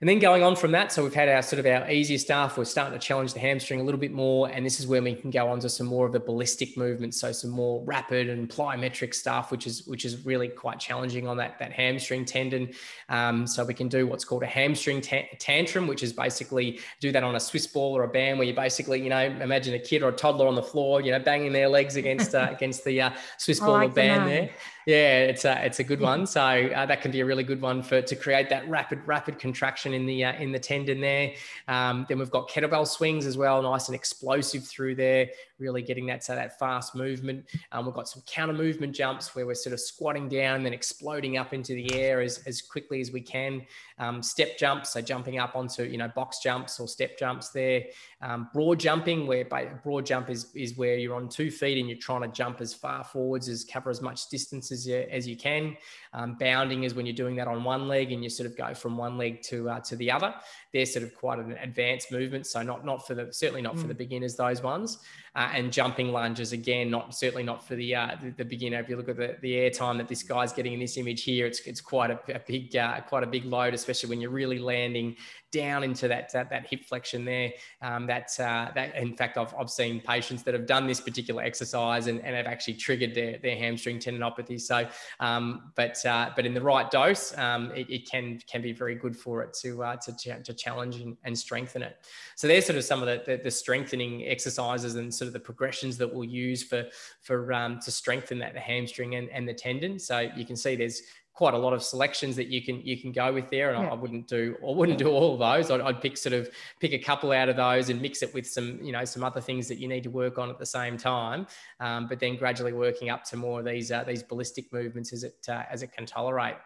And 0.03 0.09
then 0.09 0.19
going 0.19 0.43
on 0.43 0.57
from 0.57 0.73
that, 0.73 0.91
so 0.91 1.05
we've 1.05 1.15
had 1.15 1.29
our 1.29 1.43
sort 1.43 1.61
of 1.61 1.67
our 1.67 1.89
easier 1.89 2.19
stuff. 2.19 2.59
We're 2.59 2.65
starting 2.65 2.99
to 2.99 3.07
challenge 3.07 3.35
the 3.35 3.39
hamstring 3.39 3.81
a 3.81 3.85
little 3.85 4.01
bit 4.01 4.11
more, 4.11 4.49
and 4.49 4.67
this 4.67 4.81
is 4.81 4.87
where 4.89 5.01
we 5.01 5.15
can 5.15 5.31
go 5.31 5.47
on 5.47 5.61
to 5.61 5.69
some 5.69 5.87
more 5.87 6.05
of 6.07 6.11
the 6.11 6.19
ballistic 6.19 6.77
movements, 6.77 7.21
so 7.21 7.31
some 7.31 7.51
more 7.51 7.85
rapid 7.85 8.29
and 8.29 8.49
plyometric 8.49 9.15
stuff, 9.15 9.53
which 9.53 9.65
is 9.65 9.87
which 9.87 10.05
is 10.05 10.27
really 10.27 10.49
quite 10.49 10.81
challenging 10.81 11.29
on 11.29 11.37
that 11.37 11.57
that 11.61 11.71
hamstring 11.71 12.25
tendon. 12.25 12.73
Um, 13.11 13.47
so 13.47 13.65
we 13.65 13.75
can 13.75 13.87
do 13.87 14.09
what's 14.09 14.25
called 14.25 14.43
a 14.43 14.47
hamstring 14.47 15.03
ta- 15.03 15.29
tantrum, 15.39 15.87
which 15.87 16.03
is 16.03 16.13
basically 16.13 16.81
do 16.99 17.13
that 17.13 17.23
on 17.23 17.37
a 17.37 17.41
Swiss 17.41 17.69
ball 17.69 17.97
or 17.97 18.03
a 18.03 18.09
band, 18.09 18.41
where 18.41 18.49
you 18.49 18.55
basically 18.55 19.01
you 19.01 19.09
know 19.09 19.21
imagine 19.21 19.75
a 19.75 19.79
kid 19.79 20.03
or 20.03 20.09
a 20.09 20.13
toddler 20.13 20.49
on 20.49 20.57
the 20.57 20.65
floor, 20.65 21.01
you 21.01 21.13
know, 21.13 21.21
banging 21.21 21.53
their 21.53 21.69
legs 21.69 21.95
against 21.95 22.35
uh, 22.35 22.49
against 22.53 22.85
the 22.85 23.01
uh, 23.01 23.11
Swiss 23.39 23.61
ball 23.61 23.75
like 23.75 23.91
or 23.91 23.93
band 23.93 24.29
there. 24.29 24.51
Yeah, 24.87 25.19
it's 25.21 25.45
a 25.45 25.65
it's 25.65 25.79
a 25.79 25.85
good 25.85 26.01
one. 26.01 26.27
So 26.33 26.41
uh, 26.41 26.87
that 26.87 27.03
can 27.03 27.11
be 27.11 27.21
a 27.21 27.27
really 27.27 27.43
good 27.43 27.61
one 27.61 27.83
for 27.83 28.01
to 28.01 28.17
create 28.17 28.49
that 28.49 28.67
rapid 28.69 29.01
rapid 29.07 29.39
contraction 29.39 29.93
in 29.93 30.07
the 30.07 30.25
uh, 30.25 30.33
in 30.35 30.51
the 30.51 30.59
tendon 30.59 31.01
there. 31.01 31.33
Um, 31.69 32.07
then 32.09 32.19
we've 32.19 32.31
got 32.31 32.49
kettlebell 32.49 32.87
swings 32.87 33.27
as 33.27 33.37
well, 33.37 33.61
nice 33.61 33.89
and 33.89 33.95
explosive 33.95 34.65
through 34.65 34.95
there, 34.95 35.29
really 35.59 35.83
getting 35.83 36.07
that 36.07 36.25
so 36.25 36.35
that 36.35 36.59
fast 36.59 36.95
movement. 36.95 37.45
Um, 37.71 37.85
we've 37.85 37.95
got 37.95 38.09
some 38.09 38.23
counter 38.27 38.55
movement 38.55 38.95
jumps 38.95 39.35
where 39.35 39.47
we're 39.47 39.55
sort 39.55 39.75
of 39.75 39.81
squatting 39.81 40.29
down 40.29 40.57
and 40.57 40.67
then 40.67 40.73
exploding 40.73 41.37
up 41.37 41.53
into 41.53 41.75
the 41.75 41.95
air 41.95 42.21
as 42.23 42.39
as 42.47 42.63
quickly 42.63 43.01
as 43.01 43.11
we 43.11 43.21
can. 43.21 43.63
Um, 43.99 44.23
step 44.23 44.57
jumps, 44.59 44.91
so 44.91 45.03
jumping 45.03 45.39
up 45.39 45.55
onto 45.55 45.83
you 45.83 45.99
know 45.99 46.09
box 46.09 46.39
jumps 46.39 46.81
or 46.81 46.89
step 46.89 47.19
jumps 47.19 47.51
there. 47.51 47.85
Um, 48.23 48.49
broad 48.53 48.79
jumping, 48.79 49.27
where 49.27 49.45
broad 49.45 50.07
jump 50.07 50.31
is 50.31 50.47
is 50.55 50.77
where 50.77 50.97
you're 50.97 51.17
on 51.17 51.29
two 51.29 51.51
feet 51.51 51.79
and 51.79 51.89
you're 51.89 51.99
trying 51.99 52.23
to 52.23 52.29
jump 52.29 52.61
as 52.61 52.73
far 52.73 53.03
forwards 53.03 53.49
as 53.49 53.65
cover 53.65 53.91
as 53.91 54.01
much 54.01 54.29
distance 54.29 54.71
as 54.71 54.87
you, 54.87 55.05
as 55.11 55.27
you 55.27 55.37
can. 55.37 55.77
Um, 56.13 56.37
bounding 56.39 56.85
is 56.85 56.95
when 56.95 57.05
you're 57.05 57.17
doing 57.17 57.35
that 57.37 57.49
on 57.49 57.65
one 57.65 57.89
leg 57.89 58.13
and 58.13 58.23
you 58.23 58.31
sort 58.31 58.49
of 58.49 58.57
go 58.57 58.75
from 58.75 58.97
one 58.97 59.19
leg 59.19 59.43
to 59.43 59.69
uh, 59.69 59.81
to 59.81 59.97
the 59.97 60.11
other. 60.11 60.35
They're 60.73 60.87
sort 60.87 61.05
of 61.05 61.15
quite 61.15 61.39
an 61.39 61.57
advanced 61.61 62.11
movement, 62.11 62.47
so 62.47 62.63
not 62.63 62.85
not 62.85 63.07
for 63.07 63.15
the 63.15 63.33
certainly 63.33 63.63
not 63.63 63.77
mm. 63.77 63.83
for 63.83 63.89
the 63.89 63.95
beginners 63.95 64.37
those 64.37 64.63
ones. 64.63 64.99
Uh, 65.35 65.49
and 65.55 65.73
jumping 65.73 66.13
lunges 66.13 66.53
again, 66.53 66.91
not 66.91 67.15
certainly 67.15 67.43
not 67.43 67.67
for 67.67 67.75
the, 67.75 67.95
uh, 67.95 68.15
the, 68.23 68.29
the 68.33 68.45
beginner. 68.45 68.79
If 68.81 68.91
you 68.91 68.97
look 68.97 69.09
at 69.09 69.17
the, 69.17 69.39
the 69.41 69.57
air 69.57 69.71
time 69.71 69.97
that 69.97 70.07
this 70.07 70.23
guy's 70.23 70.53
getting 70.53 70.75
in 70.75 70.79
this 70.79 70.99
image 70.99 71.25
here, 71.25 71.47
it's 71.47 71.61
it's 71.61 71.81
quite 71.81 72.11
a, 72.11 72.21
a 72.35 72.39
big 72.41 72.77
uh, 72.77 73.01
quite 73.01 73.23
a 73.23 73.27
big 73.27 73.47
load, 73.47 73.73
especially 73.73 74.11
when 74.11 74.21
you're 74.21 74.31
really 74.31 74.59
landing 74.59 75.17
down 75.51 75.85
into 75.85 76.07
that 76.09 76.31
that, 76.35 76.51
that 76.51 76.67
hip 76.67 76.85
flexion 76.85 77.25
there. 77.25 77.51
Um, 77.81 78.07
that 78.09 78.39
uh, 78.39 78.73
that 78.75 78.95
in 78.95 79.17
fact, 79.17 79.39
I've, 79.39 79.55
I've 79.59 79.71
seen 79.71 80.03
patients 80.03 80.43
that 80.43 80.53
have 80.53 80.67
done 80.67 80.87
this 80.87 81.01
particular 81.01 81.43
exercise 81.43 82.09
and, 82.09 82.21
and 82.21 82.37
have 82.37 82.47
actually 82.47 82.75
triggered 82.75 83.15
their, 83.15 83.39
their 83.39 83.57
hamstring 83.57 84.01
tendinopathy. 84.01 84.61
So, 84.61 84.87
um, 85.19 85.73
but 85.77 86.05
uh, 86.05 86.31
but 86.37 86.45
in 86.45 86.53
the 86.53 86.61
right 86.61 86.91
dose, 86.91 87.37
um, 87.39 87.73
it, 87.75 87.89
it, 87.89 88.11
can 88.11 88.39
can 88.47 88.61
be 88.61 88.73
very 88.73 88.97
good 88.97 89.17
for 89.17 89.43
it 89.43 89.55
to 89.63 89.83
uh, 89.83 89.97
to, 89.97 90.43
to 90.43 90.53
challenge 90.63 90.97
and, 90.97 91.17
and, 91.25 91.39
strengthen 91.39 91.83
it. 91.83 91.97
So 92.37 92.47
there's 92.47 92.67
sort 92.67 92.79
of 92.79 92.85
some 92.85 93.03
of 93.03 93.07
the, 93.07 93.23
the, 93.27 93.43
the, 93.43 93.51
strengthening 93.51 94.27
exercises 94.29 94.95
and 94.95 95.13
sort 95.13 95.27
of 95.27 95.33
the 95.33 95.41
progressions 95.41 95.97
that 95.99 96.13
we'll 96.13 96.25
use 96.25 96.63
for 96.63 96.85
for 97.21 97.53
um, 97.53 97.81
to 97.81 97.91
strengthen 97.91 98.39
that 98.39 98.55
the 98.55 98.61
hamstring 98.61 99.17
and, 99.17 99.29
and 99.31 99.49
the 99.49 99.55
tendon. 99.55 99.99
So 99.99 100.31
you 100.37 100.45
can 100.45 100.57
see 100.57 100.77
there's 100.77 101.03
quite 101.35 101.55
a 101.55 101.59
lot 101.59 101.73
of 101.73 101.83
selections 101.83 102.37
that 102.37 102.49
you 102.49 102.63
can 102.63 102.81
you 102.83 102.97
can 102.97 103.11
go 103.11 103.33
with 103.33 103.49
there 103.51 103.73
and 103.73 103.85
yeah. 103.85 103.91
I, 103.91 103.95
wouldn't 103.95 104.29
do 104.29 104.55
I 104.63 104.71
wouldn't 104.71 104.99
do 104.99 105.09
all 105.09 105.33
of 105.35 105.39
those 105.41 105.71
I'd, 105.71 105.81
I'd, 105.81 106.01
pick 106.01 106.17
sort 106.17 106.35
of 106.35 106.51
pick 106.79 106.93
a 106.93 106.99
couple 106.99 107.33
out 107.33 107.49
of 107.49 107.57
those 107.57 107.89
and 107.89 108.03
mix 108.03 108.23
it 108.23 108.33
with 108.35 108.47
some 108.47 108.79
you 108.83 108.93
know 108.93 109.05
some 109.05 109.25
other 109.25 109.41
things 109.41 109.67
that 109.69 109.79
you 109.79 109.89
need 109.89 110.03
to 110.03 110.11
work 110.11 110.39
on 110.39 110.51
at 110.51 110.59
the 110.59 110.67
same 110.67 110.99
time 110.99 111.47
um, 111.81 112.07
but 112.07 112.21
then 112.21 112.37
gradually 112.37 112.73
working 112.73 113.09
up 113.09 113.25
to 113.25 113.37
more 113.37 113.61
of 113.61 113.65
these 113.65 113.91
uh, 113.91 114.05
these 114.05 114.23
ballistic 114.23 114.71
movements 114.73 115.13
as 115.13 115.25
it 115.25 115.47
uh, 115.49 115.63
as 115.71 115.83
it 115.83 115.93
can 115.93 116.05
tolerate 116.05 116.57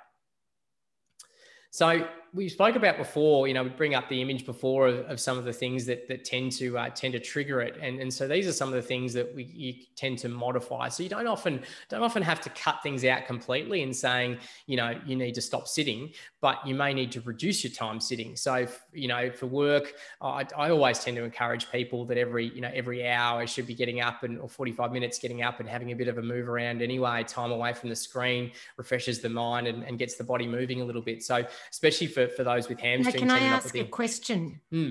so 1.70 2.06
we 2.36 2.50
spoke 2.50 2.76
about 2.76 2.98
before, 2.98 3.48
you 3.48 3.54
know, 3.54 3.62
we 3.62 3.70
bring 3.70 3.94
up 3.94 4.10
the 4.10 4.20
image 4.20 4.44
before 4.44 4.88
of, 4.88 4.98
of, 5.06 5.18
some 5.18 5.38
of 5.38 5.46
the 5.46 5.52
things 5.54 5.86
that, 5.86 6.06
that 6.06 6.22
tend 6.22 6.52
to 6.52 6.76
uh, 6.76 6.90
tend 6.90 7.14
to 7.14 7.18
trigger 7.18 7.62
it, 7.62 7.78
and, 7.80 7.98
and 7.98 8.12
so 8.12 8.28
these 8.28 8.46
are 8.46 8.52
some 8.52 8.68
of 8.68 8.74
the 8.74 8.82
things 8.82 9.14
that 9.14 9.34
we 9.34 9.44
you 9.44 9.74
tend 9.96 10.18
to 10.18 10.28
modify. 10.28 10.90
So 10.90 11.02
you 11.02 11.08
don't 11.08 11.26
often 11.26 11.62
don't 11.88 12.02
often 12.02 12.22
have 12.22 12.42
to 12.42 12.50
cut 12.50 12.82
things 12.82 13.06
out 13.06 13.26
completely 13.26 13.82
and 13.82 13.96
saying, 13.96 14.36
you 14.66 14.76
know, 14.76 15.00
you 15.06 15.16
need 15.16 15.34
to 15.36 15.40
stop 15.40 15.66
sitting, 15.66 16.10
but 16.42 16.64
you 16.66 16.74
may 16.74 16.92
need 16.92 17.10
to 17.12 17.22
reduce 17.22 17.64
your 17.64 17.72
time 17.72 18.00
sitting. 18.00 18.36
So 18.36 18.54
if, 18.54 18.84
you 18.92 19.08
know, 19.08 19.30
for 19.30 19.46
work, 19.46 19.94
I, 20.20 20.44
I 20.54 20.68
always 20.68 20.98
tend 20.98 21.16
to 21.16 21.24
encourage 21.24 21.72
people 21.72 22.04
that 22.04 22.18
every 22.18 22.48
you 22.48 22.60
know 22.60 22.70
every 22.74 23.08
hour 23.08 23.46
should 23.46 23.66
be 23.66 23.74
getting 23.74 24.02
up 24.02 24.24
and 24.24 24.38
or 24.38 24.48
45 24.48 24.92
minutes 24.92 25.18
getting 25.18 25.42
up 25.42 25.58
and 25.60 25.68
having 25.68 25.90
a 25.90 25.96
bit 25.96 26.08
of 26.08 26.18
a 26.18 26.22
move 26.22 26.50
around 26.50 26.82
anyway. 26.82 27.24
Time 27.24 27.50
away 27.50 27.72
from 27.72 27.88
the 27.88 27.96
screen 27.96 28.52
refreshes 28.76 29.20
the 29.20 29.30
mind 29.30 29.66
and, 29.66 29.84
and 29.84 29.98
gets 29.98 30.16
the 30.16 30.24
body 30.24 30.46
moving 30.46 30.82
a 30.82 30.84
little 30.84 31.00
bit. 31.00 31.22
So 31.22 31.42
especially 31.70 32.08
for 32.08 32.25
for, 32.28 32.44
those 32.44 32.68
with 32.68 32.80
hamstring 32.80 33.26
now, 33.26 33.36
can 33.36 33.42
I 33.42 33.46
ask 33.46 33.74
a 33.76 33.84
question? 33.84 34.60
Hmm. 34.70 34.90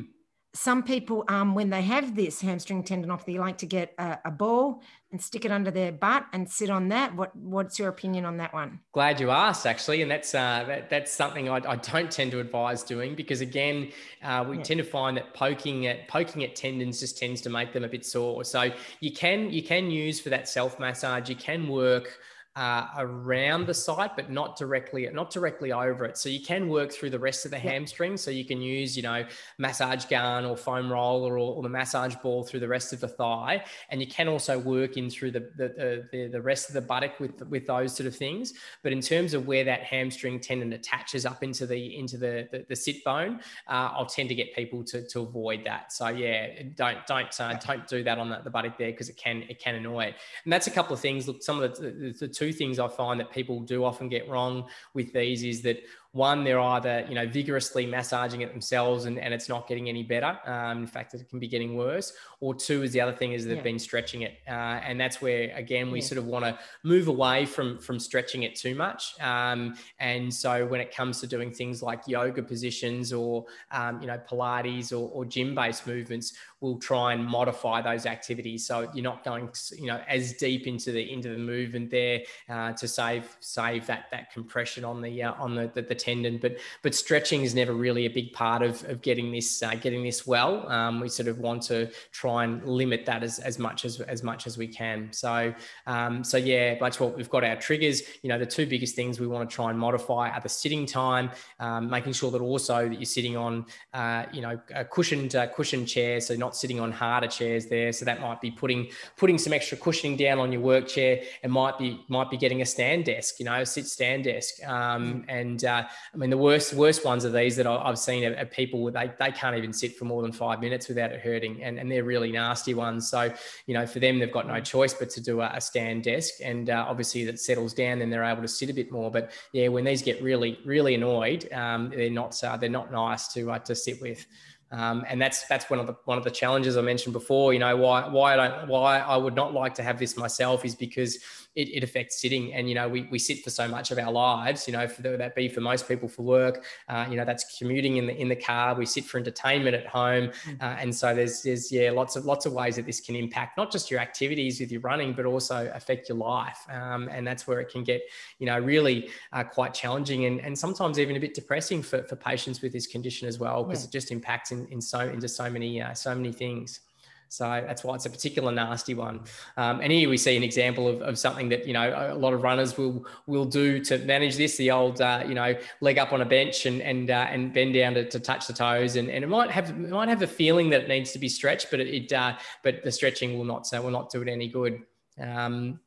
Some 0.53 0.83
people, 0.83 1.25
um, 1.27 1.53
when 1.53 1.69
they 1.69 1.81
have 1.81 2.15
this 2.15 2.39
hamstring 2.39 2.83
tendinopathy, 2.83 3.37
like 3.37 3.57
to 3.57 3.65
get 3.65 3.93
a, 3.97 4.19
a, 4.23 4.31
ball 4.31 4.81
and 5.11 5.21
stick 5.21 5.43
it 5.43 5.51
under 5.51 5.69
their 5.69 5.91
butt 5.91 6.27
and 6.31 6.49
sit 6.49 6.69
on 6.69 6.87
that. 6.89 7.13
What 7.13 7.35
What's 7.35 7.77
your 7.77 7.89
opinion 7.89 8.23
on 8.23 8.37
that 8.37 8.53
one? 8.53 8.79
Glad 8.93 9.19
you 9.19 9.31
asked, 9.31 9.65
actually, 9.65 10.01
and 10.01 10.09
that's 10.09 10.33
uh, 10.33 10.63
that, 10.65 10.89
that's 10.89 11.11
something 11.11 11.49
I, 11.49 11.57
I, 11.57 11.75
don't 11.75 12.09
tend 12.09 12.31
to 12.31 12.39
advise 12.39 12.83
doing 12.83 13.15
because 13.15 13.41
again, 13.41 13.91
uh, 14.23 14.45
we 14.47 14.55
yeah. 14.55 14.63
tend 14.63 14.77
to 14.77 14.85
find 14.85 15.17
that 15.17 15.33
poking 15.33 15.87
at 15.87 16.07
poking 16.07 16.45
at 16.45 16.55
tendons 16.55 17.01
just 17.01 17.17
tends 17.17 17.41
to 17.41 17.49
make 17.49 17.73
them 17.73 17.83
a 17.83 17.89
bit 17.89 18.05
sore. 18.05 18.45
So 18.45 18.71
you 19.01 19.11
can 19.11 19.51
you 19.51 19.61
can 19.61 19.91
use 19.91 20.21
for 20.21 20.29
that 20.29 20.47
self 20.47 20.79
massage. 20.79 21.27
You 21.27 21.35
can 21.35 21.67
work 21.67 22.17
uh, 22.55 22.87
around 22.97 23.67
the 23.67 23.73
site, 23.73 24.15
but 24.15 24.29
not 24.29 24.57
directly, 24.57 25.09
not 25.11 25.29
directly 25.29 25.73
over 25.73 26.05
it. 26.05 26.17
So 26.17 26.29
you 26.29 26.39
can 26.41 26.69
work 26.69 26.91
through 26.91 27.09
the 27.09 27.19
rest 27.19 27.43
of 27.43 27.51
the 27.51 27.59
hamstring. 27.59 28.15
So 28.15 28.31
you 28.31 28.45
can 28.45 28.61
use, 28.61 28.95
you 28.95 29.03
know, 29.03 29.25
massage 29.57 30.05
gun 30.05 30.45
or 30.45 30.55
foam 30.55 30.89
roller 30.89 31.33
or, 31.33 31.55
or, 31.55 31.63
the 31.63 31.69
massage 31.69 32.15
ball 32.15 32.43
through 32.43 32.61
the 32.61 32.67
rest 32.67 32.93
of 32.93 33.01
the 33.01 33.07
thigh, 33.07 33.65
and 33.89 33.99
you 33.99 34.07
can 34.07 34.27
also 34.27 34.57
work 34.57 34.95
in 34.95 35.09
through 35.09 35.31
the 35.31 35.51
the, 35.57 36.07
the, 36.11 36.27
the 36.27 36.41
rest 36.41 36.69
of 36.69 36.75
the 36.75 36.81
buttock 36.81 37.19
with 37.19 37.41
with 37.49 37.67
those 37.67 37.93
sort 37.95 38.07
of 38.07 38.15
things. 38.15 38.53
But 38.83 38.93
in 38.93 39.01
terms 39.01 39.33
of 39.33 39.47
where 39.47 39.65
that 39.65 39.83
hamstring 39.83 40.39
tendon 40.39 40.71
attaches 40.73 41.25
up 41.25 41.43
into 41.43 41.65
the 41.65 41.97
into 41.97 42.17
the 42.17 42.47
the, 42.51 42.65
the 42.69 42.75
sit 42.75 43.03
bone, 43.03 43.41
uh, 43.67 43.89
I'll 43.93 44.05
tend 44.05 44.29
to 44.29 44.35
get 44.35 44.55
people 44.55 44.83
to, 44.85 45.05
to 45.07 45.21
avoid 45.21 45.65
that. 45.65 45.91
So 45.91 46.07
yeah, 46.07 46.63
don't 46.75 47.05
don't 47.05 47.39
uh, 47.41 47.53
don't 47.55 47.85
do 47.87 48.03
that 48.03 48.17
on 48.17 48.29
the, 48.29 48.39
the 48.43 48.49
buttock 48.49 48.77
there 48.77 48.91
because 48.91 49.09
it 49.09 49.17
can 49.17 49.43
it 49.49 49.59
can 49.59 49.75
annoy 49.75 50.05
it. 50.05 50.15
And 50.45 50.53
that's 50.53 50.67
a 50.67 50.71
couple 50.71 50.93
of 50.93 51.01
things. 51.01 51.27
Look, 51.27 51.43
some 51.43 51.61
of 51.61 51.75
the, 51.75 51.91
the, 51.91 52.11
the 52.11 52.27
two 52.27 52.44
two 52.45 52.53
things 52.53 52.77
I 52.77 52.87
find 52.87 53.19
that 53.19 53.31
people 53.31 53.59
do 53.61 53.83
often 53.83 54.07
get 54.07 54.29
wrong 54.29 54.65
with 54.93 55.11
these 55.13 55.43
is 55.43 55.63
that 55.63 55.81
one 56.15 56.45
they're 56.45 56.61
either 56.61 57.05
you 57.09 57.13
know 57.13 57.27
vigorously 57.27 57.85
massaging 57.85 58.39
it 58.39 58.49
themselves 58.49 59.03
and, 59.03 59.19
and 59.19 59.33
it's 59.33 59.49
not 59.49 59.67
getting 59.67 59.89
any 59.89 60.01
better. 60.01 60.39
Um, 60.45 60.79
in 60.79 60.87
fact, 60.87 61.13
it 61.13 61.27
can 61.29 61.39
be 61.39 61.47
getting 61.49 61.75
worse. 61.75 62.13
Or 62.39 62.55
two 62.55 62.83
is 62.83 62.93
the 62.93 63.01
other 63.01 63.11
thing 63.11 63.33
is 63.33 63.45
they've 63.45 63.57
yeah. 63.57 63.61
been 63.61 63.79
stretching 63.79 64.21
it, 64.21 64.37
uh, 64.47 64.79
and 64.87 64.97
that's 64.99 65.21
where 65.21 65.53
again 65.55 65.91
we 65.91 65.99
yeah. 65.99 66.05
sort 66.05 66.17
of 66.17 66.25
want 66.25 66.45
to 66.45 66.57
move 66.83 67.09
away 67.09 67.45
from 67.45 67.79
from 67.79 67.99
stretching 67.99 68.43
it 68.43 68.55
too 68.55 68.75
much. 68.75 69.19
Um, 69.19 69.75
and 69.99 70.33
so 70.33 70.65
when 70.65 70.79
it 70.79 70.95
comes 70.95 71.19
to 71.19 71.27
doing 71.27 71.51
things 71.51 71.83
like 71.83 72.07
yoga 72.07 72.41
positions 72.41 73.11
or 73.11 73.45
um, 73.71 73.99
you 73.99 74.07
know 74.07 74.19
Pilates 74.29 74.93
or, 74.93 75.09
or 75.11 75.25
gym 75.25 75.53
based 75.53 75.85
movements, 75.85 76.33
we'll 76.61 76.79
try 76.79 77.13
and 77.13 77.25
modify 77.25 77.81
those 77.81 78.05
activities 78.05 78.65
so 78.65 78.89
you're 78.93 79.03
not 79.03 79.23
going 79.23 79.49
you 79.77 79.85
know 79.85 80.01
as 80.07 80.33
deep 80.33 80.65
into 80.65 80.91
the 80.91 81.11
into 81.11 81.29
the 81.29 81.37
movement 81.37 81.91
there 81.91 82.21
uh, 82.49 82.71
to 82.73 82.87
save 82.87 83.37
save 83.39 83.85
that 83.85 84.05
that 84.11 84.31
compression 84.31 84.85
on 84.85 85.01
the 85.01 85.21
uh, 85.21 85.33
on 85.33 85.55
the, 85.55 85.69
the, 85.75 85.81
the 85.81 85.95
tendon. 86.05 86.37
But 86.37 86.57
but 86.81 86.93
stretching 86.95 87.43
is 87.43 87.55
never 87.55 87.73
really 87.73 88.05
a 88.05 88.09
big 88.09 88.33
part 88.33 88.61
of, 88.61 88.83
of 88.85 89.01
getting 89.01 89.31
this 89.31 89.63
uh, 89.63 89.75
getting 89.75 90.03
this 90.03 90.27
well. 90.27 90.67
Um, 90.69 90.99
we 90.99 91.09
sort 91.09 91.27
of 91.27 91.39
want 91.39 91.63
to 91.63 91.89
try 92.11 92.43
and 92.43 92.65
limit 92.65 93.05
that 93.05 93.23
as, 93.23 93.39
as 93.39 93.59
much 93.59 93.85
as 93.85 94.01
as 94.01 94.23
much 94.23 94.47
as 94.47 94.57
we 94.57 94.67
can. 94.67 95.11
So 95.11 95.53
um, 95.87 96.23
so 96.23 96.37
yeah, 96.37 96.77
that's 96.79 96.99
what 96.99 97.15
we've 97.15 97.29
got 97.29 97.43
our 97.43 97.55
triggers. 97.55 98.01
You 98.21 98.29
know, 98.29 98.39
the 98.39 98.45
two 98.45 98.65
biggest 98.65 98.95
things 98.95 99.19
we 99.19 99.27
want 99.27 99.49
to 99.49 99.55
try 99.55 99.69
and 99.69 99.79
modify 99.79 100.29
are 100.29 100.41
the 100.41 100.49
sitting 100.49 100.85
time, 100.85 101.31
um, 101.59 101.89
making 101.89 102.13
sure 102.13 102.31
that 102.31 102.41
also 102.41 102.87
that 102.89 102.95
you're 102.95 103.05
sitting 103.05 103.37
on 103.37 103.65
uh, 103.93 104.25
you 104.31 104.41
know 104.41 104.59
a 104.73 104.85
cushioned 104.85 105.35
uh, 105.35 105.47
cushioned 105.47 105.87
chair, 105.87 106.19
so 106.19 106.35
not 106.35 106.55
sitting 106.55 106.79
on 106.79 106.91
harder 106.91 107.27
chairs 107.27 107.67
there. 107.67 107.91
So 107.91 108.05
that 108.05 108.21
might 108.21 108.41
be 108.41 108.51
putting 108.51 108.87
putting 109.17 109.37
some 109.37 109.53
extra 109.53 109.77
cushioning 109.77 110.17
down 110.17 110.39
on 110.39 110.51
your 110.51 110.61
work 110.61 110.87
chair. 110.87 111.21
It 111.43 111.49
might 111.49 111.77
be 111.77 112.03
might 112.07 112.29
be 112.29 112.37
getting 112.37 112.61
a 112.61 112.65
stand 112.65 113.05
desk, 113.05 113.39
you 113.39 113.45
know, 113.45 113.61
a 113.61 113.65
sit 113.65 113.87
stand 113.87 114.25
desk. 114.25 114.63
Um, 114.65 115.05
mm. 115.05 115.25
and 115.27 115.65
uh, 115.65 115.83
I 116.13 116.17
mean, 116.17 116.29
the 116.29 116.37
worst 116.37 116.73
worst 116.73 117.05
ones 117.05 117.25
are 117.25 117.29
these 117.29 117.55
that 117.57 117.67
I've 117.67 117.99
seen 117.99 118.25
are, 118.25 118.35
are 118.37 118.45
people 118.45 118.91
they 118.91 119.11
they 119.19 119.31
can't 119.31 119.55
even 119.55 119.73
sit 119.73 119.97
for 119.97 120.05
more 120.05 120.21
than 120.21 120.31
five 120.31 120.59
minutes 120.59 120.87
without 120.87 121.11
it 121.11 121.21
hurting, 121.21 121.63
and 121.63 121.79
and 121.79 121.91
they're 121.91 122.03
really 122.03 122.31
nasty 122.31 122.73
ones. 122.73 123.09
So 123.09 123.33
you 123.65 123.73
know, 123.73 123.85
for 123.85 123.99
them, 123.99 124.19
they've 124.19 124.31
got 124.31 124.47
no 124.47 124.59
choice 124.59 124.93
but 124.93 125.09
to 125.11 125.21
do 125.21 125.41
a, 125.41 125.51
a 125.53 125.61
stand 125.61 126.03
desk, 126.03 126.35
and 126.43 126.69
uh, 126.69 126.85
obviously 126.87 127.25
that 127.25 127.39
settles 127.39 127.73
down, 127.73 127.99
then 127.99 128.09
they're 128.09 128.23
able 128.23 128.41
to 128.41 128.47
sit 128.47 128.69
a 128.69 128.73
bit 128.73 128.91
more. 128.91 129.11
But 129.11 129.31
yeah, 129.51 129.67
when 129.67 129.83
these 129.83 130.01
get 130.01 130.21
really 130.21 130.59
really 130.65 130.95
annoyed, 130.95 131.51
um, 131.51 131.89
they're 131.89 132.09
not 132.09 132.41
uh, 132.43 132.57
they're 132.57 132.69
not 132.69 132.91
nice 132.91 133.27
to 133.33 133.51
uh, 133.51 133.59
to 133.59 133.75
sit 133.75 134.01
with. 134.01 134.25
Um, 134.71 135.05
and 135.07 135.21
that's 135.21 135.45
that's 135.47 135.69
one 135.69 135.79
of 135.79 135.87
the 135.87 135.95
one 136.05 136.17
of 136.17 136.23
the 136.23 136.31
challenges 136.31 136.75
I 136.75 136.81
mentioned 136.81 137.13
before. 137.13 137.53
You 137.53 137.59
know 137.59 137.77
why 137.77 138.07
why 138.07 138.33
I 138.33 138.35
don't 138.35 138.67
why 138.67 138.99
I 138.99 139.15
would 139.15 139.35
not 139.35 139.53
like 139.53 139.75
to 139.75 139.83
have 139.83 139.99
this 139.99 140.17
myself 140.17 140.65
is 140.65 140.75
because 140.75 141.19
it, 141.55 141.69
it 141.69 141.83
affects 141.83 142.19
sitting. 142.21 142.53
And, 142.53 142.67
you 142.69 142.75
know, 142.75 142.87
we, 142.87 143.07
we 143.11 143.19
sit 143.19 143.43
for 143.43 143.49
so 143.49 143.67
much 143.67 143.91
of 143.91 143.97
our 143.97 144.11
lives, 144.11 144.67
you 144.67 144.73
know, 144.73 144.87
for 144.87 145.01
the, 145.01 145.17
that 145.17 145.35
be 145.35 145.47
for 145.47 145.61
most 145.61 145.87
people 145.87 146.07
for 146.07 146.23
work, 146.23 146.65
uh, 146.89 147.05
you 147.09 147.15
know, 147.15 147.25
that's 147.25 147.57
commuting 147.57 147.97
in 147.97 148.07
the, 148.07 148.15
in 148.15 148.27
the 148.27 148.35
car, 148.35 148.75
we 148.75 148.85
sit 148.85 149.05
for 149.05 149.17
entertainment 149.17 149.75
at 149.75 149.87
home. 149.87 150.31
Mm. 150.45 150.61
Uh, 150.61 150.65
and 150.79 150.93
so 150.93 151.15
there's, 151.15 151.43
there's, 151.43 151.71
yeah, 151.71 151.91
lots 151.91 152.15
of, 152.15 152.25
lots 152.25 152.45
of 152.45 152.53
ways 152.53 152.75
that 152.75 152.85
this 152.85 152.99
can 152.99 153.15
impact 153.15 153.57
not 153.57 153.71
just 153.71 153.89
your 153.89 153.99
activities 153.99 154.59
with 154.59 154.71
your 154.71 154.81
running, 154.81 155.13
but 155.13 155.25
also 155.25 155.71
affect 155.73 156.09
your 156.09 156.17
life. 156.17 156.59
Um, 156.69 157.09
and 157.11 157.25
that's 157.25 157.47
where 157.47 157.59
it 157.59 157.69
can 157.69 157.83
get, 157.83 158.01
you 158.39 158.45
know, 158.45 158.59
really 158.59 159.09
uh, 159.33 159.43
quite 159.43 159.73
challenging 159.73 160.25
and, 160.25 160.39
and 160.41 160.57
sometimes 160.57 160.99
even 160.99 161.15
a 161.15 161.19
bit 161.19 161.33
depressing 161.33 161.81
for, 161.81 162.03
for 162.03 162.15
patients 162.15 162.61
with 162.61 162.73
this 162.73 162.87
condition 162.87 163.27
as 163.27 163.39
well, 163.39 163.63
because 163.63 163.83
yeah. 163.83 163.89
it 163.89 163.91
just 163.91 164.11
impacts 164.11 164.51
in, 164.51 164.67
in 164.67 164.81
so, 164.81 164.99
into 164.99 165.27
so 165.27 165.49
many, 165.49 165.81
uh, 165.81 165.93
so 165.93 166.13
many 166.13 166.31
things. 166.31 166.81
So 167.29 167.45
that's 167.65 167.83
why 167.83 167.95
it's 167.95 168.05
a 168.05 168.09
particular 168.09 168.51
nasty 168.51 168.93
one. 168.93 169.21
Um, 169.57 169.81
and 169.81 169.91
here 169.91 170.09
we 170.09 170.17
see 170.17 170.37
an 170.37 170.43
example 170.43 170.87
of, 170.87 171.01
of 171.01 171.17
something 171.17 171.49
that, 171.49 171.67
you 171.67 171.73
know, 171.73 172.11
a 172.11 172.15
lot 172.15 172.33
of 172.33 172.43
runners 172.43 172.77
will 172.77 173.05
will 173.27 173.45
do 173.45 173.83
to 173.85 173.97
manage 173.99 174.37
this, 174.37 174.57
the 174.57 174.71
old, 174.71 175.01
uh, 175.01 175.23
you 175.27 175.33
know, 175.33 175.55
leg 175.81 175.97
up 175.97 176.13
on 176.13 176.21
a 176.21 176.25
bench 176.25 176.65
and 176.65 176.81
and 176.81 177.09
uh, 177.09 177.27
and 177.29 177.53
bend 177.53 177.73
down 177.73 177.93
to, 177.95 178.09
to 178.09 178.19
touch 178.19 178.47
the 178.47 178.53
toes. 178.53 178.95
And, 178.95 179.09
and 179.09 179.23
it 179.23 179.27
might 179.27 179.51
have 179.51 179.69
it 179.69 179.89
might 179.89 180.09
have 180.09 180.21
a 180.21 180.27
feeling 180.27 180.69
that 180.71 180.81
it 180.81 180.87
needs 180.87 181.11
to 181.11 181.19
be 181.19 181.29
stretched, 181.29 181.71
but 181.71 181.79
it, 181.79 181.87
it 181.87 182.13
uh, 182.13 182.35
but 182.63 182.83
the 182.83 182.91
stretching 182.91 183.37
will 183.37 183.45
not, 183.45 183.71
uh, 183.73 183.81
will 183.81 183.91
not 183.91 184.11
do 184.11 184.21
it 184.21 184.27
any 184.27 184.47
good. 184.47 184.81
Um, 185.19 185.79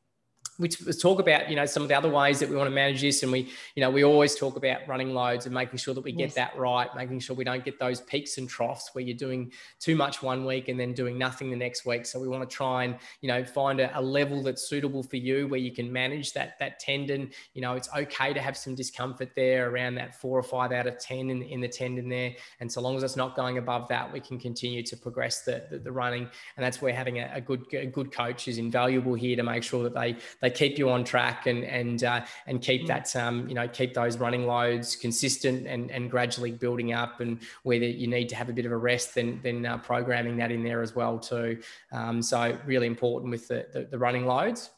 we 0.59 0.69
talk 0.69 1.21
about 1.21 1.49
you 1.49 1.57
know 1.57 1.67
some 1.67 1.83
of 1.83 1.89
the 1.89 1.97
other 1.97 2.11
ways 2.11 2.41
that 2.41 2.49
we 2.49 2.57
want 2.57 2.69
to 2.69 2.75
manage 2.75 3.01
this 3.01 3.23
and 3.23 3.31
we 3.31 3.49
you 3.75 3.81
know 3.81 3.91
we 3.91 4.05
always 4.05 4.35
talk 4.35 4.57
about 4.57 4.81
running 4.89 5.15
loads 5.15 5.47
and 5.47 5.55
making 5.55 5.79
sure 5.79 5.95
that 5.95 6.03
we 6.03 6.13
get 6.13 6.29
yes. 6.29 6.35
that 6.35 6.57
right 6.57 6.89
making 6.97 7.21
sure 7.21 7.37
we 7.37 7.45
don't 7.45 7.65
get 7.65 7.79
those 7.79 8.01
peaks 8.01 8.39
and 8.39 8.49
troughs 8.49 8.91
where 8.93 9.05
you're 9.05 9.17
doing 9.17 9.53
too 9.79 9.95
much 9.95 10.23
one 10.23 10.45
week 10.45 10.69
and 10.69 10.79
then 10.79 10.93
doing 10.93 11.17
nothing 11.19 11.51
the 11.51 11.57
next 11.57 11.87
week. 11.87 12.07
So 12.07 12.19
we 12.19 12.29
want 12.29 12.49
to 12.49 12.55
try 12.55 12.85
and 12.85 12.97
you 13.21 13.29
know 13.29 13.45
find 13.45 13.81
a, 13.81 13.97
a 13.99 14.03
level 14.03 14.43
that's 14.43 14.69
suitable 14.69 15.03
for 15.03 15.17
you 15.17 15.47
where 15.49 15.61
you 15.61 15.73
can 15.73 15.93
manage 15.93 16.33
that 16.33 16.59
that 16.59 16.79
tendon. 16.79 17.31
You 17.55 17.63
know 17.63 17.75
it's 17.75 17.89
okay 17.97 18.33
to 18.33 18.41
have 18.41 18.57
some 18.57 18.75
discomfort 18.75 19.31
there 19.37 19.71
around 19.71 19.95
that 19.97 20.21
four 20.21 20.39
or 20.39 20.43
five 20.43 20.73
out 20.73 20.87
of 20.87 20.99
ten 20.99 21.31
in, 21.31 21.43
in 21.43 21.61
the 21.61 21.69
tendon 21.69 22.09
there. 22.09 22.35
And 22.61 22.71
so 22.71 22.81
long 22.81 22.97
as 22.97 23.03
it's 23.03 23.17
not 23.17 23.37
going 23.37 23.59
above 23.59 23.89
that 23.89 24.13
we 24.13 24.21
can 24.21 24.39
continue 24.39 24.83
to 24.83 24.97
progress 24.97 25.43
the 25.43 25.67
the, 25.71 25.79
the 25.79 25.93
running. 25.93 26.29
And 26.57 26.65
that's 26.65 26.83
where 26.83 26.93
having 26.93 27.19
a, 27.19 27.31
a 27.35 27.41
good 27.41 27.65
a 27.73 27.87
good 27.87 28.13
coach 28.13 28.49
is 28.49 28.59
invaluable 28.59 29.15
here 29.15 29.37
to 29.37 29.43
make 29.43 29.63
sure 29.63 29.83
that 29.85 29.95
they 29.95 30.17
they 30.41 30.48
they 30.49 30.55
keep 30.55 30.79
you 30.79 30.91
on 30.91 31.05
track 31.05 31.47
and 31.47 31.65
and 31.65 32.05
uh, 32.05 32.25
and 32.47 32.63
keep 32.63 32.83
mm. 32.83 32.87
that 32.89 33.15
um, 33.17 33.49
you 33.49 33.55
know 33.55 33.69
keep 33.69 33.95
those 33.95 34.19
running 34.19 34.47
loads 34.47 34.97
consistent 34.97 35.67
and 35.67 35.91
and 35.91 36.11
gradually 36.11 36.51
building 36.51 36.93
up 36.93 37.21
and 37.21 37.41
whether 37.63 37.85
you 37.85 38.07
need 38.07 38.29
to 38.29 38.37
have 38.37 38.49
a 38.49 38.53
bit 38.53 38.67
of 38.67 38.73
a 38.73 38.77
rest 38.77 39.15
then 39.15 39.41
then 39.43 39.67
uh, 39.67 39.79
programming 39.79 40.37
that 40.37 40.51
in 40.51 40.63
there 40.63 40.83
as 40.83 40.95
well 40.95 41.19
too. 41.19 41.59
Um, 41.93 42.23
so 42.23 42.59
really 42.67 42.87
important 42.87 43.31
with 43.31 43.49
the, 43.49 43.67
the, 43.73 43.85
the 43.85 43.99
running 43.99 44.27
loads. 44.27 44.71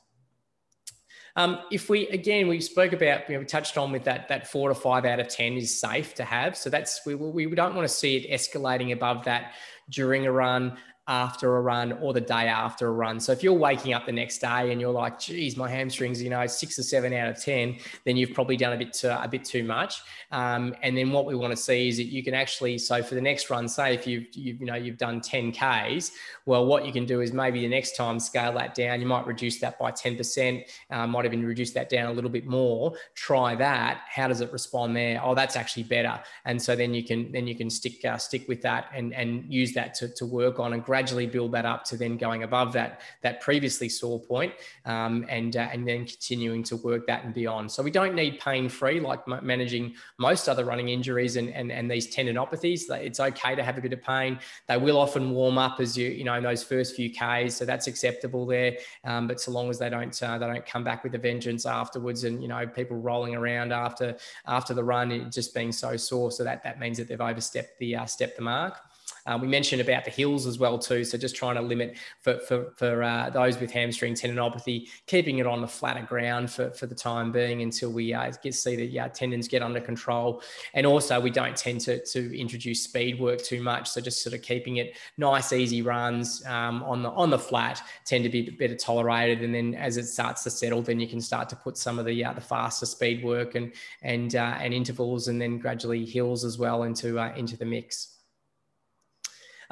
Um, 1.36 1.60
if 1.70 1.88
we 1.88 2.08
again 2.08 2.48
we 2.48 2.60
spoke 2.60 2.92
about 2.92 3.28
you 3.28 3.34
know, 3.34 3.40
we 3.40 3.46
touched 3.46 3.78
on 3.78 3.92
with 3.92 4.04
that 4.04 4.28
that 4.28 4.48
four 4.48 4.68
to 4.68 4.74
five 4.74 5.04
out 5.04 5.20
of 5.20 5.28
ten 5.28 5.54
is 5.54 5.78
safe 5.78 6.14
to 6.14 6.24
have. 6.24 6.56
So 6.56 6.70
that's 6.70 7.06
we, 7.06 7.14
we 7.14 7.54
don't 7.54 7.74
want 7.76 7.86
to 7.86 7.94
see 7.94 8.16
it 8.16 8.30
escalating 8.30 8.92
above 8.92 9.24
that 9.24 9.52
during 9.88 10.26
a 10.26 10.32
run 10.32 10.76
after 11.10 11.56
a 11.56 11.60
run 11.60 11.92
or 12.00 12.12
the 12.12 12.20
day 12.20 12.46
after 12.46 12.86
a 12.86 12.92
run. 12.92 13.18
So 13.18 13.32
if 13.32 13.42
you're 13.42 13.52
waking 13.52 13.94
up 13.94 14.06
the 14.06 14.12
next 14.12 14.38
day 14.38 14.70
and 14.70 14.80
you're 14.80 14.92
like, 14.92 15.18
geez, 15.18 15.56
my 15.56 15.68
hamstrings, 15.68 16.22
you 16.22 16.30
know, 16.30 16.46
six 16.46 16.78
or 16.78 16.84
seven 16.84 17.12
out 17.12 17.28
of 17.28 17.42
10, 17.42 17.78
then 18.04 18.16
you've 18.16 18.32
probably 18.32 18.56
done 18.56 18.72
a 18.72 18.76
bit 18.76 18.92
too, 18.92 19.08
a 19.08 19.26
bit 19.26 19.44
too 19.44 19.64
much. 19.64 20.02
Um, 20.30 20.72
and 20.82 20.96
then 20.96 21.10
what 21.10 21.26
we 21.26 21.34
want 21.34 21.50
to 21.50 21.56
see 21.56 21.88
is 21.88 21.96
that 21.96 22.04
you 22.04 22.22
can 22.22 22.32
actually, 22.32 22.78
so 22.78 23.02
for 23.02 23.16
the 23.16 23.20
next 23.20 23.50
run, 23.50 23.66
say 23.66 23.92
if 23.92 24.06
you've, 24.06 24.26
you've, 24.34 24.60
you 24.60 24.66
know, 24.66 24.76
you've 24.76 24.98
done 24.98 25.20
10 25.20 25.50
Ks, 25.50 26.12
well, 26.46 26.64
what 26.64 26.86
you 26.86 26.92
can 26.92 27.06
do 27.06 27.22
is 27.22 27.32
maybe 27.32 27.60
the 27.60 27.68
next 27.68 27.96
time 27.96 28.20
scale 28.20 28.52
that 28.52 28.76
down. 28.76 29.00
You 29.00 29.06
might 29.06 29.26
reduce 29.26 29.58
that 29.60 29.80
by 29.80 29.90
10%, 29.90 30.64
uh, 30.90 31.06
might 31.08 31.24
even 31.24 31.44
reduce 31.44 31.72
that 31.72 31.88
down 31.88 32.06
a 32.06 32.12
little 32.12 32.30
bit 32.30 32.46
more. 32.46 32.92
Try 33.16 33.56
that. 33.56 34.02
How 34.08 34.28
does 34.28 34.42
it 34.42 34.52
respond 34.52 34.94
there? 34.94 35.20
Oh, 35.20 35.34
that's 35.34 35.56
actually 35.56 35.82
better. 35.82 36.20
And 36.44 36.62
so 36.62 36.76
then 36.76 36.94
you 36.94 37.02
can, 37.02 37.32
then 37.32 37.48
you 37.48 37.56
can 37.56 37.68
stick, 37.68 38.04
uh, 38.04 38.16
stick 38.16 38.46
with 38.46 38.62
that 38.62 38.90
and, 38.94 39.12
and 39.12 39.52
use 39.52 39.72
that 39.72 39.94
to, 39.94 40.08
to 40.14 40.24
work 40.24 40.60
on 40.60 40.72
and 40.72 40.84
gradually 40.84 40.99
build 41.26 41.52
that 41.52 41.66
up 41.66 41.84
to 41.84 41.96
then 41.96 42.16
going 42.16 42.42
above 42.42 42.72
that 42.72 43.00
that 43.22 43.40
previously 43.40 43.88
sore 43.88 44.20
point, 44.20 44.52
um, 44.84 45.26
and 45.28 45.56
uh, 45.56 45.68
and 45.72 45.86
then 45.86 46.04
continuing 46.04 46.62
to 46.64 46.76
work 46.76 47.06
that 47.06 47.24
and 47.24 47.34
beyond. 47.34 47.70
So 47.70 47.82
we 47.82 47.90
don't 47.90 48.14
need 48.14 48.40
pain 48.40 48.68
free 48.68 49.00
like 49.00 49.26
managing 49.26 49.94
most 50.18 50.48
other 50.48 50.64
running 50.64 50.88
injuries 50.88 51.36
and, 51.36 51.50
and 51.50 51.70
and 51.72 51.90
these 51.90 52.14
tendinopathies. 52.14 52.90
It's 52.90 53.20
okay 53.20 53.54
to 53.54 53.62
have 53.62 53.78
a 53.78 53.80
bit 53.80 53.92
of 53.92 54.02
pain. 54.02 54.38
They 54.68 54.76
will 54.76 54.98
often 54.98 55.30
warm 55.30 55.58
up 55.58 55.80
as 55.80 55.96
you 55.96 56.08
you 56.08 56.24
know 56.24 56.34
in 56.34 56.42
those 56.42 56.62
first 56.62 56.96
few 56.96 57.10
k's, 57.10 57.56
so 57.56 57.64
that's 57.64 57.86
acceptable 57.86 58.46
there. 58.46 58.76
Um, 59.04 59.26
but 59.26 59.40
so 59.40 59.50
long 59.50 59.70
as 59.70 59.78
they 59.78 59.90
don't 59.90 60.20
uh, 60.22 60.38
they 60.38 60.46
don't 60.46 60.66
come 60.66 60.84
back 60.84 61.04
with 61.04 61.14
a 61.14 61.18
vengeance 61.18 61.66
afterwards, 61.66 62.24
and 62.24 62.42
you 62.42 62.48
know 62.48 62.66
people 62.66 62.96
rolling 62.96 63.34
around 63.34 63.72
after 63.72 64.16
after 64.46 64.74
the 64.74 64.84
run 64.84 65.30
just 65.30 65.54
being 65.54 65.72
so 65.72 65.96
sore, 65.96 66.30
so 66.30 66.44
that 66.44 66.62
that 66.62 66.78
means 66.78 66.98
that 66.98 67.08
they've 67.08 67.20
overstepped 67.20 67.78
the 67.78 67.96
uh, 67.96 68.06
stepped 68.06 68.36
the 68.36 68.42
mark. 68.42 68.80
Um, 69.26 69.40
we 69.40 69.48
mentioned 69.48 69.80
about 69.80 70.04
the 70.04 70.10
hills 70.10 70.46
as 70.46 70.58
well 70.58 70.78
too. 70.78 71.04
So 71.04 71.18
just 71.18 71.36
trying 71.36 71.56
to 71.56 71.62
limit 71.62 71.96
for 72.20 72.38
for, 72.40 72.72
for 72.76 73.02
uh, 73.02 73.30
those 73.30 73.58
with 73.60 73.70
hamstring 73.70 74.14
tendinopathy, 74.14 74.88
keeping 75.06 75.38
it 75.38 75.46
on 75.46 75.60
the 75.60 75.68
flatter 75.68 76.04
ground 76.04 76.50
for, 76.50 76.70
for 76.70 76.86
the 76.86 76.94
time 76.94 77.32
being 77.32 77.62
until 77.62 77.90
we 77.90 78.14
uh, 78.14 78.32
get 78.42 78.54
see 78.54 78.76
the 78.76 79.00
uh, 79.00 79.08
tendons 79.08 79.48
get 79.48 79.62
under 79.62 79.80
control. 79.80 80.42
And 80.74 80.86
also 80.86 81.20
we 81.20 81.30
don't 81.30 81.56
tend 81.56 81.80
to 81.82 82.04
to 82.04 82.38
introduce 82.38 82.84
speed 82.84 83.20
work 83.20 83.42
too 83.42 83.62
much. 83.62 83.88
So 83.88 84.00
just 84.00 84.22
sort 84.22 84.34
of 84.34 84.42
keeping 84.42 84.76
it 84.76 84.96
nice, 85.16 85.52
easy 85.52 85.82
runs 85.82 86.44
um, 86.46 86.82
on 86.84 87.02
the 87.02 87.10
on 87.10 87.30
the 87.30 87.38
flat 87.38 87.82
tend 88.04 88.24
to 88.24 88.30
be 88.30 88.50
better 88.50 88.76
tolerated. 88.76 89.42
And 89.42 89.54
then 89.54 89.74
as 89.74 89.96
it 89.96 90.06
starts 90.06 90.44
to 90.44 90.50
settle, 90.50 90.82
then 90.82 91.00
you 91.00 91.08
can 91.08 91.20
start 91.20 91.48
to 91.50 91.56
put 91.56 91.76
some 91.76 91.98
of 91.98 92.06
the 92.06 92.24
uh, 92.24 92.32
the 92.32 92.40
faster 92.40 92.86
speed 92.86 93.22
work 93.22 93.54
and 93.54 93.72
and 94.02 94.34
uh, 94.34 94.56
and 94.60 94.72
intervals, 94.72 95.28
and 95.28 95.40
then 95.40 95.58
gradually 95.58 96.04
hills 96.04 96.44
as 96.44 96.58
well 96.58 96.84
into 96.84 97.18
uh, 97.18 97.32
into 97.36 97.56
the 97.56 97.64
mix. 97.64 98.19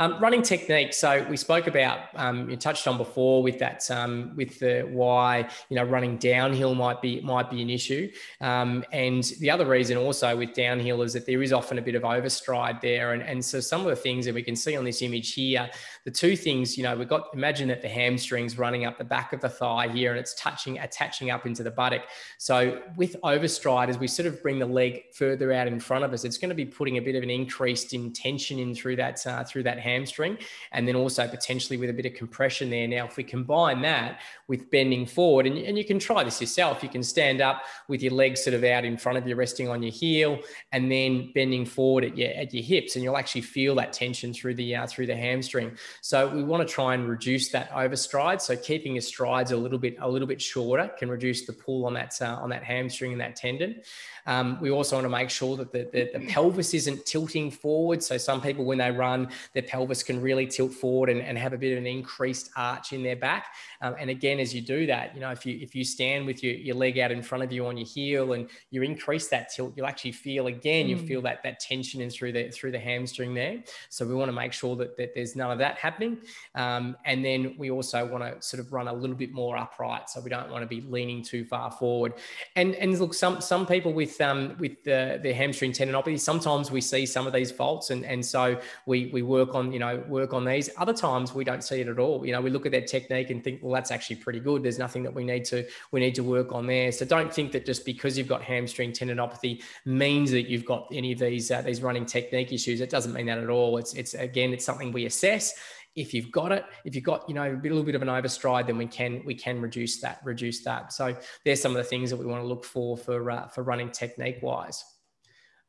Um, 0.01 0.20
running 0.20 0.42
technique. 0.42 0.94
So 0.94 1.26
we 1.28 1.36
spoke 1.36 1.66
about 1.66 1.99
um, 2.14 2.49
you 2.49 2.57
touched 2.57 2.86
on 2.86 2.96
before 2.96 3.42
with 3.42 3.59
that 3.59 3.90
um, 3.90 4.32
with 4.36 4.61
the 4.61 4.82
why 4.82 5.49
you 5.70 5.74
know 5.74 5.82
running 5.82 6.18
downhill 6.18 6.76
might 6.76 7.03
be 7.03 7.20
might 7.20 7.51
be 7.51 7.62
an 7.62 7.68
issue, 7.68 8.09
um, 8.40 8.84
and 8.92 9.24
the 9.40 9.51
other 9.51 9.66
reason 9.66 9.96
also 9.96 10.36
with 10.36 10.55
downhill 10.55 11.03
is 11.03 11.14
that 11.14 11.26
there 11.26 11.42
is 11.42 11.53
often 11.53 11.78
a 11.78 11.82
bit 11.82 11.96
of 11.96 12.05
overstride 12.05 12.80
there, 12.80 13.12
and 13.12 13.24
and 13.24 13.44
so 13.44 13.59
some 13.59 13.80
of 13.80 13.88
the 13.88 13.96
things 13.96 14.24
that 14.26 14.34
we 14.36 14.42
can 14.42 14.55
see 14.55 14.76
on 14.76 14.84
this 14.84 15.03
image 15.03 15.34
here, 15.34 15.68
the 16.05 16.12
two 16.12 16.36
things 16.36 16.78
you 16.78 16.84
know 16.84 16.96
we've 16.96 17.09
got 17.09 17.26
imagine 17.34 17.66
that 17.66 17.82
the 17.82 17.88
hamstrings 17.88 18.57
running 18.57 18.84
up 18.84 18.99
the 18.99 19.05
back 19.05 19.32
of 19.32 19.40
the 19.40 19.49
thigh 19.49 19.88
here, 19.88 20.12
and 20.12 20.20
it's 20.20 20.34
touching 20.34 20.78
attaching 20.78 21.32
up 21.32 21.44
into 21.44 21.64
the 21.64 21.72
buttock. 21.72 22.03
So 22.38 22.82
with 22.96 23.16
overstride, 23.24 23.88
as 23.88 23.99
we 23.99 24.07
sort 24.07 24.26
of 24.26 24.40
bring 24.44 24.61
the 24.61 24.66
leg 24.66 25.12
further 25.12 25.53
out 25.53 25.66
in 25.66 25.80
front 25.80 26.05
of 26.05 26.12
us, 26.12 26.24
it's 26.24 26.38
going 26.38 26.51
to 26.51 26.55
be 26.55 26.66
putting 26.66 26.99
a 26.99 27.01
bit 27.01 27.16
of 27.16 27.24
an 27.24 27.30
increased 27.30 27.94
in 27.94 28.12
tension 28.12 28.61
in 28.61 28.76
through 28.76 28.94
that 28.94 29.26
uh, 29.26 29.42
through 29.42 29.64
that 29.64 29.88
hamstring, 29.89 30.39
and 30.72 30.86
then 30.86 30.97
also 30.97 31.22
potentially 31.26 31.76
with 31.76 31.91
a 31.91 31.93
bit 31.93 32.07
of 32.07 32.14
compression 32.14 32.70
there. 32.70 32.86
Now, 32.86 33.05
if 33.07 33.16
we 33.16 33.24
combine 33.24 33.80
that 33.82 34.20
with 34.47 34.70
bending 34.70 35.07
forward, 35.07 35.47
and, 35.47 35.57
and 35.59 35.76
you 35.78 35.84
can 35.84 35.99
try 35.99 36.22
this 36.24 36.41
yourself, 36.41 36.82
you 36.82 36.89
can 36.89 37.03
stand 37.03 37.41
up 37.41 37.62
with 37.89 38.03
your 38.03 38.12
legs 38.12 38.45
sort 38.45 38.55
of 38.55 38.64
out 38.64 38.84
in 38.84 38.97
front 38.97 39.18
of 39.18 39.26
you, 39.26 39.34
resting 39.34 39.68
on 39.68 39.82
your 39.82 39.93
heel, 39.93 40.39
and 40.72 40.91
then 40.93 41.32
bending 41.34 41.64
forward 41.64 42.05
at 42.05 42.16
your 42.16 42.30
at 42.43 42.53
your 42.55 42.62
hips, 42.62 42.95
and 42.95 43.03
you'll 43.03 43.20
actually 43.22 43.47
feel 43.57 43.74
that 43.74 43.93
tension 43.93 44.32
through 44.32 44.55
the 44.55 44.76
uh, 44.76 44.86
through 44.86 45.07
the 45.07 45.16
hamstring. 45.16 45.76
So 46.01 46.28
we 46.28 46.43
want 46.43 46.66
to 46.66 46.72
try 46.72 46.95
and 46.95 47.09
reduce 47.09 47.49
that 47.51 47.70
overstride. 47.72 48.41
So 48.41 48.57
keeping 48.57 48.95
your 48.95 49.03
strides 49.03 49.53
a 49.53 49.57
little 49.57 49.78
bit 49.78 49.97
a 50.01 50.09
little 50.09 50.28
bit 50.28 50.41
shorter 50.41 50.91
can 50.99 51.09
reduce 51.11 51.47
the 51.47 51.53
pull 51.53 51.86
on 51.86 51.95
that 51.95 52.12
uh, 52.20 52.45
on 52.45 52.49
that 52.51 52.64
hamstring 52.64 53.12
and 53.12 53.20
that 53.20 53.36
tendon. 53.36 53.82
Um, 54.28 54.59
we 54.61 54.70
also 54.70 54.97
want 54.97 55.07
to 55.07 55.09
make 55.09 55.30
sure 55.30 55.57
that 55.57 55.72
the, 55.72 55.89
the, 55.91 56.11
the, 56.12 56.26
pelvis 56.26 56.74
isn't 56.74 57.07
tilting 57.07 57.51
forward. 57.51 58.03
So 58.03 58.18
some 58.18 58.43
people, 58.43 58.66
when 58.66 58.76
they 58.76 58.91
run, 58.91 59.30
their 59.55 59.62
pelvis 59.62 59.77
can 59.86 60.20
really 60.20 60.46
tilt 60.46 60.72
forward 60.72 61.10
and, 61.10 61.20
and 61.20 61.38
have 61.38 61.52
a 61.52 61.58
bit 61.58 61.72
of 61.72 61.78
an 61.78 61.86
increased 61.86 62.50
arch 62.56 62.92
in 62.92 63.02
their 63.02 63.16
back. 63.16 63.46
Um, 63.80 63.94
and 63.98 64.10
again, 64.10 64.38
as 64.38 64.54
you 64.54 64.60
do 64.60 64.86
that, 64.86 65.14
you 65.14 65.20
know, 65.20 65.30
if 65.30 65.44
you 65.46 65.58
if 65.60 65.74
you 65.74 65.84
stand 65.84 66.26
with 66.26 66.42
your, 66.42 66.54
your 66.54 66.76
leg 66.76 66.98
out 66.98 67.10
in 67.10 67.22
front 67.22 67.44
of 67.44 67.52
you 67.52 67.66
on 67.66 67.76
your 67.76 67.86
heel 67.86 68.32
and 68.32 68.48
you 68.70 68.82
increase 68.82 69.28
that 69.28 69.52
tilt, 69.54 69.74
you'll 69.76 69.86
actually 69.86 70.12
feel 70.12 70.46
again, 70.46 70.86
mm. 70.86 70.90
you 70.90 70.98
feel 70.98 71.22
that 71.22 71.42
that 71.42 71.60
tension 71.60 72.00
in 72.00 72.10
through 72.10 72.32
the 72.32 72.50
through 72.50 72.72
the 72.72 72.78
hamstring 72.78 73.34
there. 73.34 73.62
So 73.88 74.06
we 74.06 74.14
want 74.14 74.28
to 74.28 74.32
make 74.32 74.52
sure 74.52 74.76
that, 74.76 74.96
that 74.96 75.14
there's 75.14 75.36
none 75.36 75.50
of 75.50 75.58
that 75.58 75.78
happening. 75.78 76.18
Um, 76.54 76.96
and 77.04 77.24
then 77.24 77.54
we 77.58 77.70
also 77.70 78.04
want 78.06 78.24
to 78.24 78.42
sort 78.42 78.60
of 78.60 78.72
run 78.72 78.88
a 78.88 78.92
little 78.92 79.16
bit 79.16 79.32
more 79.32 79.56
upright. 79.56 80.10
So 80.10 80.20
we 80.20 80.30
don't 80.30 80.50
want 80.50 80.62
to 80.62 80.68
be 80.68 80.80
leaning 80.80 81.22
too 81.22 81.44
far 81.44 81.70
forward. 81.70 82.14
And 82.56 82.74
and 82.76 82.98
look, 82.98 83.14
some 83.14 83.40
some 83.40 83.66
people 83.66 83.92
with 83.92 84.20
um, 84.20 84.56
with 84.58 84.82
the, 84.84 85.20
the 85.22 85.32
hamstring 85.32 85.72
tendinopathy, 85.72 86.18
sometimes 86.18 86.70
we 86.70 86.80
see 86.80 87.06
some 87.06 87.26
of 87.26 87.32
these 87.32 87.50
faults, 87.50 87.90
and 87.90 88.04
and 88.04 88.24
so 88.24 88.60
we 88.86 89.06
we 89.06 89.22
work 89.22 89.54
on 89.54 89.67
you 89.72 89.78
know 89.78 90.02
work 90.08 90.32
on 90.32 90.44
these. 90.44 90.70
Other 90.76 90.92
times 90.92 91.34
we 91.34 91.44
don't 91.44 91.62
see 91.62 91.80
it 91.80 91.88
at 91.88 91.98
all. 91.98 92.24
You 92.24 92.32
know, 92.32 92.40
we 92.40 92.50
look 92.50 92.66
at 92.66 92.72
their 92.72 92.82
technique 92.82 93.30
and 93.30 93.42
think, 93.42 93.60
well, 93.62 93.72
that's 93.72 93.90
actually 93.90 94.16
pretty 94.16 94.40
good. 94.40 94.62
There's 94.62 94.78
nothing 94.78 95.02
that 95.04 95.14
we 95.14 95.24
need 95.24 95.44
to 95.46 95.66
we 95.92 96.00
need 96.00 96.14
to 96.16 96.22
work 96.22 96.52
on 96.52 96.66
there. 96.66 96.92
So 96.92 97.04
don't 97.04 97.32
think 97.32 97.52
that 97.52 97.66
just 97.66 97.84
because 97.84 98.16
you've 98.16 98.28
got 98.28 98.42
hamstring 98.42 98.92
tendinopathy 98.92 99.62
means 99.84 100.30
that 100.30 100.48
you've 100.48 100.64
got 100.64 100.88
any 100.92 101.12
of 101.12 101.18
these 101.18 101.50
uh, 101.50 101.62
these 101.62 101.82
running 101.82 102.06
technique 102.06 102.52
issues. 102.52 102.80
It 102.80 102.90
doesn't 102.90 103.12
mean 103.12 103.26
that 103.26 103.38
at 103.38 103.50
all. 103.50 103.78
It's 103.78 103.94
it's 103.94 104.14
again, 104.14 104.52
it's 104.52 104.64
something 104.64 104.92
we 104.92 105.06
assess 105.06 105.54
if 105.96 106.14
you've 106.14 106.30
got 106.30 106.52
it 106.52 106.64
if 106.84 106.94
you've 106.94 107.02
got 107.02 107.28
you 107.28 107.34
know 107.34 107.50
a 107.50 107.60
little 107.62 107.82
bit 107.82 107.94
of 107.94 108.02
an 108.02 108.08
overstride 108.08 108.66
then 108.66 108.78
we 108.78 108.86
can 108.86 109.22
we 109.24 109.34
can 109.34 109.60
reduce 109.60 110.00
that 110.00 110.20
reduce 110.22 110.62
that 110.62 110.92
so 110.92 111.16
there's 111.44 111.60
some 111.60 111.72
of 111.72 111.78
the 111.78 111.82
things 111.82 112.10
that 112.10 112.16
we 112.16 112.26
want 112.26 112.40
to 112.40 112.46
look 112.46 112.64
for 112.64 112.96
for 112.96 113.30
uh, 113.30 113.48
for 113.48 113.64
running 113.64 113.90
technique 113.90 114.38
wise 114.40 114.84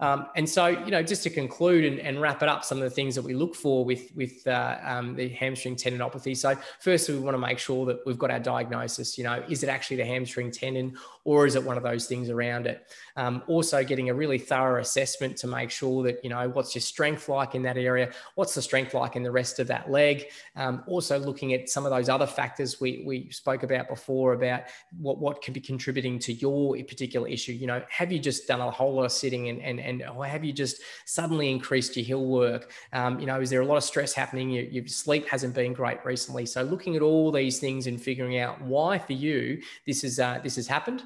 um, 0.02 0.28
and 0.36 0.48
so, 0.48 0.68
you 0.68 0.92
know, 0.92 1.04
just 1.04 1.24
to 1.24 1.30
conclude 1.30 1.84
and, 1.84 2.00
and, 2.00 2.22
wrap 2.22 2.42
it 2.42 2.48
up, 2.48 2.64
some 2.64 2.78
of 2.78 2.86
the 2.86 2.90
things 2.90 3.16
that 3.16 3.22
we 3.22 3.34
look 3.34 3.54
for 3.54 3.84
with 3.84 4.10
with 4.16 4.48
uh, 4.48 4.78
um, 4.84 5.16
the 5.16 5.28
hamstring 5.28 5.76
tendinopathy. 5.76 6.38
So, 6.38 6.56
firstly, 6.80 7.16
we 7.16 7.22
want 7.22 7.36
to 7.36 7.40
make 7.40 7.60
sure 7.60 7.86
that 7.86 8.00
we've 8.06 8.18
got 8.18 8.32
our 8.32 8.40
diagnosis. 8.40 9.18
You 9.18 9.26
know, 9.26 9.44
is 9.50 9.62
it 9.62 9.68
actually 9.68 9.98
the 9.98 10.06
hamstring 10.06 10.52
tendon, 10.52 10.98
or 11.30 11.46
is 11.46 11.54
it 11.54 11.64
one 11.64 11.78
of 11.78 11.84
those 11.84 12.08
things 12.08 12.28
around 12.28 12.66
it? 12.66 12.92
Um, 13.16 13.44
also, 13.46 13.84
getting 13.84 14.10
a 14.10 14.14
really 14.16 14.40
thorough 14.40 14.82
assessment 14.82 15.38
to 15.38 15.48
make 15.48 15.70
sure 15.70 16.02
that 16.04 16.24
you 16.24 16.30
know 16.32 16.50
what's 16.50 16.74
your 16.74 16.82
strength 16.82 17.30
like 17.30 17.54
in 17.54 17.62
that 17.62 17.78
area, 17.78 18.12
what's 18.34 18.56
the 18.56 18.64
strength 18.64 18.96
like 18.96 19.16
in 19.16 19.22
the 19.22 19.30
rest 19.30 19.60
of 19.60 19.68
that 19.68 19.92
leg. 19.92 20.26
Um, 20.56 20.84
also, 20.88 21.20
looking 21.20 21.54
at 21.54 21.70
some 21.70 21.86
of 21.86 21.92
those 21.92 22.10
other 22.10 22.26
factors 22.26 22.82
we 22.82 23.04
we 23.06 23.30
spoke 23.30 23.62
about 23.62 23.88
before 23.88 24.34
about 24.34 24.64
what 24.98 25.20
what 25.20 25.44
can 25.44 25.54
be 25.54 25.62
contributing 25.62 26.18
to 26.18 26.34
your 26.34 26.76
particular 26.84 27.28
issue. 27.28 27.54
You 27.54 27.68
know, 27.68 27.84
have 27.90 28.12
you 28.12 28.18
just 28.18 28.48
done 28.48 28.62
a 28.62 28.72
whole 28.72 28.96
lot 28.96 29.04
of 29.04 29.12
sitting 29.12 29.50
and 29.50 29.62
and 29.62 29.80
and 29.80 30.04
or 30.10 30.26
have 30.26 30.44
you 30.44 30.52
just 30.52 30.82
suddenly 31.06 31.52
increased 31.52 31.96
your 31.96 32.08
hill 32.08 32.26
work? 32.26 32.72
Um, 32.92 33.20
you 33.20 33.28
know, 33.28 33.40
is 33.40 33.52
there 33.52 33.62
a 33.62 33.66
lot 33.68 33.78
of 33.78 33.84
stress 33.84 34.14
happening? 34.14 34.50
Your, 34.50 34.64
your 34.64 34.88
sleep 34.88 35.28
hasn't 35.30 35.54
been 35.54 35.74
great 35.74 36.04
recently. 36.04 36.48
So 36.48 36.64
looking 36.64 36.96
at 36.96 37.04
all 37.04 37.32
these 37.32 37.60
things 37.60 37.86
and 37.86 38.02
figuring 38.02 38.40
out 38.40 38.60
why 38.64 38.98
for 38.98 39.14
you 39.14 39.62
this 39.86 40.04
is 40.04 40.20
uh, 40.20 40.40
this 40.44 40.56
has 40.56 40.66
happened 40.66 41.04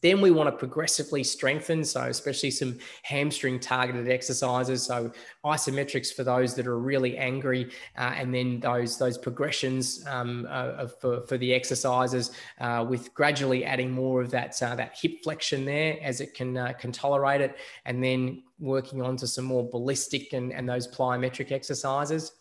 then 0.00 0.20
we 0.20 0.30
want 0.30 0.48
to 0.48 0.56
progressively 0.56 1.24
strengthen, 1.24 1.84
so 1.84 2.02
especially 2.02 2.50
some 2.50 2.78
hamstring 3.02 3.58
targeted 3.58 4.08
exercises. 4.08 4.84
So 4.84 5.10
isometrics 5.44 6.14
for 6.14 6.24
those 6.24 6.54
that 6.54 6.66
are 6.66 6.78
really 6.78 7.16
angry, 7.18 7.70
uh, 7.96 8.12
and 8.16 8.32
then 8.32 8.60
those 8.60 8.98
those 8.98 9.18
progressions 9.18 10.04
um, 10.06 10.46
uh, 10.48 10.86
for, 10.86 11.26
for 11.26 11.36
the 11.38 11.52
exercises 11.52 12.30
uh, 12.60 12.86
with 12.88 13.12
gradually 13.14 13.64
adding 13.64 13.90
more 13.90 14.20
of 14.20 14.30
that 14.30 14.60
uh, 14.62 14.74
that 14.76 14.96
hip 15.00 15.22
flexion 15.24 15.64
there 15.64 15.98
as 16.02 16.20
it 16.20 16.34
can 16.34 16.56
uh, 16.56 16.72
can 16.74 16.92
tolerate 16.92 17.40
it, 17.40 17.56
and 17.84 18.02
then 18.02 18.42
working 18.60 19.02
on 19.02 19.16
to 19.16 19.26
some 19.26 19.44
more 19.44 19.68
ballistic 19.68 20.32
and, 20.32 20.52
and 20.52 20.68
those 20.68 20.86
plyometric 20.88 21.52
exercises. 21.52 22.32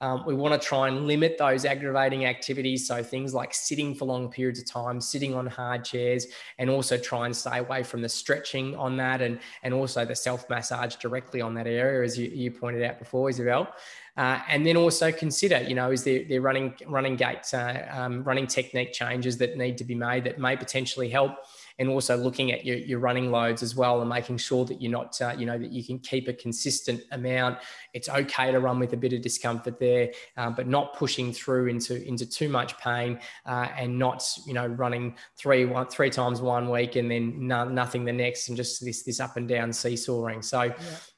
Um, 0.00 0.24
we 0.26 0.34
want 0.34 0.60
to 0.60 0.68
try 0.68 0.88
and 0.88 1.06
limit 1.06 1.36
those 1.38 1.64
aggravating 1.64 2.24
activities. 2.24 2.86
So 2.86 3.02
things 3.02 3.34
like 3.34 3.54
sitting 3.54 3.94
for 3.94 4.04
long 4.04 4.30
periods 4.30 4.60
of 4.60 4.66
time, 4.66 5.00
sitting 5.00 5.34
on 5.34 5.46
hard 5.46 5.84
chairs, 5.84 6.26
and 6.58 6.68
also 6.68 6.98
try 6.98 7.26
and 7.26 7.36
stay 7.36 7.58
away 7.58 7.82
from 7.82 8.02
the 8.02 8.08
stretching 8.08 8.74
on 8.76 8.96
that 8.98 9.22
and, 9.22 9.40
and 9.62 9.72
also 9.72 10.04
the 10.04 10.16
self 10.16 10.48
massage 10.50 10.96
directly 10.96 11.40
on 11.40 11.54
that 11.54 11.66
area, 11.66 12.04
as 12.04 12.18
you, 12.18 12.28
you 12.28 12.50
pointed 12.50 12.82
out 12.82 12.98
before, 12.98 13.30
Isabel. 13.30 13.72
Uh, 14.16 14.40
and 14.48 14.64
then 14.66 14.78
also 14.78 15.12
consider, 15.12 15.60
you 15.62 15.74
know, 15.74 15.90
is 15.90 16.02
there, 16.02 16.24
there 16.26 16.40
running 16.40 16.74
running 16.86 17.16
gaits, 17.16 17.52
uh, 17.52 17.86
um, 17.94 18.24
running 18.24 18.46
technique 18.46 18.92
changes 18.92 19.36
that 19.36 19.58
need 19.58 19.76
to 19.76 19.84
be 19.84 19.94
made 19.94 20.24
that 20.24 20.38
may 20.38 20.56
potentially 20.56 21.10
help 21.10 21.36
and 21.78 21.88
also 21.88 22.16
looking 22.16 22.52
at 22.52 22.64
your, 22.64 22.76
your 22.76 22.98
running 22.98 23.30
loads 23.30 23.62
as 23.62 23.74
well 23.76 24.00
and 24.00 24.08
making 24.08 24.38
sure 24.38 24.64
that 24.64 24.80
you're 24.80 24.92
not, 24.92 25.20
uh, 25.20 25.34
you 25.36 25.46
know, 25.46 25.58
that 25.58 25.72
you 25.72 25.84
can 25.84 25.98
keep 25.98 26.28
a 26.28 26.32
consistent 26.32 27.02
amount. 27.12 27.58
It's 27.92 28.08
okay 28.08 28.50
to 28.50 28.60
run 28.60 28.78
with 28.78 28.92
a 28.92 28.96
bit 28.96 29.12
of 29.12 29.22
discomfort 29.22 29.78
there, 29.78 30.10
um, 30.36 30.54
but 30.54 30.66
not 30.66 30.94
pushing 30.94 31.32
through 31.32 31.66
into 31.66 32.02
into 32.06 32.26
too 32.26 32.48
much 32.48 32.78
pain 32.78 33.20
uh, 33.44 33.68
and 33.76 33.98
not, 33.98 34.26
you 34.46 34.54
know, 34.54 34.66
running 34.66 35.16
three 35.36 35.64
one 35.64 35.86
three 35.88 36.10
times 36.10 36.40
one 36.40 36.70
week 36.70 36.96
and 36.96 37.10
then 37.10 37.46
no, 37.46 37.68
nothing 37.68 38.04
the 38.04 38.12
next 38.12 38.48
and 38.48 38.56
just 38.56 38.84
this 38.84 39.02
this 39.02 39.20
up 39.20 39.36
and 39.36 39.48
down 39.48 39.72
seesawing. 39.72 40.42
So. 40.42 40.62
Yeah 40.62 40.74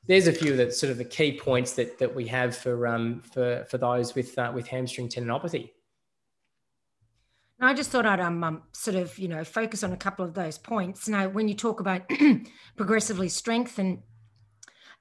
there's 0.08 0.26
a 0.26 0.32
few 0.32 0.56
that 0.56 0.72
sort 0.72 0.90
of 0.90 0.96
the 0.96 1.04
key 1.04 1.38
points 1.38 1.74
that 1.74 1.98
that 1.98 2.12
we 2.12 2.26
have 2.26 2.56
for 2.56 2.86
um 2.86 3.20
for 3.20 3.66
for 3.70 3.76
those 3.76 4.14
with 4.14 4.36
uh, 4.38 4.50
with 4.54 4.66
hamstring 4.66 5.08
tendinopathy. 5.08 5.70
I 7.60 7.74
just 7.74 7.90
thought 7.90 8.06
I'd 8.06 8.20
um, 8.20 8.44
um, 8.44 8.62
sort 8.72 8.96
of, 8.96 9.18
you 9.18 9.26
know, 9.26 9.42
focus 9.42 9.82
on 9.82 9.92
a 9.92 9.96
couple 9.96 10.24
of 10.24 10.34
those 10.34 10.58
points. 10.58 11.08
Now, 11.08 11.28
when 11.28 11.48
you 11.48 11.54
talk 11.54 11.80
about 11.80 12.02
progressively 12.76 13.28
strengthen 13.28 14.02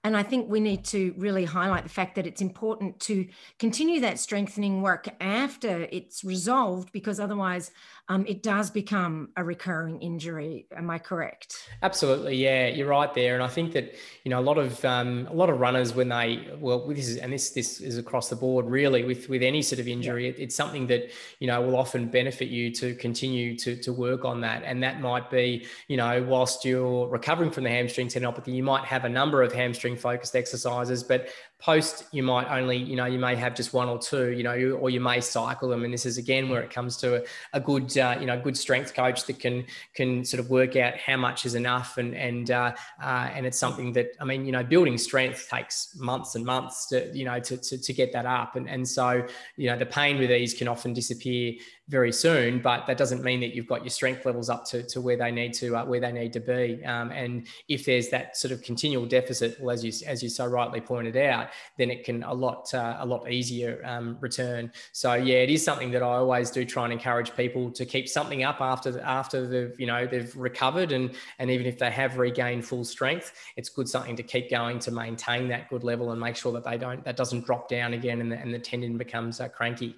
and 0.04 0.16
I 0.16 0.24
think 0.24 0.50
we 0.50 0.60
need 0.60 0.86
to 0.86 1.14
really 1.18 1.44
highlight 1.44 1.84
the 1.84 1.90
fact 1.90 2.16
that 2.16 2.28
it's 2.28 2.42
important 2.42 3.00
to 3.02 3.28
continue 3.60 4.00
that 4.02 4.20
strengthening 4.20 4.82
work 4.82 5.10
after 5.20 5.88
it's 5.92 6.24
resolved, 6.24 6.92
because 6.92 7.20
otherwise 7.20 7.72
um, 8.10 8.26
it 8.26 8.42
does 8.42 8.70
become 8.70 9.30
a 9.36 9.44
recurring 9.44 10.02
injury. 10.02 10.66
Am 10.76 10.90
I 10.90 10.98
correct? 10.98 11.70
Absolutely, 11.84 12.38
yeah, 12.38 12.68
you're 12.68 12.88
right 12.88 13.14
there. 13.14 13.34
And 13.36 13.44
I 13.44 13.50
think 13.50 13.74
that 13.74 13.96
you 14.24 14.30
know 14.30 14.40
a 14.40 14.42
lot 14.42 14.58
of 14.58 14.84
um, 14.86 15.28
a 15.30 15.34
lot 15.34 15.50
of 15.50 15.60
runners 15.60 15.94
when 15.94 16.10
they 16.10 16.48
well, 16.58 16.88
this 16.88 17.10
is 17.10 17.18
and 17.18 17.34
this 17.34 17.50
this 17.50 17.82
is 17.82 17.98
across 17.98 18.30
the 18.30 18.36
board 18.36 18.66
really 18.66 19.04
with 19.04 19.28
with 19.28 19.44
any 19.44 19.62
sort 19.62 19.80
of 19.80 19.88
injury, 19.88 20.26
yeah. 20.26 20.32
it, 20.32 20.40
it's 20.40 20.56
something 20.56 20.88
that 20.88 21.12
you 21.40 21.48
know 21.48 21.62
will 21.62 21.76
often 21.76 22.08
benefit 22.08 22.48
you 22.48 22.72
to 22.76 22.96
continue 22.96 23.58
to 23.58 23.76
to 23.76 23.92
work 23.92 24.24
on 24.24 24.40
that. 24.42 24.64
And 24.64 24.82
that 24.84 25.02
might 25.02 25.30
be 25.30 25.66
you 25.90 25.98
know 25.98 26.24
whilst 26.24 26.64
you're 26.64 27.10
recovering 27.10 27.52
from 27.52 27.66
the 27.66 27.70
hamstring 27.70 28.08
tendinopathy, 28.08 28.54
you 28.54 28.64
might 28.64 28.86
have 28.86 29.04
a 29.04 29.10
number 29.10 29.44
of 29.44 29.52
hamstring 29.52 29.98
focused 29.98 30.36
exercises, 30.36 31.04
but 31.04 31.28
post 31.60 32.04
you 32.12 32.22
might 32.22 32.48
only 32.56 32.78
you 32.78 32.96
know 32.96 33.06
you 33.06 33.18
may 33.18 33.36
have 33.36 33.56
just 33.56 33.74
one 33.74 33.90
or 33.90 33.98
two 33.98 34.30
you 34.30 34.44
know 34.44 34.78
or 34.80 34.90
you 34.90 35.00
may 35.00 35.20
cycle 35.20 35.70
them. 35.70 35.84
And 35.84 35.94
this 35.94 36.06
is 36.06 36.18
again 36.18 36.50
where 36.50 36.62
it 36.62 36.70
comes 36.70 36.98
to 36.98 37.18
a, 37.18 37.24
a 37.54 37.60
good 37.60 37.98
uh, 37.98 38.18
you 38.20 38.28
know 38.28 38.40
good 38.40 38.56
strength 38.56 38.94
coach 38.94 39.26
that 39.26 39.40
can 39.40 39.66
can 39.96 40.24
sort 40.24 40.40
of 40.40 40.50
work 40.50 40.76
out 40.76 40.98
how 40.98 41.18
much 41.18 41.46
is 41.46 41.56
enough. 41.56 41.98
And 41.98 42.16
and 42.16 42.52
uh, 42.52 42.76
uh, 43.02 43.30
and 43.34 43.46
it's 43.46 43.58
something 43.58 43.92
that 43.94 44.12
i 44.20 44.26
mean 44.26 44.46
you 44.46 44.52
know 44.52 44.64
building 44.64 44.98
strength 44.98 45.48
takes 45.50 45.96
months 45.98 46.36
and 46.36 46.46
months 46.46 46.88
to 46.88 47.10
you 47.14 47.26
know 47.26 47.40
to, 47.40 47.58
to, 47.58 47.78
to 47.78 47.94
get 47.94 48.14
that 48.14 48.26
up. 48.26 48.56
And 48.56 48.70
and 48.70 48.88
so 48.88 49.26
you 49.56 49.70
know 49.70 49.78
the 49.78 49.86
pain 49.86 50.20
with 50.20 50.30
these 50.30 50.54
can 50.54 50.68
often 50.68 50.94
disappear 50.94 51.54
very 51.90 52.12
soon, 52.12 52.60
but 52.62 52.86
that 52.86 52.98
doesn't 52.98 53.24
mean 53.24 53.40
that 53.40 53.56
you've 53.56 53.68
got 53.68 53.82
your 53.82 53.90
strength 53.90 54.26
levels 54.26 54.50
up 54.50 54.66
to, 54.66 54.84
to 54.84 55.00
where 55.00 55.16
they 55.16 55.32
need 55.32 55.54
to 55.54 55.76
uh, 55.78 55.86
where 55.86 56.02
they 56.02 56.12
need 56.12 56.34
to 56.34 56.40
be. 56.42 56.84
Um, 56.84 57.12
and 57.12 57.48
if 57.70 57.86
there's 57.86 58.10
that 58.10 58.36
sort 58.36 58.52
of 58.52 58.62
continual 58.62 59.06
deficit, 59.06 59.58
well, 59.62 59.74
as 59.74 59.86
you 59.86 59.94
as 60.06 60.22
you 60.22 60.28
so 60.28 60.46
rightly 60.46 60.82
pointed 60.82 61.16
out, 61.16 61.50
then 61.78 61.90
it 61.90 62.04
can 62.04 62.24
a 62.24 62.34
lot 62.34 62.74
uh, 62.74 62.98
a 63.00 63.06
lot 63.06 63.32
easier 63.32 63.82
um, 63.86 64.18
return. 64.20 64.72
So 64.92 65.14
yeah, 65.14 65.38
it 65.38 65.50
is 65.50 65.64
something 65.64 65.92
that 65.92 66.04
I 66.04 66.18
always 66.18 66.52
do 66.52 66.66
try 66.66 66.84
and 66.84 66.92
encourage 66.92 67.34
people 67.36 67.72
to 67.72 67.86
keep 67.86 68.10
something 68.10 68.44
up 68.44 68.60
after 68.60 68.92
the, 68.92 69.08
after 69.08 69.48
they've 69.48 69.80
you 69.80 69.88
know 69.88 70.06
they've 70.06 70.36
recovered 70.36 70.92
and 70.92 71.16
and 71.40 71.50
even 71.50 71.66
if 71.66 71.80
they 71.80 71.92
have 71.92 72.18
regained 72.18 72.66
full 72.66 72.84
strength, 72.84 73.34
it's 73.56 73.70
good 73.70 73.88
something 73.88 74.18
to 74.18 74.24
keep 74.24 74.50
going 74.50 74.80
to 74.80 74.92
maintain 74.92 75.48
that 75.48 75.70
good 75.70 75.86
level 75.86 76.12
and 76.12 76.20
make 76.20 76.36
sure 76.36 76.52
that 76.52 76.66
they 76.66 76.78
don't 76.78 77.06
that 77.06 77.16
doesn't 77.16 77.46
drop 77.46 77.70
down 77.70 77.94
again 77.94 78.20
and 78.20 78.30
the, 78.30 78.38
and 78.38 78.54
the 78.54 78.60
tendon 78.60 78.98
becomes 78.98 79.40
uh, 79.40 79.48
cranky. 79.48 79.96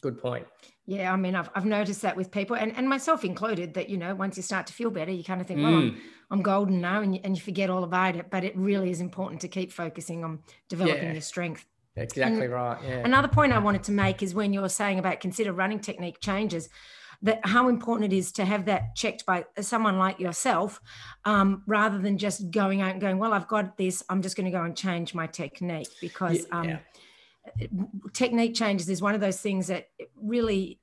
Good 0.00 0.18
point. 0.18 0.46
Yeah, 0.86 1.12
I 1.12 1.16
mean, 1.16 1.34
I've, 1.34 1.48
I've 1.54 1.64
noticed 1.64 2.02
that 2.02 2.14
with 2.14 2.30
people, 2.30 2.56
and, 2.56 2.76
and 2.76 2.88
myself 2.88 3.24
included, 3.24 3.74
that 3.74 3.88
you 3.88 3.96
know, 3.96 4.14
once 4.14 4.36
you 4.36 4.42
start 4.42 4.66
to 4.66 4.72
feel 4.72 4.90
better, 4.90 5.10
you 5.10 5.24
kind 5.24 5.40
of 5.40 5.46
think, 5.46 5.60
well, 5.60 5.74
I'm, 5.74 5.92
mm. 5.92 5.98
I'm 6.30 6.42
golden 6.42 6.80
now, 6.80 7.00
and 7.00 7.14
you, 7.14 7.20
and 7.24 7.34
you 7.34 7.42
forget 7.42 7.70
all 7.70 7.84
about 7.84 8.16
it. 8.16 8.30
But 8.30 8.44
it 8.44 8.54
really 8.56 8.90
is 8.90 9.00
important 9.00 9.40
to 9.42 9.48
keep 9.48 9.72
focusing 9.72 10.24
on 10.24 10.40
developing 10.68 11.04
yeah. 11.04 11.12
your 11.12 11.22
strength. 11.22 11.64
Exactly 11.96 12.44
and 12.44 12.52
right. 12.52 12.78
Yeah. 12.86 13.02
Another 13.04 13.28
point 13.28 13.52
I 13.52 13.58
wanted 13.60 13.84
to 13.84 13.92
make 13.92 14.22
is 14.22 14.34
when 14.34 14.52
you're 14.52 14.68
saying 14.68 14.98
about 14.98 15.20
consider 15.20 15.52
running 15.52 15.80
technique 15.80 16.20
changes, 16.20 16.68
that 17.22 17.40
how 17.44 17.68
important 17.68 18.12
it 18.12 18.16
is 18.16 18.32
to 18.32 18.44
have 18.44 18.66
that 18.66 18.94
checked 18.94 19.24
by 19.24 19.46
someone 19.60 19.98
like 19.98 20.20
yourself, 20.20 20.80
um, 21.24 21.62
rather 21.66 21.98
than 21.98 22.18
just 22.18 22.50
going 22.50 22.82
out 22.82 22.90
and 22.90 23.00
going, 23.00 23.18
well, 23.18 23.32
I've 23.32 23.48
got 23.48 23.78
this, 23.78 24.02
I'm 24.10 24.20
just 24.20 24.36
going 24.36 24.46
to 24.46 24.50
go 24.50 24.62
and 24.62 24.76
change 24.76 25.14
my 25.14 25.26
technique 25.26 25.88
because. 26.00 26.46
Yeah, 26.50 26.58
um, 26.58 26.78
technique 28.12 28.54
changes 28.54 28.88
is 28.88 29.02
one 29.02 29.14
of 29.14 29.20
those 29.20 29.40
things 29.40 29.66
that 29.68 29.88
really 30.20 30.80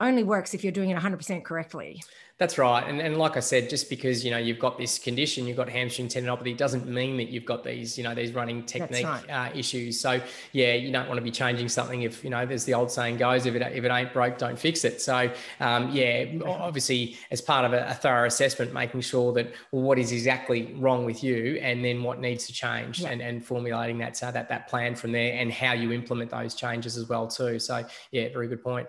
only 0.00 0.22
works 0.22 0.54
if 0.54 0.62
you're 0.62 0.72
doing 0.72 0.90
it 0.90 0.98
100% 0.98 1.44
correctly. 1.44 2.02
That's 2.38 2.58
right. 2.58 2.86
And, 2.86 3.00
and 3.00 3.16
like 3.16 3.38
I 3.38 3.40
said, 3.40 3.70
just 3.70 3.88
because, 3.88 4.22
you 4.22 4.30
know, 4.30 4.36
you've 4.36 4.58
got 4.58 4.76
this 4.76 4.98
condition, 4.98 5.46
you've 5.46 5.56
got 5.56 5.70
hamstring 5.70 6.08
tendinopathy, 6.08 6.54
doesn't 6.54 6.86
mean 6.86 7.16
that 7.16 7.30
you've 7.30 7.46
got 7.46 7.64
these, 7.64 7.96
you 7.96 8.04
know, 8.04 8.14
these 8.14 8.32
running 8.32 8.62
technique 8.64 9.06
right. 9.06 9.30
uh, 9.30 9.48
issues. 9.54 9.98
So 9.98 10.20
yeah, 10.52 10.74
you 10.74 10.92
don't 10.92 11.08
want 11.08 11.16
to 11.16 11.24
be 11.24 11.30
changing 11.30 11.70
something 11.70 12.02
if, 12.02 12.22
you 12.22 12.28
know, 12.28 12.44
there's 12.44 12.66
the 12.66 12.74
old 12.74 12.90
saying 12.90 13.16
goes, 13.16 13.46
if 13.46 13.54
it, 13.54 13.62
if 13.62 13.84
it 13.84 13.90
ain't 13.90 14.12
broke, 14.12 14.36
don't 14.36 14.58
fix 14.58 14.84
it. 14.84 15.00
So 15.00 15.32
um, 15.60 15.90
yeah, 15.92 16.26
obviously 16.44 17.16
as 17.30 17.40
part 17.40 17.64
of 17.64 17.72
a, 17.72 17.86
a, 17.88 17.94
thorough 17.94 18.26
assessment, 18.26 18.74
making 18.74 19.00
sure 19.00 19.32
that 19.32 19.54
well, 19.72 19.82
what 19.82 19.98
is 19.98 20.12
exactly 20.12 20.74
wrong 20.74 21.06
with 21.06 21.24
you 21.24 21.58
and 21.62 21.82
then 21.82 22.02
what 22.02 22.20
needs 22.20 22.46
to 22.48 22.52
change 22.52 23.00
yeah. 23.00 23.08
and, 23.08 23.22
and 23.22 23.46
formulating 23.46 23.96
that, 23.98 24.14
so 24.14 24.30
that, 24.30 24.50
that 24.50 24.68
plan 24.68 24.94
from 24.94 25.12
there 25.12 25.32
and 25.40 25.50
how 25.50 25.72
you 25.72 25.90
implement 25.90 26.30
those 26.32 26.54
changes 26.54 26.98
as 26.98 27.08
well 27.08 27.26
too. 27.26 27.58
So 27.58 27.82
yeah, 28.10 28.28
very 28.28 28.46
good 28.46 28.62
point. 28.62 28.88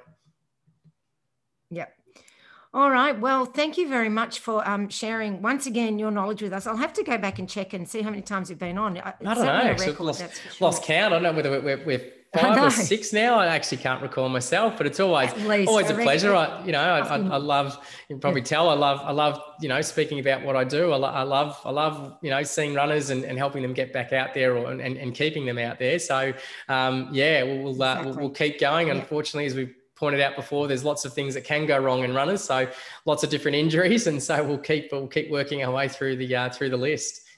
All 2.78 2.92
right. 2.92 3.20
Well, 3.20 3.46
thank 3.46 3.76
you 3.80 3.90
very 3.90 4.08
much 4.08 4.38
for 4.38 4.66
um, 4.70 4.88
sharing 4.88 5.42
once 5.42 5.66
again 5.66 5.98
your 5.98 6.12
knowledge 6.12 6.44
with 6.44 6.54
us. 6.54 6.68
I'll 6.68 6.78
have 6.78 6.94
to 6.94 7.04
go 7.04 7.18
back 7.18 7.40
and 7.40 7.50
check 7.50 7.74
and 7.74 7.90
see 7.90 8.04
how 8.04 8.12
many 8.12 8.22
times 8.22 8.52
you've 8.52 8.60
been 8.60 8.78
on. 8.78 9.00
I 9.00 9.16
don't 9.20 9.46
know. 9.46 9.76
Record, 9.80 10.00
lost, 10.00 10.20
sure. 10.20 10.30
lost, 10.60 10.84
count. 10.84 11.12
I 11.12 11.16
don't 11.16 11.24
know 11.24 11.34
whether 11.34 11.60
we're, 11.60 11.84
we're 11.84 12.12
five 12.40 12.64
or 12.64 12.70
six 12.70 13.14
now. 13.14 13.40
I 13.40 13.48
actually 13.48 13.80
can't 13.80 14.00
recall 14.00 14.30
myself, 14.30 14.78
but 14.78 14.86
it's 14.86 15.00
always 15.00 15.34
always 15.68 15.90
a 15.90 15.96
pleasure. 15.96 16.36
I, 16.36 16.64
you 16.68 16.72
know, 16.72 16.80
I, 16.80 17.00
I, 17.00 17.16
I, 17.16 17.38
love. 17.38 17.84
You 18.10 18.18
can 18.18 18.20
probably 18.20 18.44
tell 18.44 18.70
I 18.70 18.76
love. 18.76 19.00
I 19.02 19.12
love. 19.12 19.42
You 19.60 19.70
know, 19.70 19.82
speaking 19.82 20.20
about 20.20 20.44
what 20.44 20.56
I 20.56 20.64
do. 20.64 20.92
I, 20.92 20.98
lo- 20.98 21.10
I 21.10 21.24
love. 21.24 21.60
I 21.66 21.72
love. 21.72 22.20
You 22.22 22.30
know, 22.30 22.44
seeing 22.44 22.76
runners 22.76 23.10
and, 23.10 23.24
and 23.24 23.40
helping 23.40 23.64
them 23.64 23.74
get 23.74 23.92
back 23.92 24.14
out 24.14 24.36
there 24.36 24.56
or, 24.56 24.70
and, 24.70 24.82
and 24.82 25.16
keeping 25.16 25.48
them 25.48 25.58
out 25.58 25.80
there. 25.80 25.98
So, 25.98 26.32
um, 26.70 27.10
yeah, 27.12 27.42
we'll 27.42 27.64
we'll, 27.64 27.82
uh, 27.82 27.94
exactly. 27.94 28.12
we'll, 28.12 28.20
we'll 28.20 28.30
keep 28.36 28.60
going. 28.60 28.90
Yeah. 28.90 28.98
Unfortunately, 28.98 29.48
as 29.48 29.56
we 29.56 29.74
pointed 29.98 30.22
out 30.22 30.36
before, 30.36 30.68
there's 30.68 30.84
lots 30.84 31.06
of 31.06 31.14
things 31.14 31.34
that 31.34 31.44
can 31.44 31.66
go 31.66 31.78
wrong 31.78 32.04
in 32.04 32.14
runners. 32.14 32.44
So 32.44 32.70
lots 33.06 33.24
of 33.24 33.30
different 33.30 33.56
injuries, 33.64 34.08
and 34.08 34.22
so 34.22 34.44
we'll 34.44 34.58
keep 34.58 34.92
we'll 34.92 35.08
keep 35.08 35.30
working 35.30 35.64
our 35.64 35.72
way 35.72 35.88
through 35.88 36.18
the 36.18 36.36
uh, 36.36 36.50
through 36.50 36.70
the 36.70 36.78
list. 36.78 37.22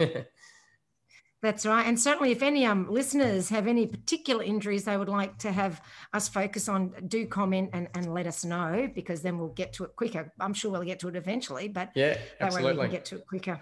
That's 1.41 1.65
right. 1.65 1.87
And 1.87 1.97
certainly, 1.97 2.31
if 2.31 2.43
any 2.43 2.65
um, 2.65 2.91
listeners 2.91 3.47
have 3.49 3.65
any 3.65 3.87
particular 3.87 4.43
injuries 4.43 4.83
they 4.83 4.97
would 4.97 5.07
like 5.07 5.37
to 5.39 5.53
have 5.53 5.81
us 6.11 6.27
focus 6.27 6.67
on, 6.67 6.93
do 7.07 7.25
comment 7.27 7.69
and, 7.71 7.87
and 7.95 8.13
let 8.13 8.27
us 8.27 8.43
know 8.43 8.89
because 8.93 9.21
then 9.21 9.37
we'll 9.37 9.47
get 9.47 9.71
to 9.73 9.85
it 9.85 9.95
quicker. 9.95 10.33
I'm 10.41 10.53
sure 10.53 10.69
we'll 10.71 10.83
get 10.83 10.99
to 10.99 11.07
it 11.07 11.15
eventually, 11.15 11.69
but 11.69 11.91
yeah, 11.95 12.17
absolutely. 12.41 12.71
that 12.71 12.77
way 12.77 12.81
we 12.81 12.87
can 12.87 12.91
get 12.91 13.05
to 13.05 13.15
it 13.15 13.25
quicker. 13.25 13.61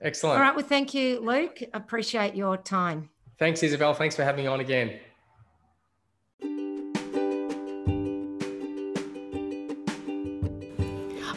Excellent. 0.00 0.36
All 0.36 0.42
right. 0.42 0.54
Well, 0.54 0.64
thank 0.64 0.94
you, 0.94 1.18
Luke. 1.20 1.60
Appreciate 1.74 2.36
your 2.36 2.56
time. 2.58 3.10
Thanks, 3.38 3.62
Isabel. 3.62 3.92
Thanks 3.92 4.14
for 4.14 4.22
having 4.22 4.44
me 4.44 4.48
on 4.48 4.60
again. 4.60 5.00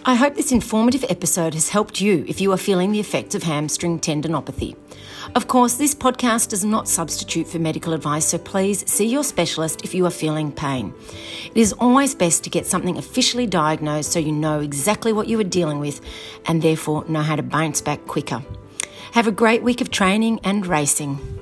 I 0.06 0.16
hope 0.16 0.36
this 0.36 0.54
informative 0.54 1.04
episode 1.10 1.54
has 1.54 1.70
helped 1.70 2.00
you 2.00 2.24
if 2.28 2.40
you 2.40 2.54
are 2.54 2.58
feeling 2.58 2.94
the 2.94 3.02
effects 3.02 3.36
of 3.36 3.44
hamstring 3.44 4.00
tendinopathy. 4.00 4.78
Of 5.36 5.48
course, 5.48 5.76
this 5.76 5.94
podcast 5.94 6.50
does 6.50 6.64
not 6.64 6.88
substitute 6.88 7.48
for 7.48 7.60
medical 7.60 7.94
advice, 7.94 8.26
so 8.26 8.38
please 8.38 8.90
see 8.90 9.08
your 9.08 9.26
specialist 9.26 9.84
if 9.84 9.94
you 9.94 10.06
are 10.06 10.12
feeling 10.12 10.54
pain. 10.54 10.94
It 11.54 11.58
is 11.58 11.74
always 11.74 12.16
best 12.16 12.46
to 12.46 12.50
get 12.50 12.66
something 12.66 12.98
officially 12.98 13.46
diagnosed 13.46 14.14
so 14.14 14.20
you 14.20 14.32
know 14.32 14.62
exactly 14.62 15.12
what 15.12 15.28
you 15.28 15.38
are 15.40 15.44
dealing 15.44 15.80
with 15.80 16.00
and 16.46 16.62
therefore 16.62 17.04
know 17.10 17.22
how 17.22 17.36
to 17.36 17.44
bounce 17.44 17.82
back 17.82 18.08
quicker. 18.08 18.42
Have 19.12 19.28
a 19.28 19.32
great 19.32 19.64
week 19.64 19.82
of 19.82 19.92
training 19.92 20.40
and 20.46 20.66
racing. 20.66 21.39